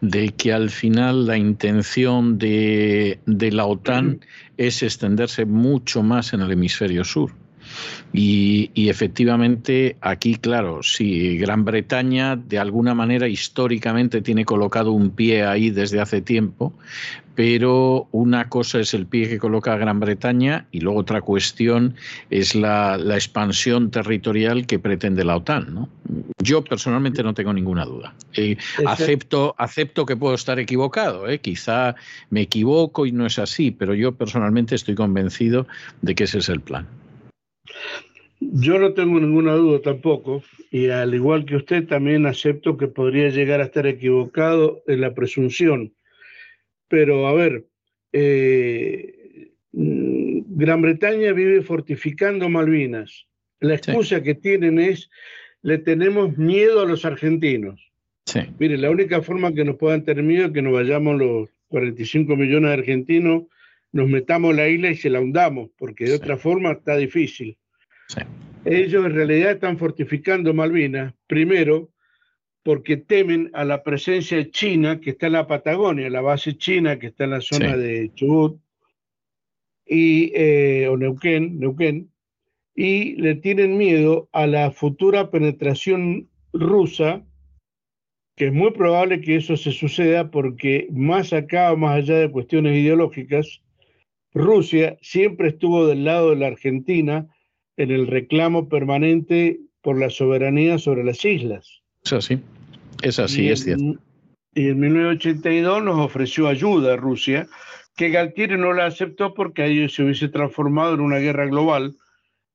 de 0.00 0.30
que 0.30 0.52
al 0.52 0.68
final 0.68 1.26
la 1.26 1.36
intención 1.36 2.38
de, 2.38 3.20
de 3.26 3.52
la 3.52 3.66
OTAN 3.66 4.20
es 4.56 4.82
extenderse 4.82 5.44
mucho 5.44 6.02
más 6.02 6.32
en 6.32 6.40
el 6.40 6.50
hemisferio 6.50 7.04
sur. 7.04 7.30
Y, 8.12 8.70
efectivamente 8.88 9.96
aquí, 10.00 10.36
claro, 10.36 10.82
sí, 10.82 11.36
Gran 11.38 11.64
Bretaña 11.64 12.36
de 12.36 12.58
alguna 12.58 12.94
manera 12.94 13.28
históricamente 13.28 14.20
tiene 14.22 14.44
colocado 14.44 14.92
un 14.92 15.10
pie 15.10 15.44
ahí 15.44 15.70
desde 15.70 16.00
hace 16.00 16.20
tiempo, 16.20 16.72
pero 17.34 18.06
una 18.12 18.48
cosa 18.48 18.78
es 18.78 18.94
el 18.94 19.06
pie 19.06 19.28
que 19.28 19.38
coloca 19.38 19.76
Gran 19.76 19.98
Bretaña 19.98 20.66
y 20.70 20.80
luego 20.80 21.00
otra 21.00 21.20
cuestión 21.20 21.96
es 22.30 22.54
la, 22.54 22.96
expansión 23.14 23.90
territorial 23.90 24.66
que 24.66 24.78
pretende 24.78 25.24
la 25.24 25.36
OTAN. 25.36 25.74
¿no? 25.74 25.88
Yo 26.38 26.62
personalmente 26.62 27.22
no 27.22 27.34
tengo 27.34 27.52
ninguna 27.52 27.84
duda. 27.84 28.14
Eh, 28.34 28.56
acepto, 28.86 29.54
acepto 29.58 30.06
que 30.06 30.16
puedo 30.16 30.34
estar 30.34 30.58
equivocado, 30.58 31.28
¿eh? 31.28 31.40
quizá 31.40 31.96
me 32.30 32.42
equivoco 32.42 33.06
y 33.06 33.12
no 33.12 33.26
es 33.26 33.38
así, 33.38 33.70
pero 33.72 33.94
yo 33.94 34.12
personalmente 34.12 34.74
estoy 34.74 34.94
convencido 34.94 35.66
de 36.02 36.14
que 36.14 36.24
ese 36.24 36.38
es 36.38 36.48
el 36.48 36.60
plan. 36.60 36.86
Yo 38.40 38.78
no 38.78 38.92
tengo 38.92 39.18
ninguna 39.20 39.54
duda 39.54 39.80
tampoco, 39.80 40.42
y 40.70 40.88
al 40.88 41.14
igual 41.14 41.46
que 41.46 41.56
usted, 41.56 41.86
también 41.86 42.26
acepto 42.26 42.76
que 42.76 42.88
podría 42.88 43.28
llegar 43.30 43.60
a 43.60 43.64
estar 43.64 43.86
equivocado 43.86 44.82
en 44.86 45.00
la 45.00 45.14
presunción. 45.14 45.94
Pero, 46.88 47.26
a 47.26 47.32
ver, 47.32 47.66
eh, 48.12 49.50
Gran 49.72 50.82
Bretaña 50.82 51.32
vive 51.32 51.62
fortificando 51.62 52.48
Malvinas. 52.48 53.26
La 53.60 53.74
excusa 53.74 54.22
que 54.22 54.34
tienen 54.34 54.78
es, 54.78 55.10
le 55.62 55.78
tenemos 55.78 56.36
miedo 56.36 56.82
a 56.82 56.86
los 56.86 57.04
argentinos. 57.04 57.90
Sí. 58.26 58.40
Mire, 58.58 58.78
la 58.78 58.90
única 58.90 59.22
forma 59.22 59.52
que 59.54 59.64
nos 59.64 59.76
puedan 59.76 60.04
tener 60.04 60.22
miedo 60.22 60.46
es 60.46 60.52
que 60.52 60.62
nos 60.62 60.74
vayamos 60.74 61.18
los 61.18 61.48
45 61.68 62.36
millones 62.36 62.68
de 62.68 62.74
argentinos, 62.74 63.44
nos 63.94 64.08
metamos 64.08 64.56
la 64.56 64.68
isla 64.68 64.90
y 64.90 64.96
se 64.96 65.08
la 65.08 65.20
hundamos, 65.20 65.70
porque 65.78 66.06
de 66.06 66.16
otra 66.16 66.36
forma 66.36 66.72
está 66.72 66.96
difícil. 66.96 67.56
Ellos 68.64 69.06
en 69.06 69.14
realidad 69.14 69.52
están 69.52 69.78
fortificando 69.78 70.52
Malvinas, 70.52 71.14
primero 71.28 71.90
porque 72.64 72.96
temen 72.96 73.50
a 73.52 73.64
la 73.64 73.84
presencia 73.84 74.50
china 74.50 75.00
que 75.00 75.10
está 75.10 75.28
en 75.28 75.34
la 75.34 75.46
Patagonia, 75.46 76.10
la 76.10 76.22
base 76.22 76.56
china 76.56 76.98
que 76.98 77.08
está 77.08 77.24
en 77.24 77.30
la 77.30 77.40
zona 77.40 77.76
de 77.76 78.10
Chubut 78.14 78.60
y, 79.86 80.32
eh, 80.34 80.88
o 80.88 80.96
Neuquén, 80.96 81.60
Neuquén, 81.60 82.10
y 82.74 83.14
le 83.14 83.36
tienen 83.36 83.76
miedo 83.76 84.28
a 84.32 84.48
la 84.48 84.72
futura 84.72 85.30
penetración 85.30 86.28
rusa, 86.52 87.24
que 88.34 88.46
es 88.46 88.52
muy 88.52 88.72
probable 88.72 89.20
que 89.20 89.36
eso 89.36 89.56
se 89.56 89.70
suceda 89.70 90.32
porque 90.32 90.88
más 90.90 91.32
acá 91.32 91.72
o 91.72 91.76
más 91.76 91.98
allá 91.98 92.18
de 92.18 92.30
cuestiones 92.32 92.76
ideológicas, 92.76 93.60
Rusia 94.34 94.98
siempre 95.00 95.48
estuvo 95.48 95.86
del 95.86 96.04
lado 96.04 96.30
de 96.30 96.36
la 96.36 96.48
Argentina 96.48 97.28
en 97.76 97.90
el 97.90 98.06
reclamo 98.06 98.68
permanente 98.68 99.60
por 99.80 99.98
la 99.98 100.10
soberanía 100.10 100.78
sobre 100.78 101.04
las 101.04 101.24
islas. 101.24 101.82
Es 102.04 102.12
así, 102.12 102.40
es 103.02 103.18
así, 103.18 103.48
es 103.48 103.64
cierto. 103.64 104.00
Y 104.54 104.68
en 104.68 104.80
1982 104.80 105.82
nos 105.82 105.98
ofreció 105.98 106.48
ayuda 106.48 106.94
a 106.94 106.96
Rusia, 106.96 107.48
que 107.96 108.10
Galtieri 108.10 108.56
no 108.56 108.72
la 108.72 108.86
aceptó 108.86 109.34
porque 109.34 109.62
ahí 109.62 109.88
se 109.88 110.02
hubiese 110.02 110.28
transformado 110.28 110.94
en 110.94 111.00
una 111.00 111.18
guerra 111.18 111.46
global 111.46 111.96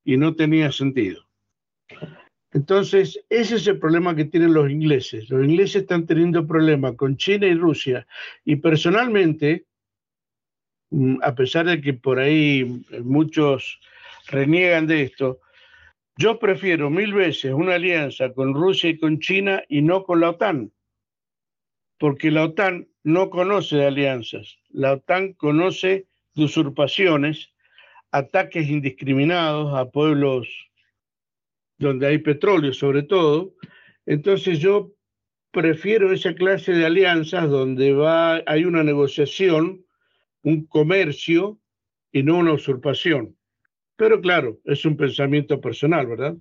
y 0.03 0.17
no 0.17 0.35
tenía 0.35 0.71
sentido. 0.71 1.23
Entonces, 2.51 3.23
ese 3.29 3.55
es 3.55 3.67
el 3.67 3.79
problema 3.79 4.15
que 4.15 4.25
tienen 4.25 4.53
los 4.53 4.71
ingleses. 4.71 5.29
Los 5.29 5.45
ingleses 5.45 5.83
están 5.83 6.07
teniendo 6.07 6.47
problemas 6.47 6.95
con 6.95 7.15
China 7.15 7.45
y 7.45 7.53
Rusia. 7.53 8.07
Y 8.43 8.55
personalmente, 8.55 9.65
a 11.21 11.35
pesar 11.35 11.65
de 11.67 11.81
que 11.81 11.93
por 11.93 12.19
ahí 12.19 12.83
muchos 13.03 13.79
reniegan 14.27 14.87
de 14.87 15.03
esto. 15.03 15.39
Yo 16.17 16.39
prefiero 16.39 16.89
mil 16.89 17.13
veces 17.13 17.53
una 17.53 17.75
alianza 17.75 18.33
con 18.33 18.53
Rusia 18.53 18.89
y 18.89 18.97
con 18.97 19.19
China 19.19 19.63
y 19.69 19.81
no 19.81 20.03
con 20.03 20.19
la 20.19 20.31
OTAN, 20.31 20.71
porque 21.97 22.31
la 22.31 22.43
OTAN 22.43 22.89
no 23.03 23.29
conoce 23.29 23.85
alianzas, 23.85 24.57
la 24.69 24.93
OTAN 24.93 25.33
conoce 25.33 26.07
usurpaciones, 26.35 27.51
ataques 28.11 28.69
indiscriminados 28.69 29.73
a 29.75 29.89
pueblos 29.89 30.47
donde 31.77 32.07
hay 32.07 32.17
petróleo 32.17 32.73
sobre 32.73 33.03
todo. 33.03 33.55
Entonces 34.05 34.59
yo 34.59 34.91
prefiero 35.51 36.11
esa 36.11 36.33
clase 36.33 36.73
de 36.73 36.85
alianzas 36.85 37.49
donde 37.49 37.93
va, 37.93 38.43
hay 38.45 38.65
una 38.65 38.83
negociación, 38.83 39.85
un 40.43 40.65
comercio 40.65 41.59
y 42.11 42.23
no 42.23 42.37
una 42.37 42.53
usurpación. 42.53 43.35
Pero 43.95 44.21
claro, 44.21 44.59
es 44.63 44.85
un 44.85 44.95
pensamiento 44.95 45.59
personal, 45.59 46.07
¿verdad? 46.07 46.35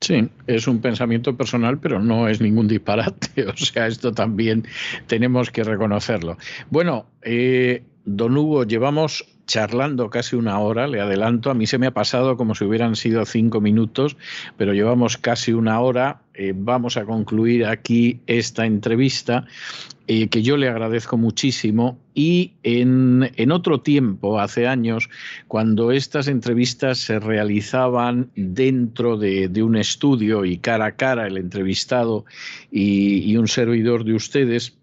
Sí, 0.00 0.28
es 0.48 0.66
un 0.66 0.80
pensamiento 0.80 1.36
personal, 1.36 1.78
pero 1.78 2.00
no 2.00 2.26
es 2.26 2.40
ningún 2.40 2.66
disparate. 2.66 3.44
O 3.46 3.56
sea, 3.56 3.86
esto 3.86 4.12
también 4.12 4.64
tenemos 5.06 5.50
que 5.50 5.62
reconocerlo. 5.62 6.36
Bueno, 6.70 7.06
eh, 7.22 7.84
don 8.04 8.36
Hugo, 8.36 8.64
llevamos 8.64 9.24
charlando 9.46 10.08
casi 10.10 10.36
una 10.36 10.58
hora, 10.58 10.86
le 10.86 11.00
adelanto, 11.00 11.50
a 11.50 11.54
mí 11.54 11.66
se 11.66 11.78
me 11.78 11.86
ha 11.86 11.90
pasado 11.90 12.36
como 12.36 12.54
si 12.54 12.64
hubieran 12.64 12.96
sido 12.96 13.24
cinco 13.24 13.60
minutos, 13.60 14.16
pero 14.56 14.72
llevamos 14.72 15.16
casi 15.16 15.52
una 15.52 15.80
hora. 15.80 16.22
Eh, 16.34 16.54
vamos 16.56 16.96
a 16.96 17.04
concluir 17.04 17.66
aquí 17.66 18.20
esta 18.26 18.64
entrevista, 18.64 19.44
eh, 20.06 20.28
que 20.28 20.42
yo 20.42 20.56
le 20.56 20.68
agradezco 20.68 21.18
muchísimo. 21.18 21.98
Y 22.14 22.52
en, 22.62 23.30
otro 23.50 23.80
tiempo, 23.80 24.40
hace 24.40 24.66
años, 24.66 25.10
cuando 25.48 25.92
estas 25.92 26.28
entrevistas 26.28 26.98
se 26.98 27.18
realizaban 27.18 28.30
dentro 28.36 29.18
de, 29.18 29.50
un 29.62 29.76
estudio 29.76 30.44
y 30.44 30.58
cara 30.58 30.86
a 30.86 30.92
cara 30.92 31.26
el 31.26 31.36
entrevistado 31.36 32.24
y 32.70 33.36
un 33.36 33.48
servidor 33.48 34.04
de 34.04 34.14
ustedes, 34.14 34.76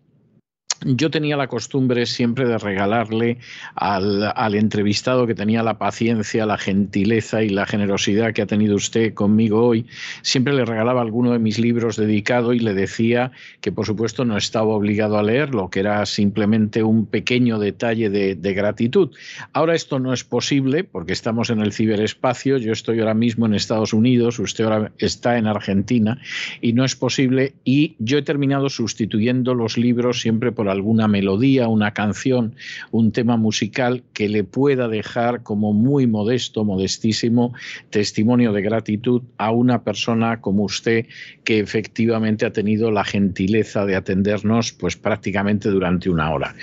yo 0.86 1.09
tenía 1.09 1.36
la 1.38 1.47
costumbre 1.47 2.05
siempre 2.05 2.47
de 2.47 2.57
regalarle 2.57 3.38
al, 3.75 4.55
entrevistado 4.55 5.27
que 5.27 5.36
tenía 5.36 5.63
la 5.63 5.77
paciencia, 5.77 6.45
la 6.45 6.57
gentileza 6.57 7.43
y 7.43 7.49
la 7.49 7.65
generosidad 7.65 8.34
que 8.34 8.41
ha 8.41 8.45
tenido 8.45 8.75
usted 8.75 9.13
conmigo 9.13 9.65
hoy, 9.65 9.86
siempre 10.21 10.53
le 10.53 10.65
regalaba 10.65 11.01
alguno 11.01 11.32
de 11.32 11.39
mis 11.39 11.59
libros 11.59 11.97
dedicado 11.97 12.53
y 12.53 12.59
le 12.59 12.73
decía 12.73 13.32
que 13.61 13.71
por 13.71 13.86
supuesto 13.86 14.25
no 14.25 14.38
estaba 14.38 14.67
obligado 14.67 15.17
a 15.17 15.23
leerlo, 15.23 15.69
que 15.69 15.82
era 15.82 16.05
simplemente 16.05 16.84
un 16.84 17.05
pequeño 17.05 17.59
detalle 17.59 18.09
de, 18.09 18.36
de 18.36 18.53
gratitud. 18.53 19.11
Ahora 19.53 19.75
esto 19.75 19.99
no 19.99 20.13
es 20.13 20.23
posible 20.23 20.84
porque 20.84 21.13
estamos 21.13 21.49
en 21.49 21.59
el 21.59 21.73
ciberespacio, 21.73 22.57
yo 22.57 22.71
estoy 22.71 22.99
ahora 22.99 23.13
mismo 23.13 23.45
en 23.45 23.53
Estados 23.53 23.93
Unidos, 23.93 24.39
usted 24.39 24.63
ahora 24.63 24.91
está 24.97 25.38
en 25.38 25.47
Argentina 25.47 26.19
y 26.61 26.73
no 26.73 26.86
es 26.86 26.95
posible 26.95 27.53
y 27.63 27.95
yo 27.99 28.17
he 28.17 28.21
terminado 28.21 28.69
sustituyendo 28.69 29.53
los 29.53 29.77
libros 29.77 30.21
siempre 30.21 30.51
por 30.51 30.68
alguna 30.70 31.07
melodía, 31.07 31.67
una 31.67 31.93
canción, 31.93 32.55
un 32.91 33.11
tema 33.11 33.38
musical 33.38 34.03
que 34.13 34.30
le 34.30 34.43
pueda 34.43 34.88
dejar 34.88 35.43
como 35.43 35.74
muy 35.74 36.07
modesto, 36.07 36.63
modestísimo 36.63 37.53
testimonio 37.89 38.53
de 38.53 38.61
gratitud 38.61 39.22
a 39.38 39.51
una 39.51 39.84
persona 39.84 40.41
como 40.41 40.63
usted 40.63 41.05
que 41.43 41.59
efectivamente 41.59 42.45
ha 42.45 42.53
tenido 42.53 42.91
la 42.91 43.03
gentileza 43.03 43.86
de 43.86 43.95
atendernos 43.95 44.72
pues 44.72 44.95
prácticamente 44.95 45.70
durante 45.70 46.09
una 46.09 46.32
hora. 46.32 46.55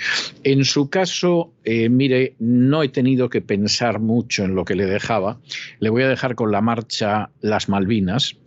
En 0.43 0.65
su 0.65 0.89
caso, 0.89 1.51
eh, 1.63 1.89
mire, 1.89 2.35
no 2.39 2.83
he 2.83 2.89
tenido 2.89 3.29
que 3.29 3.41
pensar 3.41 3.99
mucho 3.99 4.43
en 4.43 4.55
lo 4.55 4.65
que 4.65 4.75
le 4.75 4.85
dejaba. 4.85 5.39
Le 5.79 5.89
voy 5.89 6.03
a 6.03 6.09
dejar 6.09 6.35
con 6.35 6.51
la 6.51 6.61
marcha 6.61 7.29
Las 7.41 7.69
Malvinas, 7.69 8.37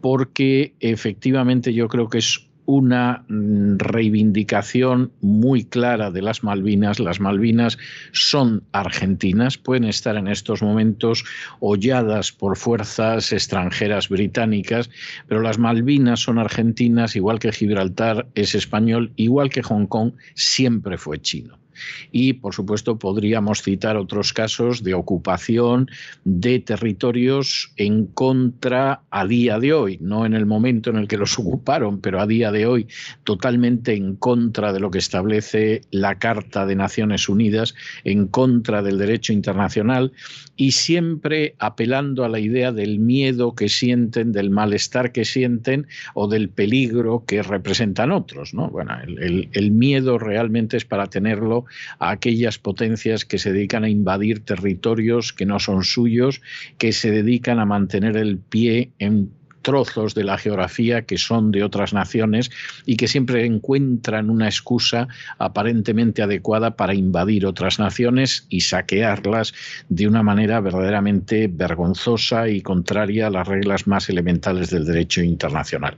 porque 0.00 0.74
efectivamente 0.80 1.72
yo 1.72 1.88
creo 1.88 2.08
que 2.08 2.18
es 2.18 2.46
una 2.66 3.24
mm, 3.28 3.78
reivindicación 3.78 5.12
muy 5.20 5.64
clara 5.64 6.10
de 6.10 6.22
las 6.22 6.44
Malvinas. 6.44 7.00
Las 7.00 7.20
Malvinas 7.20 7.78
son 8.12 8.64
argentinas, 8.72 9.58
pueden 9.58 9.84
estar 9.84 10.16
en 10.16 10.28
estos 10.28 10.62
momentos 10.62 11.24
holladas 11.60 12.32
por 12.32 12.56
fuerzas 12.56 13.32
extranjeras 13.32 14.08
británicas, 14.08 14.90
pero 15.26 15.40
las 15.40 15.58
Malvinas 15.58 16.20
son 16.20 16.38
argentinas, 16.38 17.16
igual 17.16 17.38
que 17.38 17.52
Gibraltar 17.52 18.26
es 18.34 18.54
español, 18.54 19.12
igual 19.16 19.50
que 19.50 19.62
Hong 19.62 19.86
Kong 19.86 20.12
siempre 20.34 20.98
fue 20.98 21.20
chino. 21.20 21.61
Y, 22.10 22.34
por 22.34 22.54
supuesto, 22.54 22.98
podríamos 22.98 23.62
citar 23.62 23.96
otros 23.96 24.32
casos 24.32 24.82
de 24.82 24.94
ocupación 24.94 25.88
de 26.24 26.58
territorios 26.60 27.72
en 27.76 28.06
contra 28.06 29.02
a 29.10 29.26
día 29.26 29.58
de 29.58 29.72
hoy, 29.72 29.98
no 30.00 30.26
en 30.26 30.34
el 30.34 30.46
momento 30.46 30.90
en 30.90 30.96
el 30.96 31.08
que 31.08 31.16
los 31.16 31.38
ocuparon, 31.38 32.00
pero 32.00 32.20
a 32.20 32.26
día 32.26 32.50
de 32.50 32.66
hoy 32.66 32.86
totalmente 33.24 33.94
en 33.94 34.16
contra 34.16 34.72
de 34.72 34.80
lo 34.80 34.90
que 34.90 34.98
establece 34.98 35.82
la 35.90 36.18
Carta 36.18 36.66
de 36.66 36.76
Naciones 36.76 37.28
Unidas, 37.28 37.74
en 38.04 38.26
contra 38.26 38.82
del 38.82 38.98
derecho 38.98 39.32
internacional 39.32 40.12
y 40.56 40.72
siempre 40.72 41.54
apelando 41.58 42.24
a 42.24 42.28
la 42.28 42.38
idea 42.38 42.72
del 42.72 42.98
miedo 42.98 43.54
que 43.54 43.68
sienten, 43.68 44.32
del 44.32 44.50
malestar 44.50 45.12
que 45.12 45.24
sienten 45.24 45.86
o 46.14 46.28
del 46.28 46.48
peligro 46.48 47.24
que 47.26 47.42
representan 47.42 48.12
otros. 48.12 48.54
¿no? 48.54 48.68
Bueno, 48.68 48.96
el, 49.04 49.48
el 49.52 49.70
miedo 49.70 50.18
realmente 50.18 50.76
es 50.76 50.84
para 50.84 51.06
tenerlo 51.06 51.61
a 51.98 52.10
aquellas 52.10 52.58
potencias 52.58 53.24
que 53.24 53.38
se 53.38 53.52
dedican 53.52 53.84
a 53.84 53.88
invadir 53.88 54.44
territorios 54.44 55.32
que 55.32 55.46
no 55.46 55.58
son 55.58 55.84
suyos, 55.84 56.40
que 56.78 56.92
se 56.92 57.10
dedican 57.10 57.58
a 57.58 57.66
mantener 57.66 58.16
el 58.16 58.38
pie 58.38 58.92
en 58.98 59.30
trozos 59.62 60.14
de 60.14 60.24
la 60.24 60.38
geografía 60.38 61.02
que 61.02 61.18
son 61.18 61.52
de 61.52 61.64
otras 61.64 61.92
naciones 61.92 62.50
y 62.84 62.96
que 62.96 63.08
siempre 63.08 63.46
encuentran 63.46 64.30
una 64.30 64.46
excusa 64.46 65.08
aparentemente 65.38 66.22
adecuada 66.22 66.76
para 66.76 66.94
invadir 66.94 67.46
otras 67.46 67.78
naciones 67.78 68.46
y 68.48 68.60
saquearlas 68.60 69.54
de 69.88 70.06
una 70.06 70.22
manera 70.22 70.60
verdaderamente 70.60 71.48
vergonzosa 71.48 72.48
y 72.48 72.60
contraria 72.60 73.28
a 73.28 73.30
las 73.30 73.48
reglas 73.48 73.86
más 73.86 74.08
elementales 74.08 74.70
del 74.70 74.84
derecho 74.84 75.22
internacional. 75.22 75.96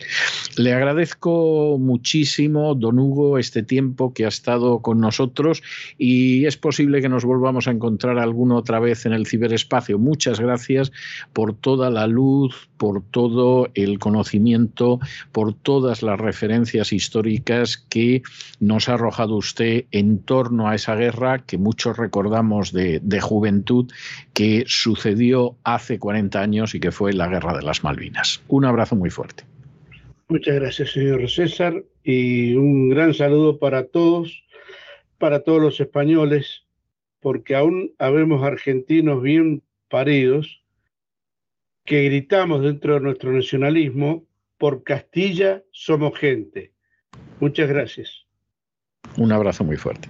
Le 0.56 0.72
agradezco 0.72 1.78
muchísimo, 1.78 2.74
don 2.74 2.98
Hugo, 2.98 3.38
este 3.38 3.62
tiempo 3.62 4.12
que 4.12 4.24
ha 4.24 4.28
estado 4.28 4.80
con 4.80 5.00
nosotros 5.00 5.62
y 5.98 6.46
es 6.46 6.56
posible 6.56 7.00
que 7.00 7.08
nos 7.08 7.24
volvamos 7.24 7.68
a 7.68 7.70
encontrar 7.70 8.18
alguna 8.18 8.56
otra 8.56 8.80
vez 8.80 9.06
en 9.06 9.12
el 9.12 9.26
ciberespacio. 9.26 9.98
Muchas 9.98 10.40
gracias 10.40 10.92
por 11.32 11.54
toda 11.54 11.90
la 11.90 12.06
luz, 12.06 12.68
por 12.84 13.02
todo 13.02 13.70
el 13.72 13.98
conocimiento, 13.98 15.00
por 15.32 15.54
todas 15.54 16.02
las 16.02 16.20
referencias 16.20 16.92
históricas 16.92 17.78
que 17.78 18.20
nos 18.60 18.90
ha 18.90 18.94
arrojado 18.94 19.36
usted 19.36 19.86
en 19.90 20.18
torno 20.18 20.68
a 20.68 20.74
esa 20.74 20.94
guerra 20.94 21.38
que 21.38 21.56
muchos 21.56 21.96
recordamos 21.96 22.74
de, 22.74 23.00
juventud 23.22 23.90
que 24.34 24.64
sucedió 24.66 25.56
hace 25.64 25.98
40 25.98 26.38
años 26.38 26.74
y 26.74 26.80
que 26.80 26.92
fue 26.92 27.14
la 27.14 27.26
guerra 27.26 27.56
de 27.56 27.62
las 27.62 27.82
Malvinas. 27.82 28.42
Un 28.48 28.66
abrazo 28.66 28.96
muy 28.96 29.08
fuerte. 29.08 29.44
Muchas 30.28 30.56
gracias, 30.56 30.92
señor 30.92 31.30
César, 31.30 31.82
y 32.02 32.52
un 32.52 32.90
gran 32.90 33.14
saludo 33.14 33.58
para 33.58 33.86
todos, 33.86 34.44
para 35.16 35.40
todos 35.40 35.62
los 35.62 35.80
españoles, 35.80 36.66
porque 37.20 37.56
aún 37.56 37.92
habemos 37.98 38.42
argentinos 38.42 39.22
bien 39.22 39.62
paridos 39.88 40.63
que 41.84 42.04
gritamos 42.04 42.62
dentro 42.62 42.94
de 42.94 43.00
nuestro 43.00 43.32
nacionalismo, 43.32 44.26
por 44.58 44.82
Castilla 44.82 45.62
somos 45.70 46.18
gente. 46.18 46.72
Muchas 47.40 47.68
gracias. 47.68 48.26
Un 49.16 49.32
abrazo 49.32 49.64
muy 49.64 49.76
fuerte. 49.76 50.08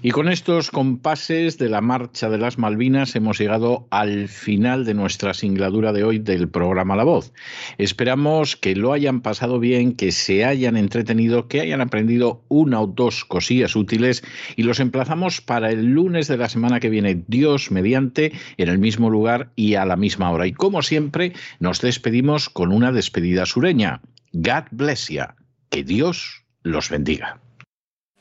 Y 0.00 0.12
con 0.12 0.28
estos 0.28 0.70
compases 0.70 1.58
de 1.58 1.68
la 1.68 1.80
marcha 1.80 2.30
de 2.30 2.38
las 2.38 2.56
Malvinas 2.56 3.16
hemos 3.16 3.36
llegado 3.40 3.88
al 3.90 4.28
final 4.28 4.84
de 4.84 4.94
nuestra 4.94 5.34
singladura 5.34 5.92
de 5.92 6.04
hoy 6.04 6.20
del 6.20 6.48
programa 6.48 6.94
La 6.94 7.02
Voz. 7.02 7.32
Esperamos 7.78 8.54
que 8.54 8.76
lo 8.76 8.92
hayan 8.92 9.22
pasado 9.22 9.58
bien, 9.58 9.94
que 9.94 10.12
se 10.12 10.44
hayan 10.44 10.76
entretenido, 10.76 11.48
que 11.48 11.62
hayan 11.62 11.80
aprendido 11.80 12.44
una 12.46 12.80
o 12.80 12.86
dos 12.86 13.24
cosillas 13.24 13.74
útiles 13.74 14.22
y 14.54 14.62
los 14.62 14.78
emplazamos 14.78 15.40
para 15.40 15.72
el 15.72 15.86
lunes 15.86 16.28
de 16.28 16.36
la 16.36 16.48
semana 16.48 16.78
que 16.78 16.90
viene, 16.90 17.24
Dios 17.26 17.72
mediante, 17.72 18.30
en 18.56 18.68
el 18.68 18.78
mismo 18.78 19.10
lugar 19.10 19.50
y 19.56 19.74
a 19.74 19.84
la 19.84 19.96
misma 19.96 20.30
hora. 20.30 20.46
Y 20.46 20.52
como 20.52 20.82
siempre, 20.82 21.32
nos 21.58 21.80
despedimos 21.80 22.48
con 22.48 22.72
una 22.72 22.92
despedida 22.92 23.46
sureña. 23.46 24.00
God 24.32 24.64
bless 24.70 25.08
you. 25.08 25.24
Que 25.70 25.82
Dios 25.82 26.44
los 26.62 26.88
bendiga. 26.88 27.40